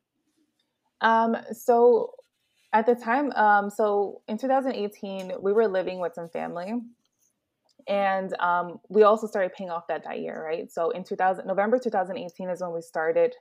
Um, 1.01 1.37
so 1.53 2.15
at 2.73 2.87
the 2.87 2.97
time, 2.97 3.31
um, 3.33 3.71
so 3.71 4.23
in 4.27 4.37
2018, 4.37 5.35
we 5.41 5.53
were 5.53 5.69
living 5.69 6.01
with 6.01 6.15
some 6.15 6.29
family, 6.29 6.75
and 7.87 8.35
um, 8.41 8.81
we 8.89 9.05
also 9.05 9.29
started 9.29 9.53
paying 9.55 9.71
off 9.71 9.87
debt 9.87 10.03
that 10.05 10.21
year, 10.21 10.45
right? 10.45 10.71
So 10.73 10.91
in 10.91 11.05
2000, 11.05 11.47
November 11.47 11.79
2018 11.79 12.49
is 12.51 12.61
when 12.61 12.73
we 12.73 12.83
started. 12.83 13.35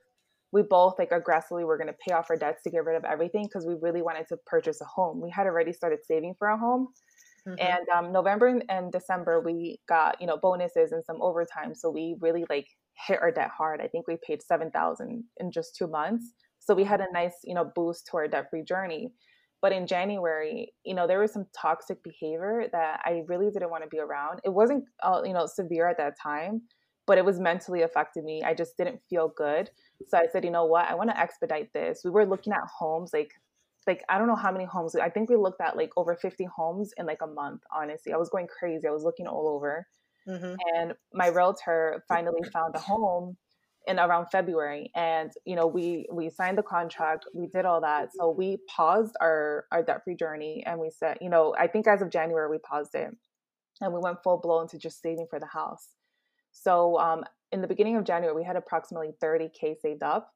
We 0.52 0.62
both 0.62 0.98
like 0.98 1.12
aggressively 1.12 1.66
were 1.66 1.78
going 1.78 1.88
to 1.88 1.96
pay 2.08 2.14
off 2.14 2.30
our 2.30 2.38
debts 2.38 2.64
to 2.64 2.70
get 2.70 2.86
rid 2.86 2.96
of 2.96 3.04
everything 3.04 3.44
because 3.44 3.66
we 3.66 3.74
really 3.82 4.02
wanted 4.02 4.28
to 4.30 4.38
purchase 4.38 4.80
a 4.82 4.86
home. 4.86 5.20
We 5.20 5.30
had 5.30 5.46
already 5.46 5.74
started 5.74 6.00
saving 6.06 6.36
for 6.40 6.48
a 6.48 6.58
home, 6.58 6.90
Mhm. 7.48 7.56
and 7.60 7.90
um, 7.90 8.12
November 8.12 8.48
and- 8.48 8.66
and 8.70 8.92
December 8.92 9.40
we 9.42 9.80
got 9.88 10.20
you 10.22 10.28
know 10.28 10.38
bonuses 10.38 10.92
and 10.92 11.04
some 11.06 11.22
overtime, 11.22 11.74
so 11.76 11.90
we 11.90 12.18
really 12.22 12.46
like 12.50 12.68
hit 13.08 13.22
our 13.22 13.32
debt 13.32 13.52
hard. 13.52 13.82
I 13.82 13.88
think 13.88 14.08
we 14.08 14.18
paid 14.28 14.42
seven 14.44 14.72
thousand 14.72 15.24
in 15.38 15.52
just 15.52 15.76
two 15.76 15.88
months, 15.88 16.34
so 16.60 16.74
we 16.76 16.84
had 16.84 17.02
a 17.02 17.12
nice 17.12 17.38
you 17.44 17.54
know 17.56 17.66
boost 17.76 18.08
to 18.08 18.18
our 18.18 18.28
debt 18.28 18.50
free 18.50 18.64
journey. 18.64 19.14
But 19.62 19.72
in 19.72 19.88
January, 19.88 20.74
you 20.84 20.94
know, 20.94 21.08
there 21.08 21.20
was 21.20 21.34
some 21.34 21.48
toxic 21.60 22.04
behavior 22.04 22.68
that 22.72 23.02
I 23.06 23.24
really 23.28 23.50
didn't 23.50 23.72
want 23.72 23.84
to 23.84 23.90
be 23.90 24.00
around. 24.00 24.40
It 24.44 24.50
wasn't 24.54 24.86
uh, 25.04 25.22
you 25.26 25.34
know 25.34 25.46
severe 25.48 25.88
at 25.88 25.98
that 25.98 26.16
time, 26.22 26.62
but 27.08 27.18
it 27.18 27.26
was 27.26 27.40
mentally 27.40 27.82
affecting 27.82 28.24
me. 28.26 28.44
I 28.44 28.54
just 28.54 28.78
didn't 28.78 29.02
feel 29.10 29.30
good. 29.30 29.72
So 30.10 30.18
I 30.18 30.28
said, 30.28 30.46
you 30.46 30.52
know 30.52 30.66
what, 30.66 30.88
I 30.88 30.96
want 30.96 31.10
to 31.10 31.20
expedite 31.20 31.74
this. 31.74 32.02
We 32.04 32.12
were 32.12 32.26
looking 32.26 32.54
at 32.54 32.62
homes 32.80 33.12
like 33.14 33.32
like 33.88 34.04
I 34.10 34.18
don't 34.18 34.28
know 34.28 34.36
how 34.36 34.52
many 34.52 34.66
homes. 34.66 34.96
I 34.96 35.10
think 35.10 35.30
we 35.30 35.36
looked 35.38 35.62
at 35.62 35.78
like 35.78 35.92
over 35.98 36.16
50 36.16 36.46
homes 36.46 36.94
in 36.98 37.06
like 37.06 37.22
a 37.22 37.28
month, 37.28 37.64
honestly. 37.76 38.14
I 38.14 38.18
was 38.18 38.30
going 38.30 38.48
crazy. 38.48 38.88
I 38.88 38.92
was 38.92 39.04
looking 39.04 39.28
all 39.28 39.48
over. 39.50 39.88
Mhm. 40.28 40.62
And 40.76 40.96
my 41.14 41.28
realtor 41.28 42.04
finally 42.08 42.44
found 42.54 42.76
a 42.76 42.80
home 42.80 43.38
in 43.88 44.00
around 44.00 44.28
February 44.28 44.92
and 44.96 45.32
you 45.46 45.56
know 45.56 45.66
we 45.68 46.08
we 46.12 46.30
signed 46.30 46.58
the 46.58 46.64
contract, 46.64 47.26
we 47.34 47.48
did 47.48 47.66
all 47.66 47.82
that. 47.82 48.14
So 48.14 48.30
we 48.32 48.58
paused 48.70 49.16
our 49.22 49.66
our 49.72 49.84
debt-free 49.84 50.16
journey 50.16 50.64
and 50.66 50.80
we 50.80 50.90
said, 50.92 51.18
you 51.22 51.30
know, 51.30 51.56
I 51.58 51.68
think 51.68 51.88
as 51.88 52.02
of 52.02 52.10
January 52.10 52.50
we 52.50 52.60
paused 52.60 52.96
it 52.96 53.16
and 53.82 53.94
we 53.94 54.00
went 54.00 54.24
full 54.24 54.40
blown 54.40 54.68
to 54.70 54.78
just 54.80 55.02
saving 55.02 55.28
for 55.30 55.40
the 55.40 55.48
house. 55.48 55.96
So 56.52 57.00
um 57.00 57.24
in 57.52 57.62
the 57.62 57.68
beginning 57.68 57.98
of 57.98 58.04
January 58.06 58.36
we 58.36 58.44
had 58.46 58.58
approximately 58.58 59.14
30k 59.22 59.76
saved 59.82 60.04
up. 60.04 60.34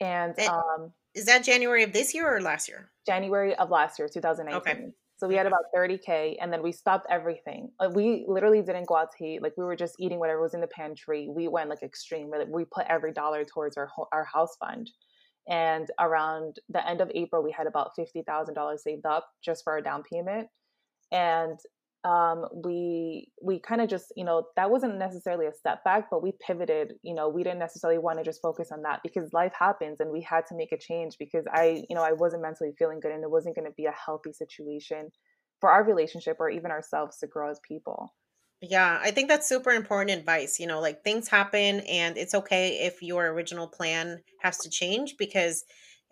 And 0.00 0.34
um 0.46 0.92
Is 1.14 1.26
that 1.26 1.44
January 1.44 1.82
of 1.82 1.92
this 1.92 2.14
year 2.14 2.34
or 2.34 2.40
last 2.40 2.68
year? 2.68 2.90
January 3.06 3.54
of 3.56 3.70
last 3.70 3.98
year, 3.98 4.08
2019. 4.08 4.94
So 5.16 5.28
we 5.28 5.36
had 5.36 5.46
about 5.46 5.66
30K 5.76 6.36
and 6.40 6.52
then 6.52 6.62
we 6.62 6.72
stopped 6.72 7.06
everything. 7.08 7.70
Like 7.78 7.94
we 7.94 8.24
literally 8.26 8.60
didn't 8.60 8.88
go 8.88 8.96
out 8.96 9.10
to 9.18 9.24
eat. 9.24 9.40
Like 9.40 9.52
we 9.56 9.64
were 9.64 9.76
just 9.76 9.94
eating 10.00 10.18
whatever 10.18 10.40
was 10.40 10.52
in 10.52 10.60
the 10.60 10.66
pantry. 10.66 11.28
We 11.30 11.46
went 11.46 11.70
like 11.70 11.82
extreme. 11.82 12.28
Like 12.28 12.48
we 12.50 12.64
put 12.64 12.86
every 12.88 13.12
dollar 13.12 13.44
towards 13.44 13.76
our 13.76 13.88
our 14.10 14.24
house 14.24 14.56
fund. 14.56 14.90
And 15.48 15.88
around 16.00 16.56
the 16.68 16.84
end 16.88 17.00
of 17.00 17.10
April, 17.14 17.42
we 17.42 17.52
had 17.52 17.68
about 17.68 17.90
$50,000 17.96 18.78
saved 18.78 19.06
up 19.06 19.28
just 19.44 19.62
for 19.62 19.72
our 19.74 19.80
down 19.80 20.02
payment. 20.02 20.48
And 21.12 21.58
um, 22.04 22.46
we 22.52 23.28
we 23.40 23.60
kind 23.60 23.80
of 23.80 23.88
just 23.88 24.12
you 24.16 24.24
know 24.24 24.46
that 24.56 24.70
wasn't 24.70 24.98
necessarily 24.98 25.46
a 25.46 25.52
setback, 25.52 26.10
but 26.10 26.22
we 26.22 26.32
pivoted. 26.44 26.94
You 27.02 27.14
know, 27.14 27.28
we 27.28 27.44
didn't 27.44 27.60
necessarily 27.60 27.98
want 27.98 28.18
to 28.18 28.24
just 28.24 28.42
focus 28.42 28.70
on 28.72 28.82
that 28.82 29.00
because 29.02 29.32
life 29.32 29.52
happens, 29.58 30.00
and 30.00 30.10
we 30.10 30.20
had 30.22 30.46
to 30.46 30.56
make 30.56 30.72
a 30.72 30.78
change 30.78 31.16
because 31.18 31.44
I 31.52 31.84
you 31.88 31.94
know 31.94 32.02
I 32.02 32.12
wasn't 32.12 32.42
mentally 32.42 32.72
feeling 32.78 33.00
good, 33.00 33.12
and 33.12 33.22
it 33.22 33.30
wasn't 33.30 33.56
going 33.56 33.66
to 33.66 33.74
be 33.76 33.86
a 33.86 33.92
healthy 33.92 34.32
situation 34.32 35.10
for 35.60 35.70
our 35.70 35.84
relationship 35.84 36.38
or 36.40 36.50
even 36.50 36.70
ourselves 36.72 37.18
to 37.18 37.26
grow 37.28 37.50
as 37.50 37.60
people. 37.66 38.12
Yeah, 38.60 39.00
I 39.02 39.10
think 39.10 39.28
that's 39.28 39.48
super 39.48 39.70
important 39.70 40.18
advice. 40.18 40.60
You 40.60 40.68
know, 40.68 40.80
like 40.80 41.02
things 41.02 41.28
happen 41.28 41.80
and 41.80 42.16
it's 42.16 42.34
okay 42.34 42.86
if 42.86 43.02
your 43.02 43.26
original 43.32 43.66
plan 43.66 44.22
has 44.40 44.58
to 44.58 44.70
change 44.70 45.16
because 45.18 45.64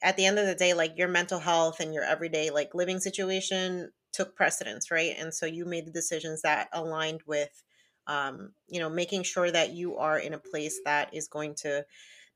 at 0.03 0.17
the 0.17 0.27
end 0.27 0.39
of 0.39 0.47
the 0.47 0.55
day, 0.55 0.75
like 0.75 0.95
your 0.97 1.09
mental 1.09 1.39
health 1.39 1.79
and 1.79 1.95
your 1.95 2.03
everyday 2.03 2.51
like 2.51 2.75
living 2.75 2.99
situation 2.99 3.91
took 4.13 4.35
precedence, 4.35 4.91
right? 4.91 5.15
And 5.19 5.33
so 5.33 5.47
you 5.47 5.65
made 5.65 5.87
the 5.87 5.93
decisions 5.93 6.43
that 6.43 6.69
aligned 6.73 7.23
with 7.27 7.63
um, 8.07 8.53
you 8.69 8.81
know, 8.81 8.91
making 8.91 9.23
sure 9.23 9.51
that 9.51 9.71
you 9.71 9.97
are 9.97 10.19
in 10.19 10.35
a 10.35 10.39
place 10.39 10.81
that 10.85 11.15
is 11.15 11.29
going 11.29 11.55
to 11.57 11.85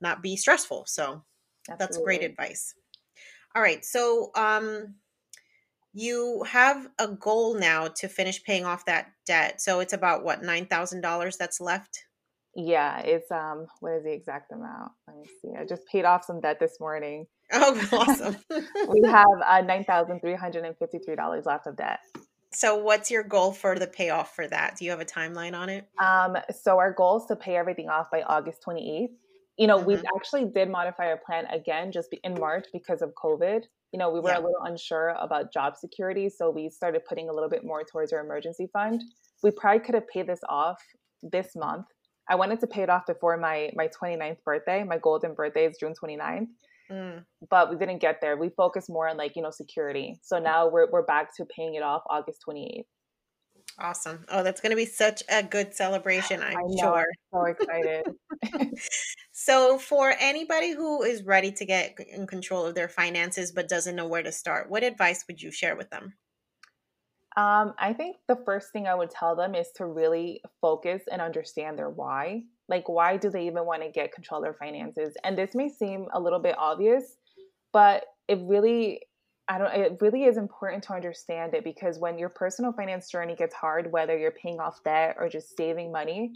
not 0.01 0.23
be 0.23 0.37
stressful. 0.37 0.85
So 0.87 1.25
that's 1.79 1.99
great 1.99 2.23
advice. 2.23 2.75
All 3.57 3.63
right. 3.63 3.85
So 3.85 4.31
um 4.35 4.95
you 5.93 6.45
have 6.49 6.89
a 6.99 7.09
goal 7.09 7.55
now 7.55 7.87
to 7.87 8.09
finish 8.09 8.43
paying 8.43 8.65
off 8.65 8.85
that 8.85 9.13
debt. 9.27 9.61
So 9.61 9.79
it's 9.79 9.93
about 9.93 10.25
what, 10.25 10.43
$9,000 10.43 11.37
that's 11.39 11.61
left? 11.61 12.07
Yeah, 12.57 12.99
it's 12.99 13.31
um 13.31 13.67
what 13.81 13.95
is 13.95 14.05
the 14.05 14.13
exact 14.13 14.53
amount? 14.53 14.93
Let 15.07 15.17
me 15.17 15.25
see. 15.41 15.53
I 15.59 15.65
just 15.65 15.87
paid 15.87 16.05
off 16.05 16.25
some 16.25 16.41
debt 16.41 16.59
this 16.61 16.79
morning. 16.81 17.27
Oh, 17.53 17.89
awesome. 17.93 18.37
We 18.89 19.03
have 19.09 19.27
uh, 19.47 19.61
nine 19.63 19.85
thousand 19.85 20.21
three 20.21 20.35
hundred 20.35 20.65
and 20.65 20.77
fifty 20.79 20.99
three 20.99 21.17
dollars 21.17 21.47
left 21.47 21.67
of 21.67 21.77
debt. 21.77 22.01
so 22.53 22.77
what's 22.77 23.11
your 23.11 23.23
goal 23.23 23.53
for 23.53 23.79
the 23.79 23.87
payoff 23.87 24.35
for 24.35 24.47
that? 24.49 24.77
Do 24.77 24.85
you 24.85 24.91
have 24.91 25.01
a 25.01 25.05
timeline 25.05 25.55
on 25.55 25.69
it? 25.69 25.87
Um, 26.03 26.37
so 26.63 26.79
our 26.79 26.93
goal 26.93 27.19
is 27.19 27.27
to 27.27 27.37
pay 27.37 27.57
everything 27.57 27.89
off 27.89 28.11
by 28.11 28.23
August 28.23 28.65
28th. 28.67 29.09
you 29.59 29.67
know, 29.67 29.79
mm-hmm. 29.79 29.87
we 29.87 30.03
actually 30.17 30.47
did 30.47 30.69
modify 30.71 31.07
our 31.07 31.21
plan 31.25 31.47
again 31.47 31.93
just 31.93 32.09
in 32.25 32.35
March 32.35 32.67
because 32.73 33.03
of 33.03 33.13
COVID. 33.23 33.63
You 33.93 33.99
know, 33.99 34.11
we 34.11 34.19
were 34.19 34.31
yeah. 34.31 34.39
a 34.39 34.43
little 34.43 34.63
unsure 34.65 35.11
about 35.21 35.53
job 35.53 35.77
security, 35.77 36.29
so 36.29 36.51
we 36.51 36.69
started 36.69 37.05
putting 37.09 37.29
a 37.29 37.33
little 37.33 37.49
bit 37.49 37.65
more 37.65 37.85
towards 37.85 38.13
our 38.13 38.21
emergency 38.21 38.69
fund. 38.73 39.03
We 39.43 39.53
probably 39.53 39.85
could 39.85 39.95
have 39.95 40.09
paid 40.09 40.27
this 40.27 40.41
off 40.49 40.83
this 41.23 41.55
month. 41.55 41.87
I 42.29 42.35
wanted 42.37 42.59
to 42.61 42.67
pay 42.67 42.83
it 42.83 42.91
off 42.91 43.07
before 43.07 43.37
my 43.37 43.71
my 43.75 43.89
29th 43.89 44.43
birthday. 44.45 44.83
My 44.83 44.99
golden 44.99 45.35
birthday 45.35 45.67
is 45.67 45.77
June 45.79 45.95
29th. 46.03 46.49
Mm. 46.91 47.25
But 47.49 47.71
we 47.71 47.77
didn't 47.77 48.01
get 48.01 48.21
there. 48.21 48.37
We 48.37 48.51
focused 48.51 48.91
more 48.91 49.09
on 49.09 49.17
like, 49.17 49.37
you 49.37 49.43
know, 49.43 49.51
security. 49.51 50.21
So 50.23 50.39
now 50.39 50.69
we're 50.69 50.91
we're 50.91 51.05
back 51.05 51.35
to 51.37 51.47
paying 51.47 51.75
it 51.75 51.83
off 51.83 52.03
August 52.09 52.45
28th. 52.49 52.85
Awesome. 53.79 54.25
Oh, 54.29 54.43
that's 54.43 54.61
going 54.61 54.71
to 54.71 54.77
be 54.77 54.87
such 54.87 55.23
a 55.29 55.43
good 55.43 55.75
celebration, 55.75 56.43
I'm 56.43 56.55
know, 56.69 56.77
sure. 56.79 57.07
I'm 57.35 57.57
so 57.57 57.65
excited. 57.65 58.07
so, 59.33 59.79
for 59.79 60.15
anybody 60.21 60.73
who 60.73 61.03
is 61.03 61.25
ready 61.25 61.51
to 61.53 61.65
get 61.65 61.97
in 61.99 62.27
control 62.27 62.67
of 62.67 62.77
their 62.77 62.89
finances 62.89 63.51
but 63.51 63.69
doesn't 63.69 63.97
know 63.97 64.07
where 64.07 64.23
to 64.23 64.31
start, 64.31 64.71
what 64.71 64.85
advice 64.85 65.25
would 65.27 65.43
you 65.43 65.51
share 65.51 65.75
with 65.77 65.91
them? 65.91 66.15
Um, 67.37 67.75
I 67.79 67.93
think 67.93 68.17
the 68.29 68.39
first 68.45 68.71
thing 68.73 68.87
I 68.87 68.95
would 68.95 69.11
tell 69.11 69.35
them 69.35 69.55
is 69.57 69.69
to 69.77 69.87
really 69.87 70.41
focus 70.61 71.03
and 71.11 71.21
understand 71.21 71.79
their 71.79 71.91
why. 71.91 72.43
Like, 72.69 72.89
why 72.89 73.17
do 73.17 73.29
they 73.29 73.47
even 73.47 73.67
want 73.67 73.83
to 73.83 73.91
get 73.91 74.13
control 74.13 74.39
of 74.39 74.45
their 74.45 74.55
finances? 74.55 75.15
And 75.25 75.37
this 75.37 75.55
may 75.55 75.69
seem 75.69 76.07
a 76.15 76.21
little 76.21 76.39
bit 76.39 76.55
obvious, 76.57 77.17
but 77.73 78.05
it 78.29 78.39
really 78.43 79.01
I 79.47 79.59
don't 79.59 79.75
it 79.75 79.99
really 80.01 80.25
is 80.25 80.39
important 80.39 80.85
to 80.85 80.95
understand 80.95 81.55
it 81.55 81.65
because 81.65 81.99
when 81.99 82.19
your 82.19 82.31
personal 82.31 82.73
finance 82.73 83.11
journey 83.11 83.35
gets 83.35 83.55
hard, 83.55 83.93
whether 83.93 84.17
you're 84.17 84.31
paying 84.31 84.61
off 84.61 84.83
debt 84.85 85.17
or 85.19 85.29
just 85.29 85.57
saving 85.57 85.93
money, 85.93 86.33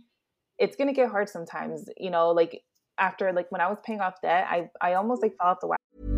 it's 0.58 0.76
gonna 0.76 0.92
get 0.92 1.08
hard 1.08 1.28
sometimes. 1.28 1.88
You 1.96 2.10
know, 2.10 2.30
like 2.30 2.60
after 2.98 3.32
like 3.32 3.50
when 3.50 3.60
I 3.60 3.68
was 3.68 3.78
paying 3.86 4.00
off 4.00 4.20
debt, 4.20 4.46
I 4.50 4.68
I 4.80 4.94
almost 4.94 5.22
like 5.22 5.36
fell 5.38 5.52
off 5.52 5.58
the 5.60 5.68
wagon. 5.68 6.17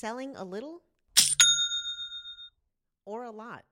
Selling 0.00 0.36
a 0.36 0.44
little 0.44 0.82
or 3.04 3.24
a 3.24 3.32
lot? 3.32 3.64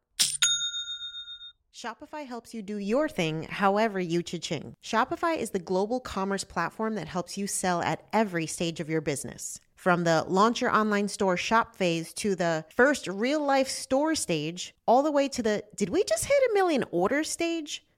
Shopify 1.72 2.26
helps 2.26 2.52
you 2.52 2.62
do 2.62 2.78
your 2.78 3.08
thing 3.08 3.44
however 3.44 4.00
you 4.00 4.24
cha-ching. 4.24 4.74
Shopify 4.84 5.38
is 5.38 5.50
the 5.50 5.60
global 5.60 6.00
commerce 6.00 6.42
platform 6.42 6.96
that 6.96 7.06
helps 7.06 7.38
you 7.38 7.46
sell 7.46 7.80
at 7.80 8.02
every 8.12 8.44
stage 8.44 8.80
of 8.80 8.88
your 8.88 9.00
business. 9.00 9.60
From 9.76 10.02
the 10.02 10.24
launch 10.26 10.60
your 10.60 10.72
online 10.72 11.06
store 11.06 11.36
shop 11.36 11.76
phase 11.76 12.12
to 12.14 12.34
the 12.34 12.64
first 12.74 13.06
real 13.06 13.46
life 13.46 13.68
store 13.68 14.16
stage, 14.16 14.74
all 14.84 15.04
the 15.04 15.12
way 15.12 15.28
to 15.28 15.44
the 15.44 15.62
did 15.76 15.90
we 15.90 16.02
just 16.02 16.24
hit 16.24 16.50
a 16.50 16.54
million 16.54 16.82
order 16.90 17.22
stage? 17.22 17.85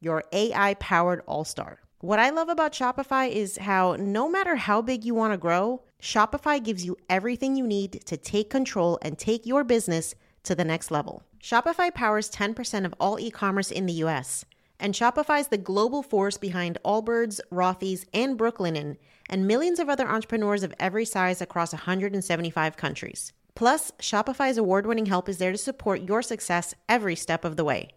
your 0.00 0.24
AI 0.32 0.74
powered 0.74 1.22
all 1.26 1.44
star. 1.44 1.80
What 2.00 2.18
I 2.18 2.30
love 2.30 2.48
about 2.48 2.72
Shopify 2.72 3.30
is 3.30 3.58
how 3.58 3.96
no 3.98 4.28
matter 4.28 4.56
how 4.56 4.80
big 4.80 5.04
you 5.04 5.14
want 5.14 5.34
to 5.34 5.38
grow, 5.38 5.82
Shopify 6.00 6.62
gives 6.62 6.84
you 6.84 6.96
everything 7.10 7.56
you 7.56 7.66
need 7.66 8.00
to 8.06 8.16
take 8.16 8.48
control 8.48 8.98
and 9.02 9.18
take 9.18 9.44
your 9.44 9.64
business 9.64 10.14
to 10.44 10.54
the 10.54 10.64
next 10.64 10.90
level. 10.90 11.22
Shopify 11.42 11.92
powers 11.92 12.30
10% 12.30 12.86
of 12.86 12.94
all 12.98 13.20
e 13.20 13.30
commerce 13.30 13.70
in 13.70 13.84
the 13.84 13.92
US, 14.04 14.46
and 14.78 14.94
Shopify 14.94 15.40
is 15.40 15.48
the 15.48 15.58
global 15.58 16.02
force 16.02 16.38
behind 16.38 16.78
Allbirds, 16.84 17.40
Rothy's, 17.52 18.06
and 18.14 18.38
Brooklinen, 18.38 18.96
and 19.28 19.46
millions 19.46 19.78
of 19.78 19.90
other 19.90 20.08
entrepreneurs 20.08 20.62
of 20.62 20.74
every 20.80 21.04
size 21.04 21.42
across 21.42 21.74
175 21.74 22.76
countries. 22.78 23.34
Plus, 23.54 23.92
Shopify's 24.00 24.56
award 24.56 24.86
winning 24.86 25.06
help 25.06 25.28
is 25.28 25.36
there 25.36 25.52
to 25.52 25.58
support 25.58 26.00
your 26.00 26.22
success 26.22 26.74
every 26.88 27.14
step 27.14 27.44
of 27.44 27.56
the 27.56 27.64
way. 27.64 27.90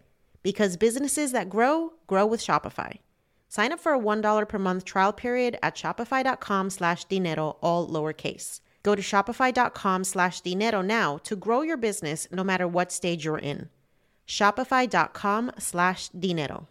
Because 0.43 0.77
businesses 0.77 1.31
that 1.31 1.49
grow, 1.49 1.93
grow 2.05 2.25
with 2.25 2.41
Shopify. 2.41 2.99
Sign 3.47 3.71
up 3.71 3.79
for 3.79 3.93
a 3.93 3.99
$1 3.99 4.49
per 4.49 4.59
month 4.59 4.83
trial 4.83 5.13
period 5.13 5.57
at 5.63 5.75
shopify.com 5.75 6.69
slash 6.69 7.05
dinero, 7.05 7.57
all 7.61 7.87
lowercase. 7.87 8.59
Go 8.83 8.95
to 8.95 9.01
shopify.com 9.01 10.03
slash 10.03 10.41
dinero 10.41 10.81
now 10.81 11.17
to 11.19 11.35
grow 11.35 11.61
your 11.61 11.77
business 11.77 12.27
no 12.31 12.43
matter 12.43 12.67
what 12.67 12.91
stage 12.91 13.23
you're 13.23 13.37
in. 13.37 13.69
Shopify.com 14.27 15.51
slash 15.57 16.09
dinero. 16.09 16.67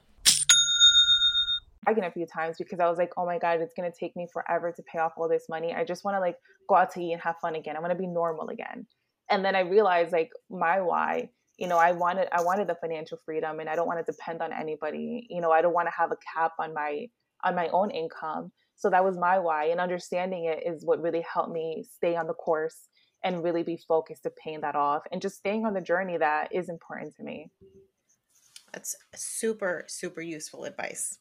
Again, 1.87 2.05
a 2.05 2.11
few 2.11 2.27
times 2.27 2.57
because 2.59 2.79
I 2.79 2.89
was 2.89 2.99
like, 2.99 3.13
oh 3.17 3.27
my 3.27 3.39
God, 3.39 3.61
it's 3.61 3.75
going 3.75 3.91
to 3.91 3.97
take 3.97 4.15
me 4.15 4.29
forever 4.33 4.71
to 4.73 4.83
pay 4.83 4.99
off 4.99 5.13
all 5.17 5.29
this 5.29 5.49
money. 5.49 5.75
I 5.75 5.85
just 5.85 6.05
want 6.05 6.17
to 6.17 6.21
like 6.21 6.37
go 6.69 6.77
out 6.77 6.93
to 6.93 7.03
eat 7.03 7.13
and 7.13 7.23
have 7.23 7.37
fun 7.39 7.55
again. 7.55 7.77
I 7.77 7.81
want 7.81 7.93
to 7.93 7.99
be 7.99 8.07
normal 8.07 8.51
again. 8.51 8.87
And 9.31 9.45
then 9.45 9.57
I 9.57 9.61
realized 9.61 10.13
like 10.13 10.31
my 10.51 10.81
why 10.81 11.31
you 11.63 11.69
know 11.69 11.79
i 11.79 11.93
wanted 11.93 12.29
i 12.33 12.43
wanted 12.43 12.67
the 12.69 12.75
financial 12.75 13.19
freedom 13.25 13.61
and 13.61 13.71
i 13.71 13.75
don't 13.75 13.87
want 13.87 14.05
to 14.05 14.13
depend 14.13 14.43
on 14.43 14.53
anybody 14.53 15.27
you 15.31 15.41
know 15.41 15.51
i 15.51 15.63
don't 15.63 15.73
want 15.73 15.87
to 15.87 15.95
have 15.97 16.13
a 16.13 16.17
cap 16.35 16.53
on 16.59 16.75
my 16.75 17.07
on 17.45 17.55
my 17.55 17.69
own 17.69 17.91
income 17.91 18.53
so 18.83 18.91
that 18.91 19.05
was 19.05 19.17
my 19.17 19.39
why. 19.39 19.67
And 19.67 19.79
understanding 19.79 20.47
it 20.47 20.65
is 20.67 20.85
what 20.85 21.01
really 21.01 21.25
helped 21.33 21.53
me 21.53 21.85
stay 21.95 22.17
on 22.17 22.27
the 22.27 22.35
course 22.35 22.89
and 23.23 23.45
really 23.45 23.63
be 23.63 23.77
focused 23.77 24.25
to 24.25 24.31
paying 24.31 24.61
that 24.63 24.75
off 24.75 25.03
and 25.13 25.23
just 25.23 25.37
staying 25.37 25.65
on 25.65 25.73
the 25.73 25.81
journey 25.81 26.19
that 26.19 26.49
is 26.53 26.69
important 26.69 27.15
to 27.17 27.23
me. 27.23 27.49
That's 28.73 28.97
super, 29.15 29.85
super 29.87 30.21
useful 30.21 30.65
advice. 30.65 31.19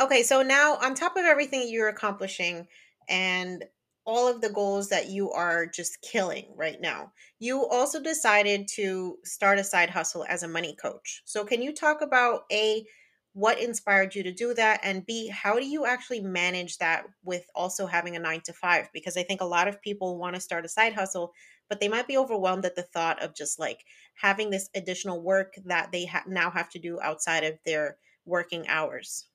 Okay, 0.00 0.22
so 0.22 0.40
now 0.40 0.76
on 0.76 0.94
top 0.94 1.18
of 1.18 1.24
everything 1.26 1.68
you're 1.68 1.88
accomplishing 1.88 2.66
and 3.10 3.62
all 4.06 4.28
of 4.28 4.40
the 4.40 4.50
goals 4.50 4.88
that 4.88 5.08
you 5.10 5.30
are 5.32 5.66
just 5.66 6.00
killing 6.02 6.52
right 6.56 6.80
now, 6.80 7.12
you 7.38 7.66
also 7.66 8.00
decided 8.00 8.68
to 8.74 9.18
start 9.24 9.58
a 9.58 9.64
side 9.64 9.90
hustle 9.90 10.24
as 10.28 10.42
a 10.42 10.48
money 10.48 10.74
coach. 10.76 11.22
So, 11.26 11.44
can 11.44 11.62
you 11.62 11.74
talk 11.74 12.00
about 12.00 12.42
a 12.52 12.86
what 13.32 13.60
inspired 13.60 14.14
you 14.14 14.22
to 14.22 14.32
do 14.32 14.54
that 14.54 14.80
and 14.82 15.04
b 15.04 15.28
how 15.28 15.56
do 15.58 15.66
you 15.66 15.84
actually 15.84 16.20
manage 16.20 16.78
that 16.78 17.06
with 17.22 17.44
also 17.54 17.86
having 17.86 18.16
a 18.16 18.18
9 18.18 18.40
to 18.40 18.52
5 18.52 18.88
because 18.94 19.16
i 19.16 19.22
think 19.22 19.42
a 19.42 19.44
lot 19.44 19.68
of 19.68 19.82
people 19.82 20.16
want 20.18 20.34
to 20.34 20.40
start 20.40 20.64
a 20.64 20.68
side 20.68 20.94
hustle 20.94 21.34
but 21.68 21.78
they 21.80 21.88
might 21.88 22.06
be 22.08 22.16
overwhelmed 22.16 22.64
at 22.64 22.74
the 22.76 22.82
thought 22.82 23.22
of 23.22 23.34
just 23.34 23.58
like 23.58 23.84
having 24.14 24.50
this 24.50 24.70
additional 24.74 25.22
work 25.22 25.54
that 25.64 25.92
they 25.92 26.06
ha- 26.06 26.24
now 26.26 26.50
have 26.50 26.70
to 26.70 26.78
do 26.78 27.00
outside 27.00 27.44
of 27.44 27.58
their 27.64 27.98
working 28.24 28.66
hours. 28.68 29.28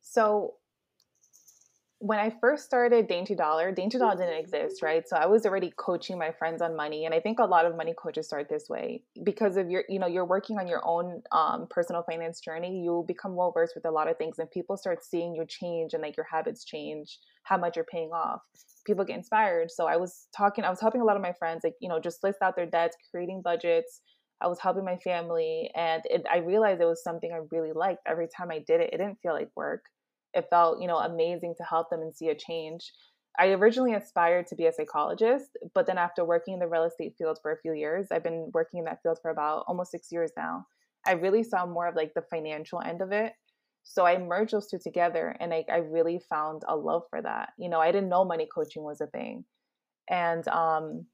So 0.00 0.56
when 2.02 2.18
I 2.18 2.34
first 2.40 2.64
started 2.64 3.08
Dainty 3.08 3.34
Dollar, 3.34 3.72
Dainty 3.72 3.98
Dollar 3.98 4.16
didn't 4.16 4.38
exist, 4.38 4.82
right? 4.82 5.06
So 5.06 5.16
I 5.16 5.26
was 5.26 5.44
already 5.44 5.70
coaching 5.76 6.18
my 6.18 6.32
friends 6.32 6.62
on 6.62 6.74
money, 6.74 7.04
and 7.04 7.14
I 7.14 7.20
think 7.20 7.38
a 7.38 7.44
lot 7.44 7.66
of 7.66 7.76
money 7.76 7.92
coaches 7.96 8.26
start 8.26 8.48
this 8.48 8.70
way 8.70 9.02
because 9.22 9.58
of 9.58 9.68
your, 9.68 9.84
you 9.86 9.98
know, 9.98 10.06
you're 10.06 10.24
working 10.24 10.58
on 10.58 10.66
your 10.66 10.80
own 10.82 11.20
um, 11.30 11.66
personal 11.68 12.02
finance 12.02 12.40
journey. 12.40 12.80
You 12.82 13.04
become 13.06 13.36
well 13.36 13.52
versed 13.52 13.74
with 13.74 13.84
a 13.84 13.90
lot 13.90 14.08
of 14.08 14.16
things, 14.16 14.38
and 14.38 14.50
people 14.50 14.78
start 14.78 15.04
seeing 15.04 15.34
you 15.34 15.44
change 15.46 15.92
and 15.92 16.02
like 16.02 16.16
your 16.16 16.26
habits 16.32 16.64
change, 16.64 17.18
how 17.42 17.58
much 17.58 17.76
you're 17.76 17.84
paying 17.84 18.12
off. 18.14 18.40
People 18.86 19.04
get 19.04 19.18
inspired. 19.18 19.70
So 19.70 19.86
I 19.86 19.98
was 19.98 20.26
talking, 20.34 20.64
I 20.64 20.70
was 20.70 20.80
helping 20.80 21.02
a 21.02 21.04
lot 21.04 21.16
of 21.16 21.22
my 21.22 21.34
friends, 21.38 21.60
like 21.64 21.74
you 21.82 21.88
know, 21.90 22.00
just 22.00 22.24
list 22.24 22.38
out 22.42 22.56
their 22.56 22.64
debts, 22.64 22.96
creating 23.10 23.42
budgets. 23.44 24.00
I 24.40 24.46
was 24.46 24.58
helping 24.58 24.86
my 24.86 24.96
family, 25.04 25.70
and 25.76 26.00
it, 26.06 26.24
I 26.32 26.38
realized 26.38 26.80
it 26.80 26.86
was 26.86 27.02
something 27.04 27.30
I 27.30 27.40
really 27.52 27.72
liked. 27.74 28.00
Every 28.06 28.26
time 28.34 28.50
I 28.50 28.64
did 28.66 28.80
it, 28.80 28.88
it 28.94 28.96
didn't 28.96 29.18
feel 29.22 29.34
like 29.34 29.50
work 29.54 29.82
it 30.34 30.46
felt 30.50 30.80
you 30.80 30.86
know 30.86 30.98
amazing 30.98 31.54
to 31.56 31.64
help 31.64 31.90
them 31.90 32.00
and 32.00 32.14
see 32.14 32.28
a 32.28 32.34
change 32.34 32.92
i 33.38 33.48
originally 33.48 33.94
aspired 33.94 34.46
to 34.46 34.56
be 34.56 34.66
a 34.66 34.72
psychologist 34.72 35.56
but 35.74 35.86
then 35.86 35.98
after 35.98 36.24
working 36.24 36.54
in 36.54 36.60
the 36.60 36.66
real 36.68 36.84
estate 36.84 37.14
field 37.16 37.38
for 37.42 37.52
a 37.52 37.60
few 37.60 37.72
years 37.72 38.08
i've 38.10 38.22
been 38.24 38.50
working 38.52 38.78
in 38.78 38.84
that 38.84 39.02
field 39.02 39.18
for 39.22 39.30
about 39.30 39.64
almost 39.68 39.90
six 39.90 40.10
years 40.10 40.30
now 40.36 40.66
i 41.06 41.12
really 41.12 41.42
saw 41.42 41.66
more 41.66 41.86
of 41.88 41.96
like 41.96 42.12
the 42.14 42.22
financial 42.30 42.80
end 42.80 43.00
of 43.02 43.12
it 43.12 43.32
So 43.82 44.04
I 44.06 44.18
merged 44.18 44.52
those 44.52 44.68
two 44.68 44.78
together 44.78 45.34
and 45.40 45.54
I, 45.54 45.64
I 45.72 45.78
really 45.78 46.20
found 46.28 46.62
a 46.68 46.76
love 46.76 47.04
for 47.10 47.20
that. 47.22 47.54
You 47.58 47.68
know, 47.70 47.80
I 47.80 47.90
didn't 47.92 48.10
know 48.10 48.24
money 48.24 48.46
coaching 48.46 48.82
was 48.84 49.00
a 49.00 49.06
thing. 49.06 49.44
And 50.08 50.46
um, 50.48 51.06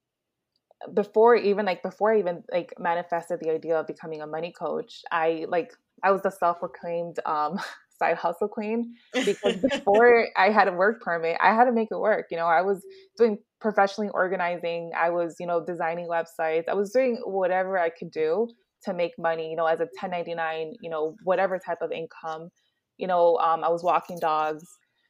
before 0.95 1.35
even 1.37 1.67
like 1.67 1.83
before 1.83 2.13
I 2.13 2.19
even 2.19 2.45
like 2.53 2.73
manifested 2.79 3.41
the 3.41 3.51
idea 3.51 3.79
of 3.79 3.87
becoming 3.87 4.23
a 4.23 4.27
money 4.27 4.53
coach, 4.53 5.03
I 5.11 5.47
like 5.49 5.73
I 6.03 6.11
was 6.13 6.23
the 6.23 6.31
self-proclaimed 6.31 7.19
um, 7.27 7.59
side 7.99 8.17
hustle 8.17 8.49
queen 8.49 8.95
because 9.25 9.57
before 9.71 10.29
I 10.37 10.51
had 10.51 10.69
a 10.69 10.73
work 10.73 11.01
permit, 11.01 11.37
I 11.41 11.55
had 11.55 11.65
to 11.65 11.73
make 11.73 11.89
it 11.91 11.99
work. 11.99 12.27
You 12.31 12.37
know, 12.37 12.47
I 12.47 12.63
was 12.63 12.85
doing 13.17 13.39
professionally 13.61 14.11
organizing, 14.13 14.93
I 14.97 15.11
was, 15.11 15.37
you 15.41 15.47
know, 15.47 15.65
designing 15.65 16.09
websites, 16.09 16.65
I 16.69 16.75
was 16.75 16.93
doing 16.93 17.21
whatever 17.25 17.79
I 17.79 17.91
could 17.91 18.11
do 18.11 18.49
to 18.85 18.95
make 18.95 19.13
money, 19.19 19.51
you 19.51 19.57
know, 19.57 19.67
as 19.67 19.81
a 19.81 19.89
1099, 20.01 20.75
you 20.81 20.91
know, 20.91 21.17
whatever 21.25 21.59
type 21.59 21.79
of 21.81 21.93
income. 21.93 22.51
You 22.97 23.07
know, 23.07 23.37
um, 23.39 23.63
I 23.63 23.69
was 23.69 23.83
walking 23.83 24.19
dogs. 24.21 24.65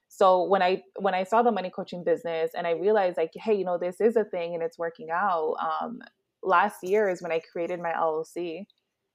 So 0.08 0.44
when 0.44 0.62
I 0.62 0.82
when 0.98 1.14
I 1.14 1.24
saw 1.24 1.42
the 1.42 1.52
money 1.52 1.70
coaching 1.74 2.02
business 2.04 2.52
and 2.56 2.66
I 2.66 2.70
realized 2.70 3.16
like, 3.16 3.32
hey, 3.34 3.54
you 3.54 3.64
know, 3.64 3.78
this 3.78 4.00
is 4.00 4.16
a 4.16 4.24
thing 4.24 4.54
and 4.54 4.62
it's 4.62 4.78
working 4.78 5.08
out. 5.12 5.56
Um, 5.60 5.98
last 6.42 6.78
year 6.82 7.08
is 7.08 7.20
when 7.20 7.32
I 7.32 7.40
created 7.52 7.80
my 7.80 7.92
LLC 7.92 8.64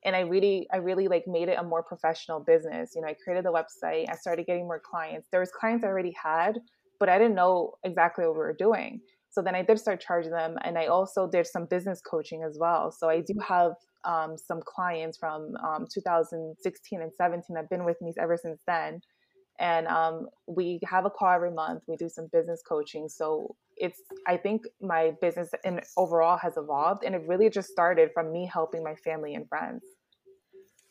and 0.03 0.15
i 0.15 0.21
really 0.21 0.67
i 0.73 0.77
really 0.77 1.07
like 1.07 1.23
made 1.27 1.49
it 1.49 1.57
a 1.59 1.63
more 1.63 1.83
professional 1.83 2.39
business 2.39 2.91
you 2.95 3.01
know 3.01 3.07
i 3.07 3.15
created 3.23 3.45
the 3.45 3.51
website 3.51 4.09
i 4.09 4.15
started 4.15 4.45
getting 4.45 4.65
more 4.65 4.79
clients. 4.79 5.27
There 5.31 5.39
was 5.39 5.51
clients 5.51 5.83
i 5.83 5.87
already 5.87 6.15
had 6.21 6.59
but 6.99 7.09
i 7.09 7.17
didn't 7.17 7.35
know 7.35 7.73
exactly 7.83 8.25
what 8.25 8.33
we 8.33 8.39
were 8.39 8.55
doing. 8.57 9.01
So 9.29 9.41
then 9.41 9.55
i 9.55 9.63
did 9.63 9.79
start 9.79 10.01
charging 10.01 10.31
them 10.31 10.57
and 10.63 10.77
i 10.77 10.87
also 10.87 11.29
did 11.29 11.47
some 11.47 11.65
business 11.65 12.01
coaching 12.01 12.43
as 12.43 12.57
well. 12.59 12.91
So 12.91 13.09
i 13.09 13.21
do 13.21 13.33
have 13.47 13.73
um, 14.03 14.37
some 14.37 14.61
clients 14.65 15.17
from 15.17 15.55
um, 15.63 15.87
2016 15.93 17.01
and 17.01 17.13
17 17.13 17.43
that 17.49 17.61
have 17.61 17.69
been 17.69 17.85
with 17.85 18.01
me 18.01 18.13
ever 18.19 18.37
since 18.37 18.61
then. 18.67 19.01
And 19.59 19.87
um, 19.87 20.27
we 20.47 20.79
have 20.85 21.05
a 21.05 21.09
call 21.09 21.29
every 21.29 21.51
month. 21.51 21.83
We 21.87 21.95
do 21.95 22.09
some 22.09 22.27
business 22.33 22.63
coaching. 22.67 23.07
So 23.07 23.55
it's 23.81 23.99
i 24.27 24.37
think 24.37 24.63
my 24.81 25.11
business 25.21 25.49
and 25.65 25.81
overall 25.97 26.37
has 26.37 26.55
evolved 26.55 27.03
and 27.03 27.15
it 27.15 27.23
really 27.27 27.49
just 27.49 27.69
started 27.69 28.11
from 28.13 28.31
me 28.31 28.45
helping 28.45 28.83
my 28.83 28.95
family 28.95 29.35
and 29.35 29.47
friends. 29.49 29.83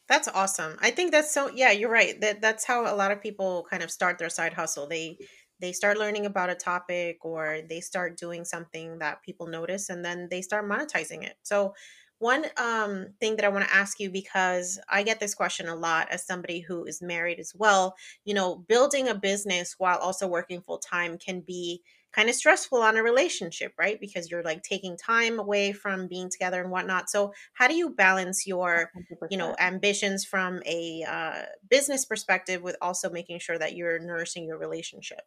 That's 0.08 0.26
awesome. 0.26 0.76
I 0.82 0.90
think 0.90 1.12
that's 1.12 1.32
so 1.32 1.50
yeah 1.54 1.70
you're 1.70 1.90
right. 1.90 2.20
That 2.20 2.40
that's 2.42 2.64
how 2.64 2.92
a 2.92 2.96
lot 2.96 3.12
of 3.12 3.22
people 3.22 3.64
kind 3.70 3.82
of 3.82 3.92
start 3.92 4.18
their 4.18 4.28
side 4.28 4.52
hustle. 4.52 4.88
They 4.88 5.18
they 5.60 5.70
start 5.72 5.98
learning 5.98 6.26
about 6.26 6.50
a 6.50 6.56
topic 6.56 7.18
or 7.24 7.60
they 7.68 7.80
start 7.80 8.18
doing 8.18 8.44
something 8.44 8.98
that 8.98 9.22
people 9.22 9.46
notice 9.46 9.88
and 9.88 10.04
then 10.04 10.26
they 10.28 10.42
start 10.42 10.68
monetizing 10.68 11.22
it. 11.22 11.36
So 11.42 11.74
one 12.18 12.46
um, 12.56 13.06
thing 13.20 13.36
that 13.36 13.44
I 13.44 13.48
want 13.48 13.66
to 13.66 13.74
ask 13.74 14.00
you 14.00 14.10
because 14.10 14.78
I 14.88 15.02
get 15.02 15.20
this 15.20 15.34
question 15.34 15.68
a 15.68 15.74
lot 15.74 16.08
as 16.10 16.26
somebody 16.26 16.60
who 16.60 16.84
is 16.84 17.00
married 17.00 17.38
as 17.38 17.52
well. 17.54 17.94
You 18.24 18.34
know, 18.34 18.56
building 18.56 19.08
a 19.08 19.14
business 19.14 19.76
while 19.78 19.98
also 19.98 20.26
working 20.26 20.60
full 20.60 20.78
time 20.78 21.18
can 21.18 21.40
be 21.40 21.82
kind 22.12 22.28
of 22.28 22.34
stressful 22.34 22.78
on 22.78 22.96
a 22.96 23.02
relationship, 23.02 23.72
right? 23.78 24.00
Because 24.00 24.30
you're 24.30 24.42
like 24.42 24.62
taking 24.62 24.96
time 24.96 25.38
away 25.38 25.72
from 25.72 26.08
being 26.08 26.28
together 26.30 26.60
and 26.60 26.70
whatnot. 26.70 27.08
So, 27.10 27.32
how 27.54 27.68
do 27.68 27.74
you 27.74 27.90
balance 27.90 28.46
your, 28.46 28.90
100%. 29.22 29.28
you 29.30 29.38
know, 29.38 29.54
ambitions 29.58 30.24
from 30.24 30.62
a 30.66 31.04
uh, 31.08 31.42
business 31.68 32.04
perspective 32.04 32.62
with 32.62 32.76
also 32.82 33.10
making 33.10 33.38
sure 33.38 33.58
that 33.58 33.76
you're 33.76 33.98
nourishing 33.98 34.44
your 34.44 34.58
relationship? 34.58 35.22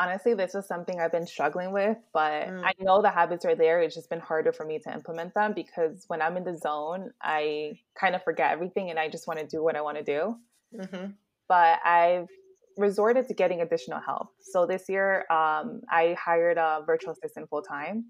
honestly, 0.00 0.34
this 0.34 0.54
is 0.54 0.66
something 0.66 0.98
I've 0.98 1.12
been 1.12 1.26
struggling 1.26 1.72
with, 1.72 1.98
but 2.12 2.48
mm. 2.48 2.64
I 2.64 2.72
know 2.80 3.02
the 3.02 3.10
habits 3.10 3.44
are 3.44 3.54
there. 3.54 3.80
It's 3.80 3.94
just 3.94 4.08
been 4.08 4.20
harder 4.20 4.52
for 4.52 4.64
me 4.64 4.78
to 4.80 4.92
implement 4.92 5.34
them 5.34 5.52
because 5.54 6.04
when 6.08 6.22
I'm 6.22 6.36
in 6.38 6.44
the 6.44 6.56
zone, 6.56 7.12
I 7.20 7.78
kind 7.98 8.14
of 8.14 8.24
forget 8.24 8.50
everything 8.50 8.90
and 8.90 8.98
I 8.98 9.08
just 9.08 9.28
want 9.28 9.40
to 9.40 9.46
do 9.46 9.62
what 9.62 9.76
I 9.76 9.82
want 9.82 9.98
to 9.98 10.02
do. 10.02 10.36
Mm-hmm. 10.74 11.10
But 11.48 11.80
I've 11.84 12.28
resorted 12.80 13.28
to 13.28 13.34
getting 13.34 13.60
additional 13.60 14.00
help. 14.00 14.28
So 14.40 14.66
this 14.66 14.88
year, 14.88 15.26
um, 15.30 15.80
I 15.90 16.16
hired 16.18 16.58
a 16.58 16.82
virtual 16.86 17.12
assistant 17.12 17.48
full 17.48 17.62
time. 17.62 18.06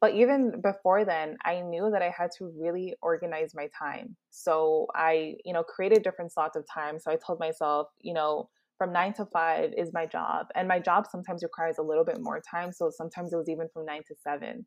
But 0.00 0.14
even 0.14 0.60
before 0.60 1.04
then, 1.04 1.36
I 1.44 1.60
knew 1.60 1.88
that 1.92 2.02
I 2.02 2.10
had 2.10 2.30
to 2.38 2.52
really 2.58 2.94
organize 3.02 3.52
my 3.54 3.68
time. 3.78 4.16
So 4.30 4.88
I, 4.96 5.36
you 5.44 5.52
know, 5.52 5.62
created 5.62 6.02
different 6.02 6.32
slots 6.32 6.56
of 6.56 6.64
time. 6.72 6.98
So 6.98 7.12
I 7.12 7.16
told 7.24 7.38
myself, 7.38 7.86
you 8.00 8.12
know, 8.12 8.48
from 8.78 8.92
nine 8.92 9.12
to 9.14 9.26
five 9.26 9.72
is 9.76 9.92
my 9.92 10.06
job. 10.06 10.46
And 10.56 10.66
my 10.66 10.80
job 10.80 11.06
sometimes 11.08 11.44
requires 11.44 11.78
a 11.78 11.82
little 11.82 12.04
bit 12.04 12.20
more 12.20 12.40
time. 12.40 12.72
So 12.72 12.90
sometimes 12.90 13.32
it 13.32 13.36
was 13.36 13.48
even 13.48 13.68
from 13.72 13.84
nine 13.84 14.02
to 14.08 14.14
seven. 14.24 14.66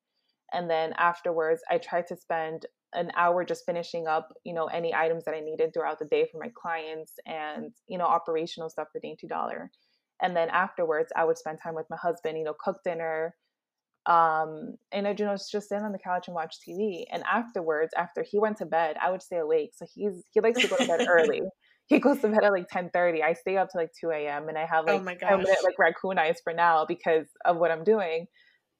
And 0.53 0.69
then 0.69 0.93
afterwards, 0.97 1.61
I 1.69 1.77
tried 1.77 2.07
to 2.07 2.17
spend 2.17 2.65
an 2.93 3.11
hour 3.15 3.43
just 3.43 3.65
finishing 3.65 4.07
up, 4.07 4.29
you 4.43 4.53
know, 4.53 4.67
any 4.67 4.93
items 4.93 5.25
that 5.25 5.35
I 5.35 5.41
needed 5.41 5.73
throughout 5.73 5.99
the 5.99 6.05
day 6.05 6.27
for 6.31 6.39
my 6.39 6.51
clients 6.55 7.13
and, 7.25 7.71
you 7.87 7.97
know, 7.97 8.05
operational 8.05 8.69
stuff 8.69 8.87
for 8.91 8.99
Dainty 8.99 9.27
Dollar. 9.27 9.71
And 10.21 10.35
then 10.35 10.49
afterwards, 10.49 11.11
I 11.15 11.25
would 11.25 11.37
spend 11.37 11.59
time 11.61 11.75
with 11.75 11.87
my 11.89 11.97
husband, 11.97 12.37
you 12.37 12.45
know, 12.45 12.55
cook 12.57 12.77
dinner, 12.85 13.35
um, 14.05 14.75
and 14.91 15.07
I 15.07 15.15
you 15.17 15.25
know 15.25 15.35
just 15.35 15.67
sit 15.67 15.81
on 15.81 15.91
the 15.91 15.97
couch 15.97 16.27
and 16.27 16.35
watch 16.35 16.57
TV. 16.65 17.05
And 17.11 17.23
afterwards, 17.23 17.91
after 17.97 18.23
he 18.23 18.39
went 18.39 18.57
to 18.57 18.65
bed, 18.65 18.97
I 19.01 19.09
would 19.09 19.23
stay 19.23 19.37
awake. 19.37 19.71
So 19.75 19.85
he's 19.91 20.23
he 20.31 20.41
likes 20.41 20.61
to 20.61 20.67
go 20.67 20.77
to 20.77 20.87
bed 20.87 21.07
early 21.09 21.41
he 21.87 21.99
goes 21.99 22.19
to 22.19 22.27
bed 22.27 22.43
at 22.43 22.51
like 22.51 22.67
10 22.69 22.89
30 22.93 23.23
i 23.23 23.33
stay 23.33 23.57
up 23.57 23.69
to 23.69 23.77
like 23.77 23.91
2 23.99 24.09
a.m 24.11 24.49
and 24.49 24.57
i 24.57 24.65
have 24.65 24.85
oh 24.87 24.97
like 24.97 25.21
oh 25.29 25.35
like 25.35 25.79
raccoon 25.79 26.17
eyes 26.17 26.39
for 26.43 26.53
now 26.53 26.85
because 26.85 27.27
of 27.45 27.57
what 27.57 27.71
i'm 27.71 27.83
doing 27.83 28.27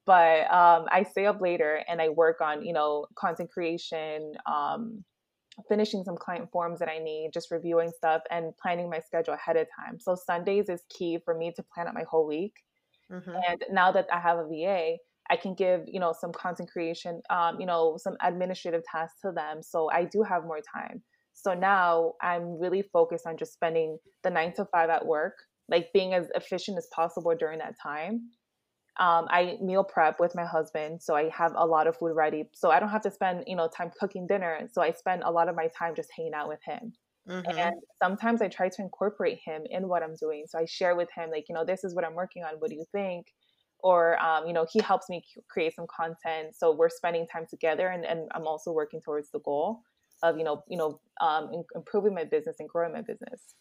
but 0.06 0.50
um, 0.52 0.86
i 0.90 1.04
stay 1.10 1.26
up 1.26 1.40
later 1.40 1.82
and 1.88 2.00
i 2.00 2.08
work 2.08 2.40
on 2.40 2.64
you 2.64 2.72
know 2.72 3.06
content 3.16 3.50
creation 3.50 4.32
um, 4.46 5.04
finishing 5.68 6.04
some 6.04 6.16
client 6.16 6.48
forms 6.52 6.78
that 6.78 6.88
i 6.88 6.98
need 6.98 7.30
just 7.32 7.50
reviewing 7.50 7.90
stuff 7.96 8.22
and 8.30 8.56
planning 8.60 8.88
my 8.88 9.00
schedule 9.00 9.34
ahead 9.34 9.56
of 9.56 9.66
time 9.76 9.98
so 9.98 10.14
sundays 10.14 10.68
is 10.68 10.82
key 10.90 11.18
for 11.24 11.36
me 11.36 11.52
to 11.54 11.62
plan 11.74 11.88
out 11.88 11.94
my 11.94 12.04
whole 12.10 12.26
week 12.26 12.54
mm-hmm. 13.12 13.36
and 13.48 13.64
now 13.70 13.90
that 13.90 14.06
i 14.12 14.20
have 14.20 14.38
a 14.38 14.44
va 14.44 14.96
I 15.30 15.36
can 15.36 15.54
give, 15.54 15.82
you 15.86 16.00
know, 16.00 16.14
some 16.18 16.32
content 16.32 16.70
creation, 16.70 17.20
um, 17.30 17.58
you 17.60 17.66
know, 17.66 17.96
some 17.98 18.16
administrative 18.22 18.82
tasks 18.90 19.20
to 19.22 19.32
them. 19.32 19.62
So 19.62 19.90
I 19.90 20.04
do 20.04 20.22
have 20.22 20.44
more 20.44 20.60
time. 20.60 21.02
So 21.34 21.52
now 21.52 22.14
I'm 22.22 22.58
really 22.58 22.82
focused 22.92 23.26
on 23.26 23.36
just 23.36 23.52
spending 23.52 23.98
the 24.22 24.30
nine 24.30 24.54
to 24.54 24.64
five 24.66 24.88
at 24.88 25.04
work, 25.04 25.34
like 25.68 25.92
being 25.92 26.14
as 26.14 26.28
efficient 26.34 26.78
as 26.78 26.88
possible 26.94 27.34
during 27.38 27.58
that 27.58 27.74
time. 27.80 28.30
Um, 28.98 29.26
I 29.28 29.58
meal 29.60 29.84
prep 29.84 30.20
with 30.20 30.34
my 30.34 30.44
husband, 30.44 31.02
so 31.02 31.14
I 31.14 31.28
have 31.28 31.52
a 31.54 31.66
lot 31.66 31.86
of 31.86 31.96
food 31.96 32.14
ready. 32.14 32.44
So 32.54 32.70
I 32.70 32.80
don't 32.80 32.88
have 32.88 33.02
to 33.02 33.10
spend, 33.10 33.44
you 33.46 33.56
know, 33.56 33.68
time 33.68 33.90
cooking 33.98 34.26
dinner. 34.26 34.68
So 34.72 34.80
I 34.80 34.92
spend 34.92 35.22
a 35.22 35.30
lot 35.30 35.48
of 35.48 35.56
my 35.56 35.68
time 35.76 35.94
just 35.94 36.10
hanging 36.16 36.34
out 36.34 36.48
with 36.48 36.60
him. 36.64 36.92
Mm-hmm. 37.28 37.58
And 37.58 37.74
sometimes 38.02 38.40
I 38.40 38.48
try 38.48 38.68
to 38.68 38.82
incorporate 38.82 39.38
him 39.44 39.62
in 39.68 39.88
what 39.88 40.02
I'm 40.02 40.14
doing. 40.14 40.44
So 40.48 40.58
I 40.58 40.64
share 40.64 40.96
with 40.96 41.08
him, 41.14 41.30
like, 41.30 41.46
you 41.48 41.54
know, 41.54 41.64
this 41.64 41.84
is 41.84 41.94
what 41.94 42.04
I'm 42.04 42.14
working 42.14 42.44
on. 42.44 42.54
What 42.58 42.70
do 42.70 42.76
you 42.76 42.84
think? 42.92 43.26
Or, 43.80 44.18
um, 44.22 44.46
you 44.46 44.52
know, 44.52 44.66
he 44.70 44.80
helps 44.80 45.08
me 45.10 45.22
create 45.50 45.74
some 45.74 45.86
content. 45.94 46.54
So 46.56 46.74
we're 46.74 46.88
spending 46.88 47.26
time 47.26 47.46
together, 47.50 47.88
and, 47.88 48.04
and 48.06 48.30
I'm 48.34 48.46
also 48.46 48.72
working 48.72 49.00
towards 49.02 49.30
the 49.30 49.40
goal 49.40 49.82
of 50.22 50.38
you 50.38 50.44
know 50.44 50.62
you 50.68 50.76
know 50.76 51.00
um, 51.20 51.50
improving 51.74 52.14
my 52.14 52.24
business 52.24 52.56
and 52.58 52.68
growing 52.68 52.92
my 52.92 53.02
business 53.02 53.54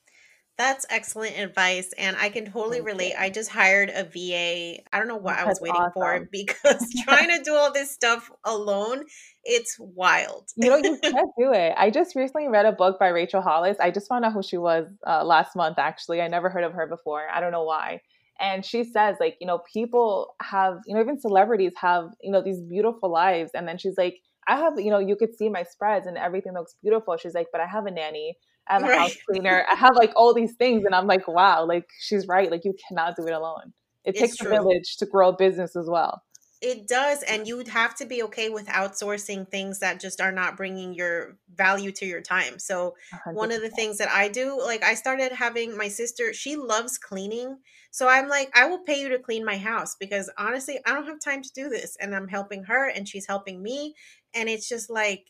that's 0.58 0.86
excellent 0.90 1.38
advice 1.38 1.92
and 1.98 2.16
i 2.18 2.30
can 2.30 2.46
totally 2.46 2.78
Thank 2.78 2.88
relate. 2.88 3.10
you. 3.10 3.16
i 3.20 3.30
just 3.30 3.50
hired 3.50 3.90
a 3.90 4.04
va 4.04 4.82
i 4.94 4.98
don't 4.98 5.08
know 5.08 5.18
what 5.18 5.36
that's 5.36 5.46
i 5.46 5.50
was 5.50 5.62
waiting 5.62 5.82
awesome. 5.82 5.92
for 5.94 6.30
because 6.32 6.94
trying 7.04 7.30
to 7.30 7.44
do 7.44 7.56
all 7.56 7.72
this 7.72 7.92
stuff 7.92 8.32
alone 8.44 9.06
it's 9.46 9.78
wild. 9.80 10.50
You 10.56 10.70
know 10.70 10.78
you 10.78 10.98
can't 10.98 11.30
do 11.38 11.54
it. 11.54 11.74
I 11.78 11.92
just 11.92 12.16
recently 12.16 12.48
read 12.48 12.66
a 12.66 12.72
book 12.72 13.00
by 13.00 13.10
rachel 13.10 13.42
hollis. 13.42 13.78
I 13.80 13.92
just 13.92 14.10
found 14.10 14.26
out 14.26 14.34
who 14.34 14.42
she 14.42 14.58
was 14.58 14.88
uh, 15.06 15.24
last 15.24 15.56
month 15.56 15.78
actually. 15.78 16.22
I 16.22 16.28
never 16.28 16.50
heard 16.50 16.64
of 16.64 16.74
her 16.74 16.88
before. 16.88 17.28
I 17.32 17.40
don't 17.40 17.52
know 17.52 17.64
why. 17.64 18.02
And 18.40 18.66
she 18.66 18.84
says 18.84 19.18
like 19.20 19.38
you 19.40 19.48
know 19.48 19.62
people 19.72 20.34
have 20.42 20.80
you 20.88 20.96
know 20.96 21.02
even 21.02 21.20
celebrities 21.20 21.74
have 21.78 22.10
you 22.22 22.32
know 22.32 22.42
these 22.42 22.60
beautiful 22.60 23.12
lives. 23.12 23.52
And 23.54 23.68
then 23.68 23.78
she's 23.78 23.98
like 23.98 24.20
I 24.48 24.58
have, 24.58 24.80
you 24.80 24.92
know, 24.92 25.00
you 25.00 25.16
could 25.16 25.36
see 25.36 25.50
my 25.50 25.64
spreads 25.64 26.06
and 26.06 26.18
everything 26.18 26.54
looks 26.54 26.76
beautiful. 26.82 27.18
She's 27.18 27.34
like, 27.34 27.48
but 27.52 27.62
I 27.62 27.66
have 27.66 27.88
a 27.88 27.92
nanny, 27.92 28.38
I 28.68 28.74
have 28.74 28.84
a 28.84 28.86
right. 28.86 29.00
house 29.00 29.18
cleaner, 29.30 29.66
I 29.72 29.76
have 29.76 29.96
like 29.96 30.14
all 30.16 30.34
these 30.34 30.54
things. 30.54 30.86
And 30.86 30.96
I'm 30.96 31.08
like, 31.08 31.28
wow, 31.28 31.66
like 31.66 31.90
she's 32.00 32.28
right. 32.28 32.50
Like 32.50 32.66
you 32.66 32.76
cannot 32.88 33.16
do 33.16 33.28
it 33.28 33.34
alone. 33.34 33.74
It 34.04 34.12
it's 34.12 34.20
takes 34.20 34.38
true. 34.38 34.52
a 34.52 34.54
village 34.54 34.98
to 34.98 35.06
grow 35.06 35.30
a 35.30 35.36
business 35.36 35.76
as 35.76 35.88
well. 35.90 36.24
It 36.62 36.88
does. 36.88 37.22
And 37.24 37.48
you 37.48 37.58
would 37.58 37.68
have 37.68 37.96
to 37.96 38.06
be 38.06 38.24
okay 38.24 38.50
with 38.50 38.68
outsourcing 38.68 39.50
things 39.50 39.80
that 39.80 40.00
just 40.00 40.22
are 40.22 40.32
not 40.32 40.58
bringing 40.58 40.94
your 40.94 41.38
value 41.54 41.92
to 41.92 42.06
your 42.06 42.22
time. 42.22 42.60
So, 42.60 42.96
100%. 43.28 43.34
one 43.34 43.52
of 43.52 43.62
the 43.62 43.70
things 43.70 43.98
that 43.98 44.10
I 44.10 44.30
do, 44.30 44.60
like, 44.64 44.82
I 44.82 44.96
started 44.96 45.34
having 45.34 45.78
my 45.78 45.90
sister, 45.90 46.34
she 46.34 46.56
loves 46.56 46.98
cleaning. 46.98 47.58
So, 47.92 48.08
I'm 48.08 48.30
like, 48.30 48.58
I 48.58 48.68
will 48.68 48.80
pay 48.80 49.02
you 49.02 49.10
to 49.10 49.20
clean 49.20 49.46
my 49.46 49.58
house 49.58 49.96
because 50.00 50.32
honestly, 50.38 50.80
I 50.88 50.94
don't 50.94 51.06
have 51.06 51.20
time 51.20 51.44
to 51.44 51.52
do 51.54 51.70
this. 51.70 51.98
And 52.00 52.16
I'm 52.16 52.30
helping 52.30 52.64
her 52.64 52.90
and 52.90 53.08
she's 53.08 53.28
helping 53.28 53.62
me 53.62 53.94
and 54.36 54.50
it's 54.50 54.68
just 54.68 54.90
like 54.90 55.26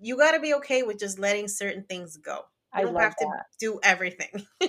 you 0.00 0.16
got 0.16 0.32
to 0.32 0.40
be 0.40 0.54
okay 0.54 0.82
with 0.82 0.98
just 0.98 1.18
letting 1.18 1.48
certain 1.48 1.82
things 1.82 2.16
go. 2.16 2.44
I 2.76 2.82
don't 2.82 2.94
have 2.94 3.14
that. 3.18 3.26
to 3.26 3.42
do 3.58 3.80
everything. 3.82 4.46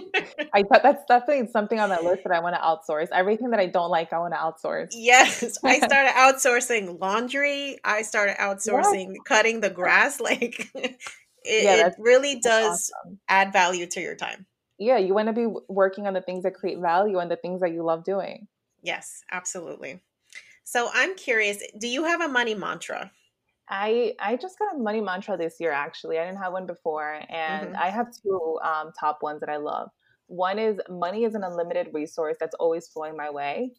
I 0.53 0.63
thought 0.63 0.81
that's 0.83 1.03
definitely 1.07 1.47
something 1.51 1.79
on 1.79 1.89
that 1.89 2.03
list 2.03 2.23
that 2.23 2.31
I 2.31 2.39
want 2.39 2.55
to 2.55 2.61
outsource. 2.61 3.09
Everything 3.11 3.49
that 3.51 3.59
I 3.59 3.65
don't 3.65 3.89
like, 3.89 4.13
I 4.13 4.19
want 4.19 4.33
to 4.33 4.37
outsource. 4.37 4.89
Yes, 4.93 5.57
I 5.63 5.79
started 5.79 6.11
outsourcing 6.11 6.99
laundry. 6.99 7.77
I 7.83 8.01
started 8.03 8.37
outsourcing 8.37 9.09
yes. 9.09 9.17
cutting 9.25 9.61
the 9.61 9.69
grass. 9.69 10.19
Like 10.27 10.69
it, 10.75 10.97
yeah, 11.45 11.87
it 11.87 11.93
really 11.97 12.39
does 12.41 12.91
awesome. 13.05 13.19
add 13.29 13.53
value 13.53 13.85
to 13.85 14.01
your 14.01 14.15
time. 14.15 14.45
yeah, 14.77 14.97
you 14.97 15.13
want 15.13 15.27
to 15.27 15.33
be 15.33 15.47
working 15.69 16.05
on 16.05 16.13
the 16.13 16.21
things 16.21 16.43
that 16.43 16.53
create 16.53 16.79
value 16.79 17.19
and 17.19 17.31
the 17.31 17.37
things 17.37 17.61
that 17.61 17.71
you 17.71 17.83
love 17.83 18.03
doing. 18.03 18.47
Yes, 18.81 19.23
absolutely. 19.31 20.01
So 20.65 20.89
I'm 20.93 21.15
curious, 21.15 21.63
do 21.79 21.87
you 21.87 22.03
have 22.03 22.19
a 22.19 22.27
money 22.27 22.55
mantra? 22.55 23.11
I 23.69 24.13
I 24.19 24.36
just 24.38 24.58
got 24.58 24.75
a 24.75 24.77
money 24.77 25.01
mantra 25.01 25.38
this 25.38 25.56
year. 25.60 25.71
Actually, 25.71 26.19
I 26.19 26.25
didn't 26.25 26.39
have 26.39 26.53
one 26.53 26.65
before, 26.65 27.19
and 27.30 27.69
mm-hmm. 27.69 27.82
I 27.82 27.89
have 27.89 28.08
two 28.23 28.60
um, 28.63 28.91
top 28.99 29.19
ones 29.21 29.39
that 29.41 29.49
I 29.49 29.58
love. 29.58 29.89
One 30.27 30.60
is 30.60 30.80
money 30.89 31.23
is 31.23 31.36
an 31.36 31.43
unlimited 31.43 31.89
resource 31.93 32.38
that's 32.39 32.56
always 32.56 32.88
flowing 32.88 33.15
my 33.15 33.30
way. 33.30 33.71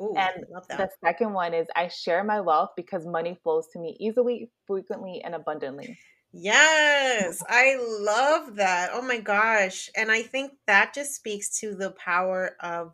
Ooh, 0.00 0.14
and 0.16 0.44
the 0.68 0.88
second 1.04 1.32
one 1.34 1.52
is 1.52 1.66
I 1.76 1.88
share 1.88 2.24
my 2.24 2.40
wealth 2.40 2.70
because 2.76 3.06
money 3.06 3.38
flows 3.42 3.66
to 3.72 3.78
me 3.78 3.96
easily, 4.00 4.50
frequently, 4.66 5.20
and 5.22 5.34
abundantly. 5.34 5.98
Yes, 6.32 7.42
I 7.48 7.76
love 7.80 8.56
that. 8.56 8.90
Oh 8.92 9.02
my 9.02 9.18
gosh. 9.18 9.90
And 9.96 10.12
I 10.12 10.22
think 10.22 10.52
that 10.66 10.94
just 10.94 11.14
speaks 11.14 11.58
to 11.60 11.74
the 11.74 11.90
power 11.90 12.56
of 12.60 12.92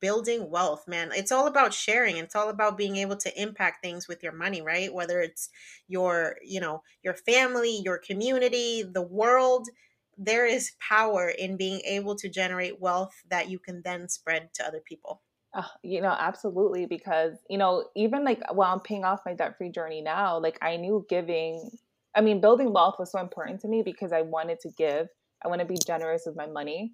building 0.00 0.50
wealth, 0.50 0.86
man. 0.86 1.10
It's 1.14 1.32
all 1.32 1.46
about 1.46 1.74
sharing. 1.74 2.16
It's 2.16 2.34
all 2.34 2.48
about 2.48 2.76
being 2.76 2.96
able 2.96 3.16
to 3.16 3.40
impact 3.40 3.82
things 3.82 4.08
with 4.08 4.22
your 4.22 4.32
money, 4.32 4.62
right? 4.62 4.92
Whether 4.92 5.20
it's 5.20 5.48
your, 5.88 6.36
you 6.42 6.60
know, 6.60 6.82
your 7.02 7.14
family, 7.14 7.80
your 7.84 7.98
community, 7.98 8.82
the 8.82 9.02
world, 9.02 9.68
there 10.18 10.46
is 10.46 10.72
power 10.80 11.28
in 11.28 11.56
being 11.56 11.80
able 11.86 12.14
to 12.16 12.28
generate 12.28 12.80
wealth 12.80 13.14
that 13.30 13.48
you 13.48 13.58
can 13.58 13.82
then 13.82 14.08
spread 14.08 14.52
to 14.54 14.66
other 14.66 14.80
people. 14.86 15.22
Uh, 15.54 15.62
you 15.82 16.00
know, 16.00 16.14
absolutely. 16.18 16.86
Because, 16.86 17.34
you 17.48 17.58
know, 17.58 17.88
even 17.96 18.24
like 18.24 18.40
while 18.52 18.72
I'm 18.72 18.80
paying 18.80 19.04
off 19.04 19.20
my 19.26 19.34
debt 19.34 19.56
free 19.58 19.70
journey 19.70 20.00
now, 20.00 20.38
like 20.38 20.58
I 20.62 20.76
knew 20.76 21.04
giving, 21.08 21.70
I 22.14 22.20
mean, 22.20 22.40
building 22.40 22.72
wealth 22.72 22.96
was 22.98 23.12
so 23.12 23.20
important 23.20 23.60
to 23.62 23.68
me 23.68 23.82
because 23.82 24.12
I 24.12 24.22
wanted 24.22 24.60
to 24.60 24.70
give. 24.70 25.08
I 25.44 25.48
want 25.48 25.60
to 25.60 25.66
be 25.66 25.76
generous 25.86 26.22
with 26.24 26.36
my 26.36 26.46
money. 26.46 26.92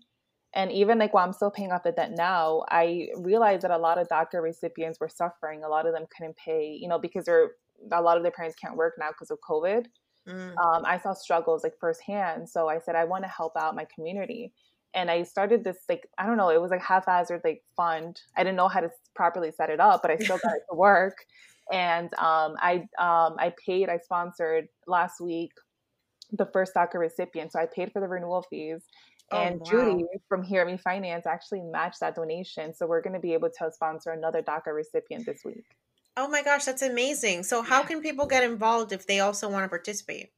And 0.55 0.73
even 0.73 0.99
like 0.99 1.13
while 1.13 1.27
I'm 1.27 1.33
still 1.33 1.51
paying 1.51 1.73
off 1.73 1.83
the 1.83 1.93
debt 1.93 2.13
now, 2.13 2.65
I 2.71 3.09
realized 3.17 3.63
that 3.63 3.71
a 3.71 3.79
lot 3.79 3.99
of 3.99 4.09
DACA 4.09 4.43
recipients 4.43 4.99
were 4.99 5.09
suffering. 5.09 5.63
A 5.63 5.69
lot 5.69 5.87
of 5.87 5.93
them 5.93 6.07
couldn't 6.17 6.37
pay, 6.37 6.77
you 6.81 6.89
know, 6.89 6.99
because 6.99 7.27
they're 7.27 7.53
a 7.93 8.03
lot 8.03 8.17
of 8.17 8.23
their 8.23 8.33
parents 8.33 8.57
can't 8.61 8.77
work 8.77 8.95
now 8.99 9.11
because 9.11 9.31
of 9.31 9.39
COVID. 9.49 9.87
Mm. 10.27 10.57
Um, 10.59 10.83
I 10.85 10.99
saw 10.99 11.13
struggles 11.13 11.63
like 11.63 11.75
firsthand. 11.81 12.49
So 12.49 12.69
I 12.69 12.79
said, 12.79 12.97
I 12.97 13.05
want 13.05 13.25
to 13.25 13.29
help 13.29 13.57
out 13.57 13.77
my 13.77 13.87
community. 13.95 14.53
And 14.95 15.11
I 15.11 15.23
started 15.23 15.65
this 15.65 15.79
like 15.89 16.09
I 16.17 16.27
don't 16.27 16.39
know, 16.39 16.49
it 16.49 16.61
was 16.61 16.71
like 16.71 16.83
haphazard 16.83 17.43
like 17.45 17.63
fund. 17.77 18.21
I 18.37 18.43
didn't 18.43 18.57
know 18.57 18.69
how 18.69 18.81
to 18.81 18.91
properly 19.15 19.53
set 19.53 19.69
it 19.69 19.81
up, 19.81 20.01
but 20.01 20.11
I 20.11 20.17
still 20.17 20.39
got 20.39 20.55
it 20.55 20.63
to 20.71 20.77
work. 20.77 21.27
And 21.71 22.13
um, 22.15 22.57
I 22.59 22.89
um, 22.99 23.37
I 23.39 23.53
paid, 23.65 23.91
I 23.91 23.99
sponsored 23.99 24.69
last 24.87 25.21
week 25.21 25.53
the 26.33 26.47
first 26.47 26.75
DACA 26.75 26.95
recipient. 26.95 27.53
So 27.53 27.59
I 27.59 27.67
paid 27.67 27.93
for 27.93 28.01
the 28.01 28.09
renewal 28.09 28.45
fees 28.49 28.83
Oh, 29.31 29.39
and 29.39 29.61
wow. 29.61 29.67
Judy 29.71 30.05
from 30.29 30.43
Hear 30.43 30.65
Me 30.65 30.77
Finance 30.77 31.27
actually 31.27 31.61
matched 31.61 32.01
that 32.01 32.15
donation. 32.15 32.75
So 32.75 32.87
we're 32.87 33.03
going 33.03 33.15
to 33.15 33.21
be 33.21 33.35
able 33.35 33.51
to 33.59 33.71
sponsor 33.73 34.11
another 34.11 34.43
DACA 34.43 34.75
recipient 34.75 35.27
this 35.27 35.43
week. 35.45 35.65
Oh 36.17 36.29
my 36.29 36.43
gosh, 36.43 36.65
that's 36.65 36.83
amazing. 36.83 37.45
So, 37.45 37.63
how 37.63 37.85
can 37.85 38.01
people 38.03 38.27
get 38.27 38.43
involved 38.43 38.93
if 38.93 39.07
they 39.07 39.21
also 39.21 39.49
want 39.49 39.65
to 39.65 39.69
participate? 39.69 40.31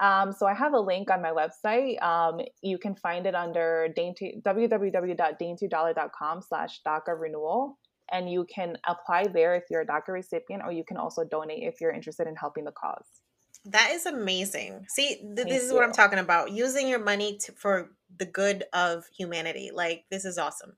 Um, 0.00 0.32
so 0.32 0.46
I 0.46 0.54
have 0.54 0.72
a 0.74 0.80
link 0.80 1.10
on 1.10 1.22
my 1.22 1.30
website. 1.30 2.02
Um, 2.02 2.40
you 2.60 2.76
can 2.76 2.94
find 2.94 3.24
it 3.26 3.34
under 3.34 3.88
dainty, 3.94 4.42
www.daintydollar.com 4.44 6.42
slash 6.42 6.80
DACA 6.86 7.18
renewal. 7.18 7.78
And 8.10 8.30
you 8.30 8.44
can 8.52 8.76
apply 8.86 9.28
there 9.32 9.54
if 9.54 9.64
you're 9.70 9.82
a 9.82 9.86
DACA 9.86 10.08
recipient, 10.08 10.62
or 10.66 10.72
you 10.72 10.84
can 10.84 10.98
also 10.98 11.24
donate 11.24 11.62
if 11.62 11.80
you're 11.80 11.92
interested 11.92 12.26
in 12.26 12.34
helping 12.36 12.64
the 12.64 12.72
cause. 12.72 13.21
That 13.66 13.90
is 13.92 14.06
amazing. 14.06 14.86
See, 14.88 15.16
th- 15.16 15.48
this 15.48 15.62
is 15.62 15.70
you. 15.70 15.74
what 15.76 15.84
I'm 15.84 15.92
talking 15.92 16.18
about. 16.18 16.50
Using 16.50 16.88
your 16.88 16.98
money 16.98 17.38
to, 17.38 17.52
for 17.52 17.90
the 18.18 18.26
good 18.26 18.64
of 18.72 19.04
humanity. 19.16 19.70
Like 19.72 20.04
this 20.10 20.24
is 20.24 20.38
awesome. 20.38 20.76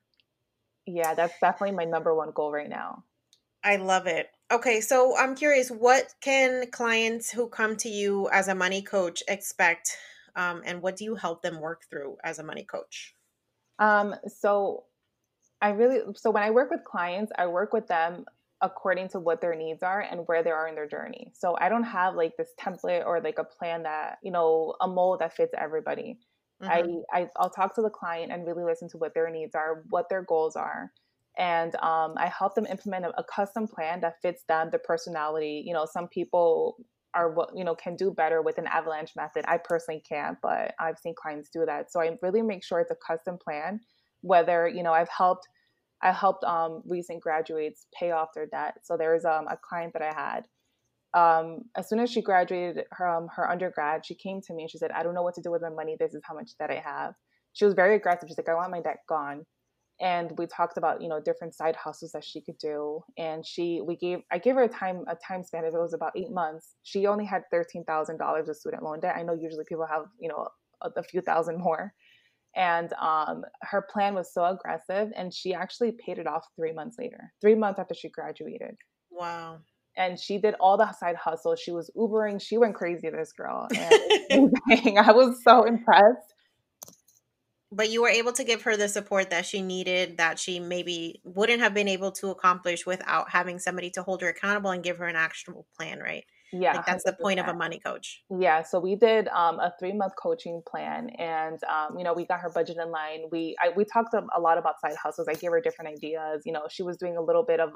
Yeah, 0.87 1.14
that's 1.14 1.35
definitely 1.40 1.77
my 1.77 1.85
number 1.85 2.14
one 2.14 2.31
goal 2.35 2.53
right 2.53 2.68
now. 2.68 3.05
I 3.64 3.77
love 3.77 4.07
it. 4.07 4.29
Okay, 4.53 4.83
so 4.83 5.16
I'm 5.16 5.35
curious, 5.35 5.70
what 5.70 6.14
can 6.20 6.70
clients 6.70 7.31
who 7.31 7.49
come 7.49 7.77
to 7.77 7.88
you 7.88 8.29
as 8.31 8.49
a 8.49 8.55
money 8.55 8.83
coach 8.83 9.23
expect, 9.27 9.97
um, 10.37 10.62
and 10.66 10.83
what 10.83 10.97
do 10.97 11.05
you 11.05 11.14
help 11.14 11.40
them 11.40 11.61
work 11.61 11.85
through 11.88 12.18
as 12.23 12.38
a 12.38 12.44
money 12.44 12.64
coach? 12.64 13.14
Um, 13.79 14.14
so 14.27 14.85
I 15.62 15.70
really 15.70 16.01
so 16.14 16.31
when 16.31 16.42
I 16.42 16.51
work 16.51 16.70
with 16.70 16.85
clients, 16.85 17.33
I 17.38 17.47
work 17.47 17.73
with 17.73 17.88
them 17.88 18.27
according 18.62 19.09
to 19.09 19.21
what 19.21 19.40
their 19.40 19.55
needs 19.55 19.83
are 19.83 20.01
and 20.01 20.23
where 20.27 20.43
they 20.43 20.51
are 20.51 20.69
in 20.69 20.75
their 20.75 20.88
journey. 20.88 21.31
So 21.35 21.57
I 21.61 21.69
don't 21.69 21.85
have 21.85 22.14
like 22.14 22.37
this 22.37 22.51
template 22.59 23.05
or 23.05 23.21
like 23.21 23.38
a 23.38 23.45
plan 23.45 23.83
that, 23.83 24.19
you 24.23 24.31
know, 24.31 24.75
a 24.81 24.88
mold 24.88 25.21
that 25.21 25.37
fits 25.37 25.53
everybody. 25.59 26.19
Mm-hmm. 26.62 27.05
I, 27.12 27.21
I 27.21 27.29
I'll 27.37 27.51
talk 27.51 27.75
to 27.75 27.83
the 27.83 27.90
client 27.90 28.33
and 28.33 28.47
really 28.47 28.64
listen 28.64 28.88
to 28.90 28.99
what 28.99 29.12
their 29.14 29.29
needs 29.31 29.55
are, 29.55 29.85
what 29.90 30.09
their 30.09 30.23
goals 30.23 30.57
are. 30.57 30.93
And 31.37 31.75
um, 31.77 32.14
I 32.17 32.29
help 32.29 32.55
them 32.55 32.67
implement 32.67 33.07
a, 33.07 33.21
a 33.21 33.25
custom 33.25 33.67
plan 33.67 34.01
that 34.01 34.21
fits 34.23 34.45
them, 34.49 34.71
their 34.71 34.81
personality. 34.83 35.62
You 35.67 35.75
know, 35.75 35.87
some 35.90 36.07
people 36.09 36.77
are 37.14 37.33
what 37.33 37.51
you 37.57 37.64
know 37.64 37.75
can 37.75 37.97
do 37.97 38.11
better 38.11 38.43
with 38.43 38.59
an 38.59 38.67
avalanche 38.67 39.12
method. 39.17 39.45
I 39.49 39.59
personally 39.59 40.03
can't, 40.09 40.38
but 40.43 40.75
I've 40.79 40.99
seen 40.99 41.14
clients 41.14 41.49
do 41.51 41.64
that. 41.67 41.93
So 41.93 42.01
I 42.01 42.17
really 42.23 42.43
make 42.43 42.64
sure 42.64 42.81
it's 42.81 42.90
a 42.90 42.97
custom 42.97 43.37
plan. 43.37 43.81
Whether 44.21 44.69
you 44.69 44.83
know 44.83 44.93
I've 44.93 45.09
helped 45.09 45.49
I 46.05 46.12
helped 46.12 46.45
um, 46.45 46.83
recent 46.87 47.23
graduates 47.23 47.87
pay 47.99 48.11
off 48.11 48.29
their 48.35 48.47
debt. 48.47 48.75
So 48.83 48.97
there 48.97 49.14
was 49.14 49.25
um, 49.25 49.49
a 49.49 49.57
client 49.57 49.95
that 49.95 50.03
I 50.03 50.12
had. 50.14 50.47
Um, 51.14 51.62
as 51.77 51.88
soon 51.88 51.99
as 51.99 52.11
she 52.11 52.21
graduated 52.21 52.85
her, 52.93 53.09
um, 53.09 53.29
her 53.35 53.51
undergrad, 53.51 54.05
she 54.05 54.14
came 54.14 54.43
to 54.43 54.53
me 54.55 54.64
and 54.64 54.71
she 54.71 54.79
said, 54.79 54.90
I 54.90 55.03
don't 55.03 55.14
know 55.14 55.23
what 55.23 55.35
to 55.37 55.43
do 55.43 55.51
with 55.51 55.62
my 55.62 55.71
money. 55.71 55.97
This 55.99 56.12
is 56.12 56.23
how 56.25 56.35
much 56.35 56.51
debt 56.59 56.71
I 56.71 56.83
have. 56.85 57.14
She 57.55 57.64
was 57.64 57.73
very 57.73 57.97
aggressive. 57.97 58.29
She's 58.29 58.37
like, 58.37 58.49
I 58.49 58.55
want 58.55 58.71
my 58.71 58.83
debt 58.83 58.99
gone. 59.09 59.47
And 60.01 60.33
we 60.37 60.47
talked 60.47 60.77
about, 60.77 61.01
you 61.01 61.09
know, 61.09 61.21
different 61.25 61.55
side 61.55 61.77
hustles 61.77 62.12
that 62.12 62.25
she 62.25 62.43
could 62.43 62.59
do. 62.59 63.01
And 63.17 63.47
she, 63.47 63.81
we 63.81 63.97
gave, 63.97 64.19
I 64.31 64.38
gave 64.38 64.57
her 64.57 64.64
a 64.64 64.69
time, 64.69 65.05
a 65.09 65.14
time 65.14 65.43
span 65.45 65.64
of 65.64 65.73
it 65.73 65.79
was 65.79 65.95
about 65.95 66.12
eight 66.17 66.33
months. 66.33 66.75
She 66.83 67.07
only 67.07 67.25
had 67.25 67.45
$13,000 67.55 68.49
of 68.49 68.57
student 68.57 68.83
loan 68.83 69.01
debt. 69.01 69.14
I 69.17 69.23
know 69.23 69.35
usually 69.35 69.64
people 69.67 69.87
have, 69.87 70.07
you 70.21 70.29
know, 70.29 70.49
a, 70.83 70.90
a 70.97 71.03
few 71.03 71.23
thousand 71.23 71.59
more 71.59 71.95
and 72.57 72.93
um, 72.95 73.45
her 73.62 73.83
plan 73.93 74.14
was 74.14 74.33
so 74.33 74.45
aggressive 74.45 75.12
and 75.17 75.33
she 75.33 75.55
actually 75.55 75.93
paid 75.93 76.19
it 76.19 76.27
off 76.27 76.45
three 76.57 76.73
months 76.73 76.97
later 76.99 77.33
three 77.40 77.55
months 77.55 77.79
after 77.79 77.95
she 77.95 78.09
graduated. 78.09 78.77
Wow. 79.11 79.59
And 79.97 80.19
she 80.19 80.38
did 80.38 80.55
all 80.59 80.77
the 80.77 80.90
side 80.93 81.14
hustle. 81.17 81.55
She 81.55 81.71
was 81.71 81.90
ubering. 81.97 82.40
She 82.40 82.59
went 82.59 82.75
crazy 82.75 83.11
this 83.11 83.33
girl. 83.33 83.69
I 83.75 85.12
was 85.12 85.40
so 85.45 85.64
impressed. 85.64 86.35
But 87.71 87.90
you 87.90 88.03
were 88.03 88.09
able 88.09 88.33
to 88.33 88.45
give 88.45 88.62
her 88.62 88.77
the 88.77 88.88
support 88.88 89.31
that 89.31 89.47
she 89.47 89.62
needed 89.62 90.19
that 90.19 90.38
she 90.38 90.61
maybe 90.61 91.21
wouldn't 91.25 91.61
have 91.61 91.75
been 91.75 91.88
able 91.88 92.12
to 92.12 92.31
accomplish 92.31 92.87
without 92.87 93.31
having 93.31 93.59
somebody 93.59 93.90
to 93.90 94.03
hold 94.03 94.23
her 94.23 94.29
accountable 94.29 94.71
and 94.71 94.83
give 94.83 94.99
her 94.99 95.07
an 95.07 95.17
actionable 95.17 95.67
plan 95.77 95.99
right 95.99 96.25
yeah, 96.55 96.75
like 96.75 96.87
that's 96.87 97.05
100%. 97.05 97.07
the 97.07 97.23
point 97.23 97.40
of 97.40 97.49
a 97.49 97.55
money 97.55 97.81
coach. 97.85 98.23
Yeah, 98.31 98.62
so 98.62 98.79
we 98.79 98.97
did 98.97 99.29
um, 99.29 99.59
a 99.59 99.73
three 99.79 99.93
month 99.93 100.12
coaching 100.21 100.62
plan, 100.69 101.11
and 101.19 101.59
um, 101.64 101.99
you 101.99 102.05
know 102.05 102.12
we 102.12 102.27
got 102.27 102.40
her 102.40 102.51
budget 102.51 102.77
in 102.81 102.90
line. 102.90 103.25
We 103.31 103.57
I, 103.62 103.71
we 103.77 103.85
talked 103.85 104.14
a 104.14 104.40
lot 104.40 104.59
about 104.59 104.81
side 104.81 104.97
hustles. 105.03 105.29
I 105.29 105.35
gave 105.35 105.51
her 105.51 105.61
different 105.61 105.97
ideas. 105.97 106.43
You 106.45 106.53
know, 106.53 106.62
she 106.71 106.83
was 106.83 106.97
doing 106.97 107.17
a 107.17 107.23
little 107.23 107.45
bit 107.45 107.61
of 107.61 107.71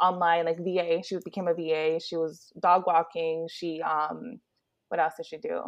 online 0.00 0.44
like 0.46 0.58
VA. 0.58 1.02
She 1.02 1.16
became 1.24 1.48
a 1.48 1.54
VA. 1.54 2.00
She 2.00 2.16
was 2.16 2.52
dog 2.60 2.84
walking. 2.86 3.48
She 3.50 3.82
um, 3.82 4.40
what 4.88 5.00
else 5.00 5.14
did 5.16 5.26
she 5.26 5.38
do? 5.38 5.62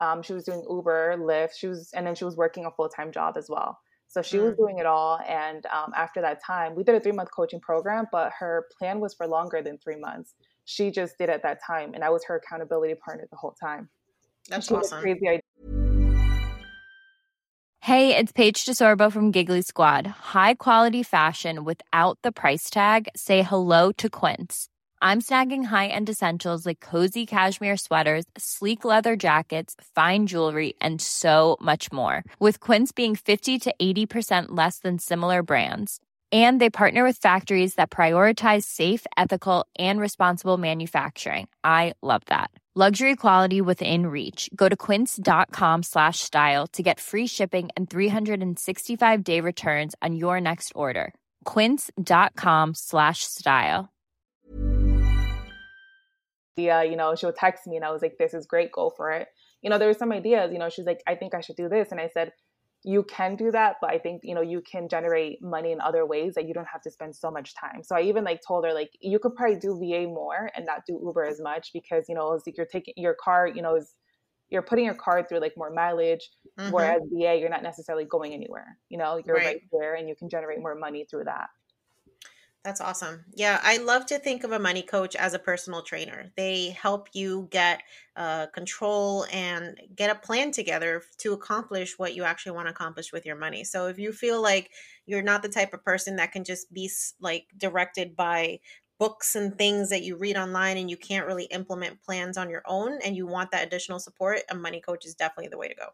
Um, 0.00 0.22
she 0.22 0.32
was 0.32 0.44
doing 0.44 0.64
Uber, 0.68 1.16
Lyft. 1.18 1.50
She 1.58 1.66
was, 1.66 1.90
and 1.94 2.06
then 2.06 2.14
she 2.14 2.24
was 2.24 2.36
working 2.36 2.64
a 2.64 2.70
full 2.70 2.88
time 2.88 3.12
job 3.12 3.36
as 3.36 3.46
well. 3.48 3.78
So 4.08 4.22
she 4.22 4.38
mm. 4.38 4.44
was 4.44 4.56
doing 4.56 4.78
it 4.78 4.86
all. 4.86 5.20
And 5.28 5.64
um, 5.66 5.92
after 5.96 6.20
that 6.22 6.42
time, 6.44 6.74
we 6.74 6.82
did 6.82 6.94
a 6.94 7.00
three 7.00 7.12
month 7.12 7.28
coaching 7.34 7.60
program, 7.60 8.06
but 8.10 8.32
her 8.38 8.66
plan 8.78 9.00
was 9.00 9.14
for 9.14 9.26
longer 9.26 9.62
than 9.62 9.78
three 9.78 9.98
months 9.98 10.34
she 10.70 10.90
just 10.90 11.18
did 11.18 11.28
at 11.28 11.42
that 11.42 11.58
time. 11.66 11.94
And 11.94 12.04
I 12.04 12.10
was 12.10 12.24
her 12.26 12.36
accountability 12.36 12.94
partner 12.94 13.26
the 13.30 13.36
whole 13.36 13.56
time. 13.60 13.88
That's 14.48 14.68
she 14.68 14.74
awesome. 14.74 15.00
crazy 15.00 15.28
idea. 15.28 15.40
Hey, 17.82 18.16
it's 18.16 18.30
Paige 18.30 18.64
DeSorbo 18.66 19.10
from 19.10 19.30
Giggly 19.32 19.62
Squad. 19.62 20.06
High 20.06 20.54
quality 20.54 21.02
fashion 21.02 21.64
without 21.64 22.18
the 22.22 22.30
price 22.30 22.70
tag. 22.70 23.08
Say 23.16 23.42
hello 23.42 23.90
to 23.92 24.08
Quince. 24.08 24.68
I'm 25.02 25.22
snagging 25.22 25.64
high-end 25.64 26.10
essentials 26.10 26.66
like 26.66 26.80
cozy 26.80 27.24
cashmere 27.24 27.78
sweaters, 27.78 28.26
sleek 28.36 28.84
leather 28.84 29.16
jackets, 29.16 29.74
fine 29.94 30.26
jewelry, 30.26 30.74
and 30.78 31.00
so 31.00 31.56
much 31.58 31.90
more. 31.90 32.22
With 32.38 32.60
Quince 32.60 32.92
being 32.92 33.16
50 33.16 33.58
to 33.60 33.74
80% 33.80 34.48
less 34.50 34.78
than 34.80 34.98
similar 34.98 35.42
brands 35.42 36.00
and 36.30 36.60
they 36.60 36.70
partner 36.70 37.02
with 37.02 37.16
factories 37.16 37.74
that 37.74 37.90
prioritize 37.90 38.62
safe 38.62 39.06
ethical 39.16 39.66
and 39.78 39.98
responsible 39.98 40.58
manufacturing. 40.58 41.48
I 41.64 41.94
love 42.02 42.22
that. 42.26 42.50
Luxury 42.76 43.16
quality 43.16 43.60
within 43.60 44.06
reach. 44.06 44.48
Go 44.54 44.68
to 44.68 44.76
quince.com 44.76 45.82
slash 45.82 46.20
style 46.20 46.68
to 46.68 46.84
get 46.84 47.00
free 47.00 47.26
shipping 47.26 47.68
and 47.76 47.90
365 47.90 49.24
day 49.24 49.40
returns 49.40 49.96
on 50.00 50.14
your 50.14 50.40
next 50.40 50.70
order. 50.76 51.12
quince.com 51.44 52.74
slash 52.74 53.24
style. 53.24 53.92
Yeah 56.56 56.82
you 56.82 56.96
know 56.96 57.16
she'll 57.16 57.32
text 57.32 57.66
me 57.66 57.76
and 57.76 57.84
i 57.84 57.90
was 57.90 58.02
like 58.02 58.18
this 58.18 58.34
is 58.34 58.46
great 58.46 58.70
go 58.70 58.90
for 58.96 59.10
it. 59.10 59.26
You 59.62 59.70
know 59.70 59.78
there 59.78 59.88
were 59.88 59.94
some 59.94 60.12
ideas 60.12 60.52
you 60.52 60.60
know 60.60 60.68
she's 60.68 60.86
like 60.86 61.02
i 61.08 61.16
think 61.16 61.34
i 61.34 61.40
should 61.40 61.56
do 61.56 61.68
this. 61.68 61.90
And 61.90 62.00
i 62.00 62.08
said 62.14 62.30
you 62.82 63.02
can 63.04 63.36
do 63.36 63.50
that 63.50 63.76
but 63.80 63.90
i 63.90 63.98
think 63.98 64.22
you 64.24 64.34
know 64.34 64.40
you 64.40 64.62
can 64.62 64.88
generate 64.88 65.42
money 65.42 65.72
in 65.72 65.80
other 65.80 66.06
ways 66.06 66.34
that 66.34 66.46
you 66.48 66.54
don't 66.54 66.68
have 66.72 66.80
to 66.80 66.90
spend 66.90 67.14
so 67.14 67.30
much 67.30 67.54
time 67.54 67.82
so 67.82 67.94
i 67.94 68.00
even 68.00 68.24
like 68.24 68.40
told 68.46 68.64
her 68.64 68.72
like 68.72 68.90
you 69.00 69.18
could 69.18 69.34
probably 69.34 69.56
do 69.56 69.78
va 69.78 70.06
more 70.06 70.50
and 70.56 70.64
not 70.64 70.82
do 70.86 70.98
uber 71.04 71.24
as 71.24 71.40
much 71.40 71.70
because 71.74 72.06
you 72.08 72.14
know 72.14 72.32
it's 72.32 72.46
like 72.46 72.56
you're 72.56 72.66
taking 72.66 72.94
your 72.96 73.14
car 73.14 73.46
you 73.46 73.60
know 73.60 73.76
is 73.76 73.94
you're 74.48 74.62
putting 74.62 74.84
your 74.84 74.94
car 74.94 75.24
through 75.28 75.40
like 75.40 75.52
more 75.56 75.70
mileage 75.70 76.30
mm-hmm. 76.58 76.70
whereas 76.70 77.02
va 77.12 77.36
you're 77.36 77.50
not 77.50 77.62
necessarily 77.62 78.04
going 78.04 78.32
anywhere 78.32 78.78
you 78.88 78.96
know 78.96 79.20
you're 79.26 79.36
right. 79.36 79.44
right 79.44 79.60
there 79.78 79.94
and 79.94 80.08
you 80.08 80.14
can 80.14 80.28
generate 80.28 80.58
more 80.58 80.74
money 80.74 81.06
through 81.10 81.24
that 81.24 81.48
that's 82.62 82.80
awesome. 82.80 83.24
Yeah, 83.34 83.58
I 83.62 83.78
love 83.78 84.04
to 84.06 84.18
think 84.18 84.44
of 84.44 84.52
a 84.52 84.58
money 84.58 84.82
coach 84.82 85.16
as 85.16 85.32
a 85.32 85.38
personal 85.38 85.82
trainer. 85.82 86.30
They 86.36 86.70
help 86.70 87.08
you 87.14 87.48
get 87.50 87.82
uh, 88.16 88.48
control 88.48 89.24
and 89.32 89.80
get 89.94 90.14
a 90.14 90.18
plan 90.18 90.52
together 90.52 91.02
to 91.18 91.32
accomplish 91.32 91.98
what 91.98 92.14
you 92.14 92.24
actually 92.24 92.52
want 92.52 92.66
to 92.66 92.72
accomplish 92.72 93.12
with 93.14 93.24
your 93.24 93.36
money. 93.36 93.64
So 93.64 93.86
if 93.86 93.98
you 93.98 94.12
feel 94.12 94.42
like 94.42 94.72
you're 95.06 95.22
not 95.22 95.42
the 95.42 95.48
type 95.48 95.72
of 95.72 95.82
person 95.82 96.16
that 96.16 96.32
can 96.32 96.44
just 96.44 96.70
be 96.70 96.90
like 97.18 97.46
directed 97.56 98.14
by 98.14 98.60
books 98.98 99.34
and 99.34 99.56
things 99.56 99.88
that 99.88 100.02
you 100.02 100.18
read 100.18 100.36
online 100.36 100.76
and 100.76 100.90
you 100.90 100.98
can't 100.98 101.26
really 101.26 101.44
implement 101.46 102.02
plans 102.02 102.36
on 102.36 102.50
your 102.50 102.62
own 102.66 102.98
and 103.02 103.16
you 103.16 103.26
want 103.26 103.50
that 103.52 103.66
additional 103.66 103.98
support, 103.98 104.40
a 104.50 104.54
money 104.54 104.82
coach 104.82 105.06
is 105.06 105.14
definitely 105.14 105.48
the 105.48 105.56
way 105.56 105.68
to 105.68 105.74
go. 105.74 105.88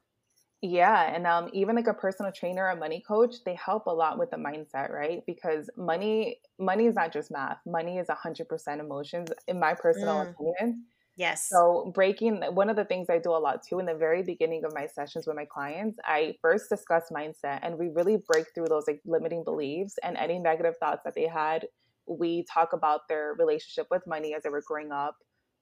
Yeah, 0.62 1.14
and 1.14 1.26
um, 1.26 1.50
even 1.52 1.76
like 1.76 1.86
a 1.86 1.94
personal 1.94 2.32
trainer 2.32 2.68
or 2.68 2.76
money 2.76 3.02
coach, 3.06 3.36
they 3.44 3.54
help 3.54 3.86
a 3.86 3.90
lot 3.90 4.18
with 4.18 4.30
the 4.30 4.38
mindset, 4.38 4.90
right? 4.90 5.22
Because 5.26 5.68
money, 5.76 6.38
money 6.58 6.86
is 6.86 6.94
not 6.94 7.12
just 7.12 7.30
math. 7.30 7.58
Money 7.66 7.98
is 7.98 8.06
hundred 8.10 8.48
percent 8.48 8.80
emotions, 8.80 9.28
in 9.46 9.60
my 9.60 9.74
personal 9.74 10.16
mm. 10.16 10.30
opinion. 10.30 10.86
Yes. 11.16 11.48
So 11.48 11.90
breaking 11.94 12.42
one 12.52 12.68
of 12.68 12.76
the 12.76 12.84
things 12.84 13.08
I 13.08 13.18
do 13.18 13.30
a 13.30 13.40
lot 13.40 13.62
too 13.66 13.78
in 13.78 13.86
the 13.86 13.94
very 13.94 14.22
beginning 14.22 14.64
of 14.64 14.74
my 14.74 14.86
sessions 14.86 15.26
with 15.26 15.34
my 15.34 15.46
clients, 15.46 15.98
I 16.04 16.34
first 16.42 16.68
discuss 16.68 17.04
mindset 17.10 17.60
and 17.62 17.78
we 17.78 17.88
really 17.88 18.18
break 18.30 18.46
through 18.54 18.66
those 18.68 18.84
like 18.86 19.00
limiting 19.06 19.42
beliefs 19.42 19.94
and 20.02 20.18
any 20.18 20.38
negative 20.38 20.74
thoughts 20.78 21.00
that 21.04 21.14
they 21.14 21.26
had. 21.26 21.66
We 22.06 22.44
talk 22.52 22.74
about 22.74 23.08
their 23.08 23.34
relationship 23.38 23.86
with 23.90 24.06
money 24.06 24.34
as 24.34 24.42
they 24.42 24.50
were 24.50 24.62
growing 24.66 24.92
up, 24.92 25.16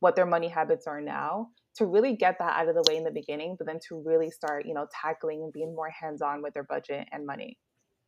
what 0.05 0.17
their 0.17 0.27
money 0.27 0.49
habits 0.49 0.87
are 0.87 1.01
now, 1.01 1.49
to 1.77 1.87
really 1.87 2.15
get 2.15 2.39
that 2.39 2.61
out 2.61 2.69
of 2.69 2.75
the 2.75 2.85
way 2.91 2.99
in 2.99 3.05
the 3.05 3.11
beginning, 3.11 3.57
but 3.57 3.67
then 3.67 3.79
to 3.89 4.03
really 4.05 4.31
start, 4.31 4.67
you 4.67 4.75
know, 4.75 4.87
tackling 4.93 5.43
and 5.43 5.51
being 5.51 5.75
more 5.75 5.89
hands 5.89 6.21
on 6.21 6.43
with 6.43 6.53
their 6.53 6.63
budget 6.63 7.09
and 7.11 7.25
money. 7.25 7.57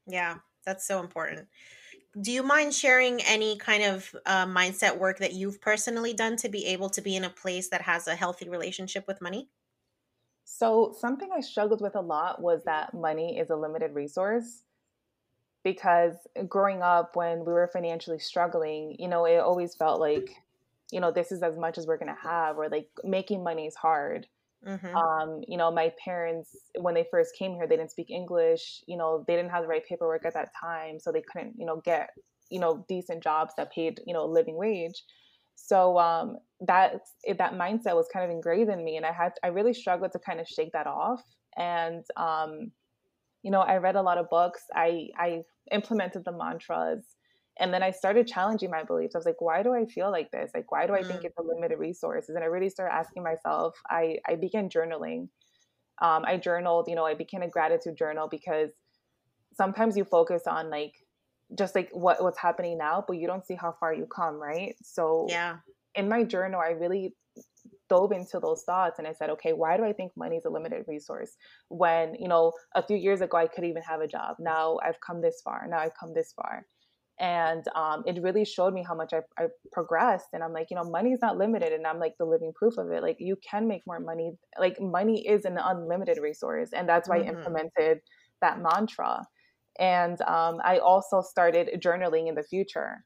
Yeah, 0.06 0.34
that's 0.66 0.86
so 0.86 1.00
important. 1.00 1.48
Do 2.20 2.32
you 2.32 2.42
mind 2.42 2.74
sharing 2.74 3.22
any 3.22 3.56
kind 3.56 3.82
of 3.82 4.14
uh, 4.26 4.44
mindset 4.44 4.98
work 4.98 5.20
that 5.20 5.32
you've 5.32 5.58
personally 5.62 6.12
done 6.12 6.36
to 6.36 6.50
be 6.50 6.66
able 6.66 6.90
to 6.90 7.00
be 7.00 7.16
in 7.16 7.24
a 7.24 7.30
place 7.30 7.70
that 7.70 7.80
has 7.80 8.06
a 8.08 8.14
healthy 8.14 8.46
relationship 8.50 9.06
with 9.08 9.22
money? 9.22 9.48
So, 10.44 10.94
something 11.00 11.30
I 11.34 11.40
struggled 11.40 11.80
with 11.80 11.96
a 11.96 12.02
lot 12.02 12.42
was 12.42 12.62
that 12.64 12.92
money 12.92 13.38
is 13.38 13.48
a 13.48 13.56
limited 13.56 13.94
resource 13.94 14.64
because 15.64 16.14
growing 16.46 16.82
up 16.82 17.16
when 17.16 17.38
we 17.38 17.54
were 17.54 17.70
financially 17.72 18.18
struggling, 18.18 18.96
you 18.98 19.08
know, 19.08 19.24
it 19.24 19.38
always 19.38 19.74
felt 19.74 19.98
like 19.98 20.36
you 20.90 21.00
know 21.00 21.10
this 21.10 21.32
is 21.32 21.42
as 21.42 21.56
much 21.56 21.78
as 21.78 21.86
we're 21.86 21.98
gonna 21.98 22.16
have 22.22 22.56
or 22.58 22.68
like 22.68 22.88
making 23.04 23.42
money 23.42 23.66
is 23.66 23.74
hard. 23.74 24.26
Mm-hmm. 24.66 24.96
um 24.96 25.42
you 25.46 25.58
know 25.58 25.70
my 25.70 25.92
parents 26.02 26.56
when 26.80 26.94
they 26.94 27.04
first 27.10 27.36
came 27.38 27.52
here 27.54 27.68
they 27.68 27.76
didn't 27.76 27.90
speak 27.90 28.10
english 28.10 28.82
you 28.88 28.96
know 28.96 29.22
they 29.28 29.36
didn't 29.36 29.50
have 29.50 29.62
the 29.62 29.68
right 29.68 29.86
paperwork 29.86 30.24
at 30.24 30.32
that 30.34 30.48
time 30.58 30.98
so 30.98 31.12
they 31.12 31.22
couldn't 31.30 31.54
you 31.58 31.66
know 31.66 31.80
get 31.84 32.08
you 32.50 32.60
know 32.60 32.84
decent 32.88 33.22
jobs 33.22 33.52
that 33.56 33.72
paid 33.72 34.00
you 34.06 34.14
know 34.14 34.24
a 34.24 34.32
living 34.32 34.56
wage. 34.56 35.02
So 35.54 35.98
um 35.98 36.36
that 36.60 37.00
that 37.38 37.54
mindset 37.54 37.96
was 37.96 38.08
kind 38.12 38.24
of 38.24 38.30
engraved 38.30 38.70
in 38.70 38.84
me 38.84 38.96
and 38.96 39.06
i 39.06 39.12
had 39.12 39.32
i 39.42 39.48
really 39.48 39.74
struggled 39.74 40.12
to 40.12 40.18
kind 40.18 40.40
of 40.40 40.46
shake 40.46 40.72
that 40.72 40.86
off. 40.86 41.22
And 41.56 42.04
um 42.16 42.70
you 43.42 43.50
know 43.50 43.60
i 43.60 43.76
read 43.76 43.96
a 43.96 44.02
lot 44.02 44.18
of 44.18 44.28
books. 44.28 44.62
I 44.74 45.08
i 45.18 45.42
implemented 45.72 46.24
the 46.24 46.32
mantras 46.32 47.04
and 47.58 47.72
then 47.72 47.82
I 47.82 47.90
started 47.90 48.26
challenging 48.26 48.70
my 48.70 48.84
beliefs. 48.84 49.14
I 49.14 49.18
was 49.18 49.24
like, 49.24 49.40
why 49.40 49.62
do 49.62 49.72
I 49.72 49.86
feel 49.86 50.10
like 50.10 50.30
this? 50.30 50.50
Like, 50.54 50.70
why 50.70 50.86
do 50.86 50.94
I 50.94 51.02
think 51.02 51.22
mm. 51.22 51.24
it's 51.24 51.38
a 51.38 51.42
limited 51.42 51.78
resources? 51.78 52.34
And 52.34 52.44
I 52.44 52.48
really 52.48 52.68
started 52.68 52.94
asking 52.94 53.22
myself, 53.22 53.74
I, 53.88 54.18
I 54.28 54.34
began 54.34 54.68
journaling. 54.68 55.28
Um, 56.02 56.24
I 56.26 56.36
journaled, 56.36 56.86
you 56.88 56.94
know, 56.94 57.06
I 57.06 57.14
became 57.14 57.40
a 57.40 57.48
gratitude 57.48 57.96
journal 57.96 58.28
because 58.30 58.70
sometimes 59.54 59.96
you 59.96 60.04
focus 60.04 60.42
on 60.46 60.68
like 60.68 60.92
just 61.56 61.74
like 61.74 61.88
what, 61.92 62.22
what's 62.22 62.38
happening 62.38 62.76
now, 62.76 63.02
but 63.06 63.16
you 63.16 63.26
don't 63.26 63.46
see 63.46 63.54
how 63.54 63.74
far 63.80 63.94
you 63.94 64.06
come, 64.14 64.34
right? 64.34 64.74
So 64.82 65.26
yeah, 65.30 65.56
in 65.94 66.10
my 66.10 66.24
journal, 66.24 66.60
I 66.60 66.72
really 66.72 67.14
dove 67.88 68.12
into 68.12 68.38
those 68.38 68.64
thoughts 68.64 68.98
and 68.98 69.08
I 69.08 69.12
said, 69.12 69.30
okay, 69.30 69.54
why 69.54 69.78
do 69.78 69.84
I 69.84 69.94
think 69.94 70.12
money 70.14 70.36
is 70.36 70.44
a 70.44 70.50
limited 70.50 70.84
resource? 70.86 71.36
When, 71.68 72.16
you 72.16 72.28
know, 72.28 72.52
a 72.74 72.82
few 72.82 72.98
years 72.98 73.22
ago 73.22 73.38
I 73.38 73.46
could 73.46 73.64
even 73.64 73.82
have 73.82 74.02
a 74.02 74.06
job. 74.06 74.36
Now 74.38 74.78
I've 74.84 75.00
come 75.00 75.22
this 75.22 75.40
far. 75.42 75.66
Now 75.66 75.78
I've 75.78 75.96
come 75.98 76.12
this 76.12 76.34
far 76.36 76.66
and 77.18 77.64
um, 77.74 78.02
it 78.06 78.22
really 78.22 78.44
showed 78.44 78.74
me 78.74 78.84
how 78.86 78.94
much 78.94 79.12
I, 79.14 79.20
I 79.38 79.46
progressed. 79.72 80.28
And 80.32 80.42
i'm 80.42 80.52
like 80.52 80.68
you 80.70 80.76
know 80.76 80.84
money 80.84 81.12
is 81.12 81.20
not 81.22 81.38
limited. 81.38 81.72
And 81.72 81.86
i'm 81.86 81.98
like 81.98 82.14
the 82.18 82.26
living 82.26 82.52
proof 82.54 82.76
of 82.78 82.90
it. 82.90 83.02
Like 83.02 83.16
you 83.18 83.36
can 83.48 83.66
make 83.66 83.82
more 83.86 84.00
money. 84.00 84.32
Like 84.58 84.80
money 84.80 85.26
is 85.26 85.44
an 85.44 85.58
unlimited 85.58 86.18
resource. 86.18 86.70
And 86.72 86.88
that's 86.88 87.08
why 87.08 87.20
mm-hmm. 87.20 87.36
i 87.36 87.38
implemented 87.38 88.00
that 88.42 88.60
mantra. 88.60 89.26
And 89.78 90.20
um, 90.22 90.58
i 90.64 90.78
also 90.78 91.22
started 91.22 91.80
journaling 91.82 92.28
in 92.28 92.34
the 92.34 92.42
future 92.42 93.04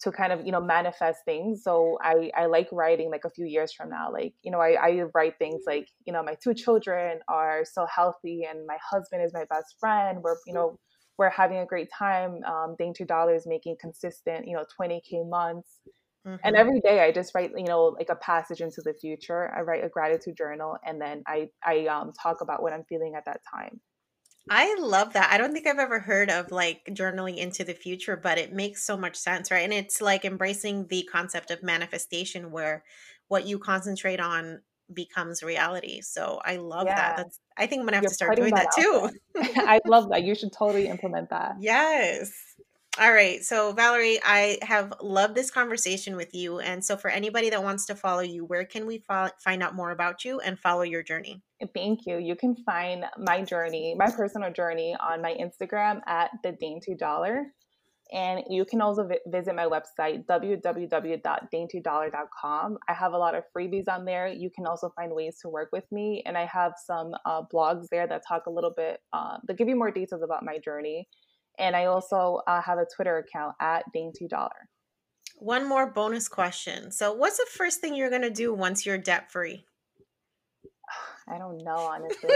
to 0.00 0.10
kind 0.10 0.32
of 0.32 0.44
you 0.44 0.52
know 0.52 0.60
manifest 0.60 1.20
things. 1.26 1.62
So 1.62 1.98
i 2.02 2.30
i 2.34 2.46
like 2.46 2.68
writing 2.72 3.10
like 3.10 3.24
a 3.26 3.30
few 3.30 3.46
years 3.46 3.74
from 3.74 3.90
now. 3.90 4.10
Like 4.10 4.32
you 4.42 4.50
know 4.50 4.60
i, 4.60 4.72
I 4.72 5.02
write 5.14 5.38
things 5.38 5.64
like 5.66 5.88
you 6.06 6.14
know 6.14 6.22
my 6.22 6.36
two 6.42 6.54
children 6.54 7.20
are 7.28 7.64
so 7.70 7.86
healthy 7.94 8.46
and 8.48 8.66
my 8.66 8.78
husband 8.90 9.22
is 9.22 9.34
my 9.34 9.44
best 9.50 9.76
friend. 9.78 10.20
We're 10.22 10.36
you 10.46 10.54
know 10.54 10.78
we're 11.18 11.30
having 11.30 11.58
a 11.58 11.66
great 11.66 11.88
time. 11.96 12.42
Um, 12.44 12.74
Dainty 12.78 13.04
Dollar 13.04 13.34
is 13.34 13.46
making 13.46 13.76
consistent, 13.80 14.46
you 14.46 14.54
know, 14.54 14.64
20K 14.80 15.28
months. 15.28 15.78
Mm-hmm. 16.26 16.36
And 16.42 16.56
every 16.56 16.80
day 16.80 17.00
I 17.00 17.12
just 17.12 17.34
write, 17.34 17.52
you 17.56 17.64
know, 17.64 17.94
like 17.98 18.08
a 18.08 18.16
passage 18.16 18.60
into 18.60 18.80
the 18.82 18.94
future. 18.94 19.52
I 19.54 19.60
write 19.60 19.84
a 19.84 19.88
gratitude 19.88 20.36
journal 20.36 20.76
and 20.84 21.00
then 21.00 21.22
I, 21.26 21.50
I 21.64 21.86
um, 21.86 22.12
talk 22.20 22.40
about 22.40 22.62
what 22.62 22.72
I'm 22.72 22.84
feeling 22.88 23.14
at 23.16 23.26
that 23.26 23.40
time. 23.54 23.80
I 24.50 24.76
love 24.78 25.14
that. 25.14 25.30
I 25.32 25.38
don't 25.38 25.52
think 25.52 25.66
I've 25.66 25.78
ever 25.78 26.00
heard 26.00 26.30
of 26.30 26.50
like 26.50 26.84
journaling 26.90 27.38
into 27.38 27.64
the 27.64 27.72
future, 27.72 28.16
but 28.16 28.36
it 28.36 28.52
makes 28.52 28.84
so 28.84 28.96
much 28.96 29.16
sense, 29.16 29.50
right? 29.50 29.64
And 29.64 29.72
it's 29.72 30.02
like 30.02 30.24
embracing 30.24 30.86
the 30.88 31.08
concept 31.10 31.50
of 31.50 31.62
manifestation 31.62 32.50
where 32.50 32.84
what 33.28 33.46
you 33.46 33.58
concentrate 33.58 34.20
on 34.20 34.60
becomes 34.92 35.42
reality. 35.42 36.00
So 36.02 36.40
I 36.44 36.56
love 36.56 36.86
yeah. 36.86 36.94
that. 36.94 37.16
That's 37.16 37.40
I 37.56 37.66
think 37.66 37.80
I'm 37.80 37.86
gonna 37.86 37.96
have 37.96 38.02
You're 38.02 38.10
to 38.10 38.14
start 38.14 38.36
doing 38.36 38.54
that, 38.54 38.68
that 38.76 38.82
too. 38.82 39.10
I 39.62 39.80
love 39.86 40.10
that. 40.10 40.24
You 40.24 40.34
should 40.34 40.52
totally 40.52 40.88
implement 40.88 41.30
that. 41.30 41.56
Yes. 41.60 42.32
All 43.00 43.12
right. 43.12 43.42
So 43.42 43.72
Valerie, 43.72 44.20
I 44.24 44.58
have 44.62 44.92
loved 45.02 45.34
this 45.34 45.50
conversation 45.50 46.14
with 46.14 46.32
you. 46.32 46.60
And 46.60 46.84
so 46.84 46.96
for 46.96 47.10
anybody 47.10 47.50
that 47.50 47.60
wants 47.60 47.86
to 47.86 47.96
follow 47.96 48.20
you, 48.20 48.44
where 48.44 48.64
can 48.64 48.86
we 48.86 48.98
fo- 48.98 49.30
find 49.42 49.64
out 49.64 49.74
more 49.74 49.90
about 49.90 50.24
you 50.24 50.38
and 50.38 50.56
follow 50.56 50.82
your 50.82 51.02
journey? 51.02 51.42
Eh, 51.60 51.66
thank 51.74 52.06
you. 52.06 52.18
You 52.18 52.36
can 52.36 52.54
find 52.54 53.04
my 53.18 53.42
journey, 53.42 53.96
my 53.98 54.10
personal 54.10 54.52
journey 54.52 54.94
on 55.00 55.20
my 55.20 55.34
Instagram 55.34 56.02
at 56.06 56.30
the 56.44 56.52
Dainty 56.52 56.94
Dollar. 56.94 57.46
And 58.12 58.42
you 58.48 58.64
can 58.64 58.80
also 58.80 59.06
vi- 59.06 59.20
visit 59.26 59.54
my 59.54 59.66
website, 59.66 60.24
www.daintydollar.com. 60.26 62.78
I 62.88 62.92
have 62.92 63.12
a 63.12 63.18
lot 63.18 63.34
of 63.34 63.44
freebies 63.56 63.88
on 63.88 64.04
there. 64.04 64.28
You 64.28 64.50
can 64.50 64.66
also 64.66 64.92
find 64.94 65.12
ways 65.12 65.38
to 65.42 65.48
work 65.48 65.70
with 65.72 65.90
me. 65.90 66.22
And 66.26 66.36
I 66.36 66.44
have 66.46 66.74
some 66.84 67.14
uh, 67.24 67.42
blogs 67.52 67.88
there 67.90 68.06
that 68.06 68.22
talk 68.26 68.46
a 68.46 68.50
little 68.50 68.72
bit, 68.76 69.00
uh, 69.12 69.38
that 69.46 69.56
give 69.56 69.68
you 69.68 69.76
more 69.76 69.90
details 69.90 70.22
about 70.22 70.44
my 70.44 70.58
journey. 70.58 71.08
And 71.58 71.74
I 71.74 71.86
also 71.86 72.40
uh, 72.46 72.60
have 72.60 72.78
a 72.78 72.86
Twitter 72.94 73.18
account 73.18 73.54
at 73.60 73.84
Dainty 73.92 74.28
Dollar. 74.28 74.68
One 75.36 75.68
more 75.68 75.90
bonus 75.90 76.28
question. 76.28 76.92
So, 76.92 77.12
what's 77.12 77.38
the 77.38 77.46
first 77.50 77.80
thing 77.80 77.94
you're 77.94 78.10
going 78.10 78.22
to 78.22 78.30
do 78.30 78.54
once 78.54 78.86
you're 78.86 78.98
debt 78.98 79.32
free? 79.32 79.64
I 81.28 81.38
don't 81.38 81.64
know, 81.64 81.76
honestly. 81.76 82.30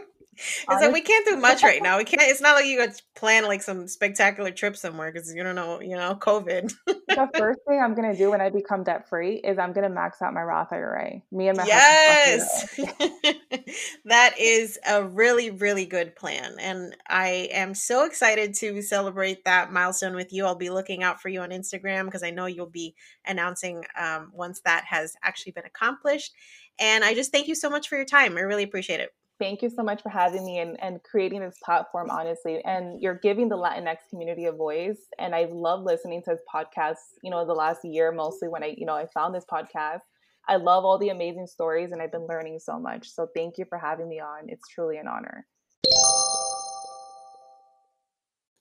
it's 0.70 0.82
like 0.82 0.92
we 0.92 1.00
can't 1.00 1.26
do 1.26 1.36
much 1.36 1.62
right 1.62 1.82
now. 1.82 1.98
We 1.98 2.04
can't. 2.04 2.22
It's 2.22 2.40
not 2.40 2.54
like 2.54 2.66
you 2.66 2.78
could 2.78 2.94
plan 3.14 3.44
like 3.44 3.62
some 3.62 3.86
spectacular 3.86 4.50
trip 4.50 4.76
somewhere 4.76 5.12
because 5.12 5.34
you 5.34 5.42
don't 5.42 5.54
know, 5.54 5.80
you 5.80 5.96
know, 5.96 6.14
COVID. 6.14 6.72
the 6.86 7.30
first 7.36 7.60
thing 7.66 7.80
I'm 7.80 7.94
gonna 7.94 8.16
do 8.16 8.30
when 8.30 8.40
I 8.40 8.50
become 8.50 8.84
debt 8.84 9.08
free 9.08 9.36
is 9.36 9.58
I'm 9.58 9.72
gonna 9.72 9.88
max 9.88 10.20
out 10.22 10.34
my 10.34 10.42
Roth 10.42 10.72
IRA. 10.72 11.22
Me 11.30 11.48
and 11.48 11.56
my 11.56 11.64
husband. 11.68 12.78
yes, 12.78 13.64
that 14.04 14.34
is 14.38 14.78
a 14.88 15.04
really 15.04 15.50
really 15.50 15.86
good 15.86 16.16
plan, 16.16 16.56
and 16.58 16.96
I 17.08 17.48
am 17.52 17.74
so 17.74 18.04
excited 18.04 18.54
to 18.54 18.82
celebrate 18.82 19.44
that 19.44 19.72
milestone 19.72 20.14
with 20.14 20.32
you. 20.32 20.46
I'll 20.46 20.54
be 20.54 20.70
looking 20.70 21.02
out 21.02 21.20
for 21.20 21.28
you 21.28 21.40
on 21.40 21.50
Instagram 21.50 22.06
because 22.06 22.22
I 22.22 22.30
know 22.30 22.46
you'll 22.46 22.66
be 22.66 22.94
announcing 23.26 23.84
um, 23.98 24.30
once 24.32 24.60
that 24.64 24.84
has 24.84 25.14
actually 25.22 25.52
been 25.52 25.64
accomplished. 25.64 26.32
And 26.78 27.04
I 27.04 27.14
just 27.14 27.30
thank 27.30 27.46
you 27.46 27.54
so 27.54 27.70
much 27.70 27.88
for 27.88 27.96
your 27.96 28.04
time. 28.04 28.36
I 28.36 28.40
really 28.40 28.64
appreciate 28.64 29.00
it 29.00 29.14
thank 29.38 29.62
you 29.62 29.70
so 29.70 29.82
much 29.82 30.02
for 30.02 30.08
having 30.08 30.44
me 30.44 30.58
and, 30.58 30.76
and 30.80 31.02
creating 31.02 31.40
this 31.40 31.58
platform, 31.64 32.10
honestly. 32.10 32.60
And 32.64 33.02
you're 33.02 33.18
giving 33.22 33.48
the 33.48 33.56
Latinx 33.56 33.96
community 34.10 34.46
a 34.46 34.52
voice. 34.52 34.98
And 35.18 35.34
I 35.34 35.46
love 35.50 35.82
listening 35.82 36.22
to 36.24 36.30
his 36.30 36.40
podcasts, 36.52 37.16
you 37.22 37.30
know, 37.30 37.46
the 37.46 37.54
last 37.54 37.84
year, 37.84 38.12
mostly 38.12 38.48
when 38.48 38.62
I, 38.62 38.74
you 38.76 38.86
know, 38.86 38.94
I 38.94 39.06
found 39.12 39.34
this 39.34 39.44
podcast. 39.50 40.00
I 40.48 40.56
love 40.56 40.84
all 40.84 40.98
the 40.98 41.08
amazing 41.08 41.46
stories 41.46 41.90
and 41.92 42.02
I've 42.02 42.12
been 42.12 42.26
learning 42.28 42.58
so 42.58 42.78
much. 42.78 43.08
So 43.08 43.28
thank 43.34 43.56
you 43.56 43.64
for 43.68 43.78
having 43.78 44.08
me 44.08 44.20
on. 44.20 44.44
It's 44.48 44.68
truly 44.68 44.98
an 44.98 45.08
honor. 45.08 45.46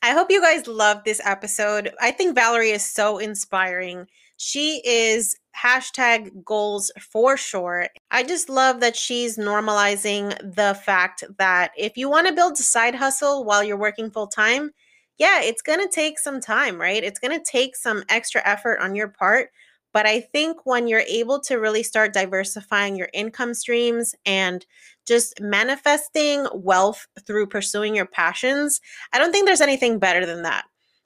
I 0.02 0.12
hope 0.12 0.30
you 0.30 0.42
guys 0.42 0.68
love 0.68 1.04
this 1.06 1.22
episode. 1.24 1.94
I 2.02 2.12
think 2.12 2.36
Valerie 2.36 2.72
is 2.72 2.84
so 2.84 3.20
inspiring. 3.20 4.08
She 4.46 4.82
is 4.84 5.38
hashtag 5.56 6.44
goals 6.44 6.92
for 7.00 7.38
sure. 7.38 7.88
I 8.12 8.24
just 8.24 8.50
love 8.50 8.82
that 8.82 8.98
she's 8.98 9.38
normalizing 9.38 10.38
the 10.40 10.78
fact 10.84 11.24
that 11.38 11.72
if 11.78 11.96
you 11.96 12.10
want 12.10 12.28
to 12.28 12.34
build 12.34 12.60
a 12.60 12.64
side 12.64 12.94
hustle 12.94 13.46
while 13.46 13.64
you're 13.64 13.78
working 13.78 14.12
full 14.12 14.28
time, 14.28 14.72
yeah, 15.18 15.42
it's 15.42 15.62
going 15.62 15.80
to 15.80 15.88
take 15.88 16.20
some 16.20 16.42
time, 16.42 16.80
right? 16.80 17.06
It's 17.06 17.20
going 17.20 17.40
to 17.40 17.52
take 17.52 17.78
some 17.78 18.04
extra 18.10 18.42
effort 18.44 18.80
on 18.82 18.96
your 18.96 19.08
part. 19.08 19.50
But 19.94 20.06
I 20.06 20.20
think 20.20 20.66
when 20.66 20.90
you're 20.90 21.06
able 21.08 21.40
to 21.42 21.56
really 21.56 21.84
start 21.84 22.14
diversifying 22.14 22.98
your 22.98 23.10
income 23.14 23.54
streams 23.54 24.14
and 24.26 24.66
just 25.08 25.40
manifesting 25.40 26.48
wealth 26.54 27.08
through 27.26 27.48
pursuing 27.48 27.96
your 27.96 28.08
passions, 28.08 28.82
I 29.14 29.20
don't 29.20 29.32
think 29.32 29.46
there's 29.46 29.62
anything 29.62 30.00
better 30.00 30.26
than 30.26 30.44
that. 30.44 30.66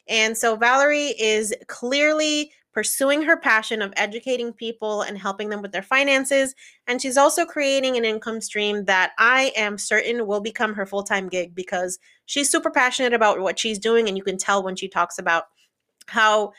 And 0.10 0.36
so 0.36 0.56
Valerie 0.56 1.14
is 1.20 1.54
clearly 1.68 2.52
pursuing 2.78 3.24
her 3.24 3.36
passion 3.36 3.82
of 3.82 3.92
educating 3.98 4.54
people 4.54 5.02
and 5.02 5.18
helping 5.18 5.50
them 5.50 5.64
with 5.64 5.72
their 5.72 5.82
finances. 5.82 6.54
And 6.86 7.02
she's 7.02 7.18
also 7.18 7.44
creating 7.44 7.98
an 7.98 8.06
income 8.06 8.40
stream 8.40 8.86
that 8.86 9.14
I 9.18 9.52
am 9.56 9.80
certain 9.80 10.28
will 10.28 10.42
become 10.42 10.76
her 10.76 10.86
full 10.86 11.02
time 11.02 11.28
gig 11.28 11.56
because 11.56 11.98
she's 12.28 12.52
super 12.52 12.70
passionate 12.70 13.14
about 13.14 13.40
what 13.40 13.58
she's 13.58 13.80
doing. 13.80 14.08
And 14.08 14.16
you 14.16 14.24
can 14.24 14.38
tell 14.38 14.62
when 14.62 14.76
she 14.76 14.88
talks 14.88 15.18
about 15.18 15.46
how 16.06 16.54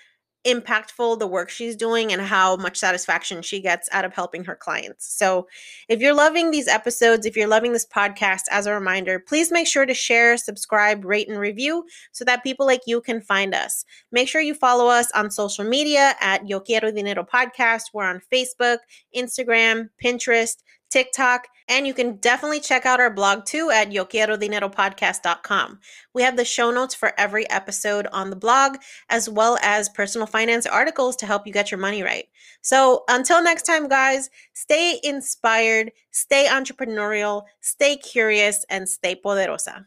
impactful 0.47 1.19
the 1.19 1.27
work 1.27 1.51
she's 1.51 1.77
doing 1.77 2.13
and 2.13 2.23
how 2.23 2.57
much 2.57 2.77
satisfaction 2.77 3.43
she 3.43 3.61
gets 3.61 3.89
out 3.93 4.05
of 4.05 4.15
helping 4.15 4.45
her 4.45 4.55
clients. 4.55 5.13
So, 5.13 5.47
if 5.89 6.01
you're 6.01 6.15
loving 6.15 6.51
these 6.51 6.69
episodes, 6.69 7.27
if 7.27 7.37
you're 7.37 7.49
loving 7.49 7.73
this 7.73 7.87
podcast, 7.87 8.43
as 8.51 8.67
a 8.67 8.73
reminder, 8.73 9.19
please 9.19 9.51
make 9.51 9.67
sure 9.67 9.87
to 9.87 9.95
share, 9.95 10.37
subscribe, 10.37 11.05
rate, 11.05 11.29
and 11.29 11.39
review 11.39 11.85
so 12.13 12.25
that 12.25 12.45
people 12.45 12.67
like 12.67 12.83
you 12.87 13.01
can 13.01 13.21
find 13.21 13.55
us. 13.55 13.85
Make 14.13 14.29
sure 14.29 14.41
you 14.41 14.55
follow 14.55 14.87
us 14.89 15.11
on 15.13 15.31
social 15.31 15.65
media 15.65 16.15
at 16.21 16.49
Yo 16.49 16.61
Quiero 16.61 16.91
Dinero 16.91 17.25
Podcast. 17.25 17.91
We're 17.93 18.05
on 18.05 18.23
Facebook, 18.33 18.79
Instagram, 19.17 19.91
Pinterest. 20.03 20.57
TikTok, 20.91 21.49
and 21.69 21.87
you 21.87 21.95
can 21.95 22.17
definitely 22.17 22.61
check 22.61 22.87
out 22.87 23.01
our 23.01 23.11
blog 23.11 23.45
too 23.45 23.71
at 23.71 23.91
yoquierodineropodcast.com. 23.91 25.79
We 26.15 26.23
have 26.23 26.37
the 26.37 26.45
show 26.45 26.71
notes 26.71 26.95
for 26.95 27.13
every 27.19 27.49
episode 27.51 28.07
on 28.13 28.31
the 28.31 28.37
blog, 28.37 28.77
as 29.09 29.29
well 29.29 29.59
as 29.63 29.89
personal 29.89 30.27
finance 30.27 30.67
articles 30.67 31.17
to 31.17 31.27
help 31.27 31.47
you 31.47 31.53
get 31.53 31.71
your 31.71 31.81
money 31.81 32.03
right. 32.03 32.27
So 32.61 33.05
until 33.09 33.43
next 33.43 33.63
time, 33.63 33.89
guys, 33.89 34.31
stay 34.55 34.99
inspired, 35.03 35.93
stay 36.11 36.47
entrepreneurial, 36.49 37.43
stay 37.61 37.97
curious, 37.97 38.65
and 38.71 38.89
stay 38.89 39.15
poderosa. 39.15 39.87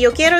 Yo 0.00 0.14
Quiero 0.14 0.39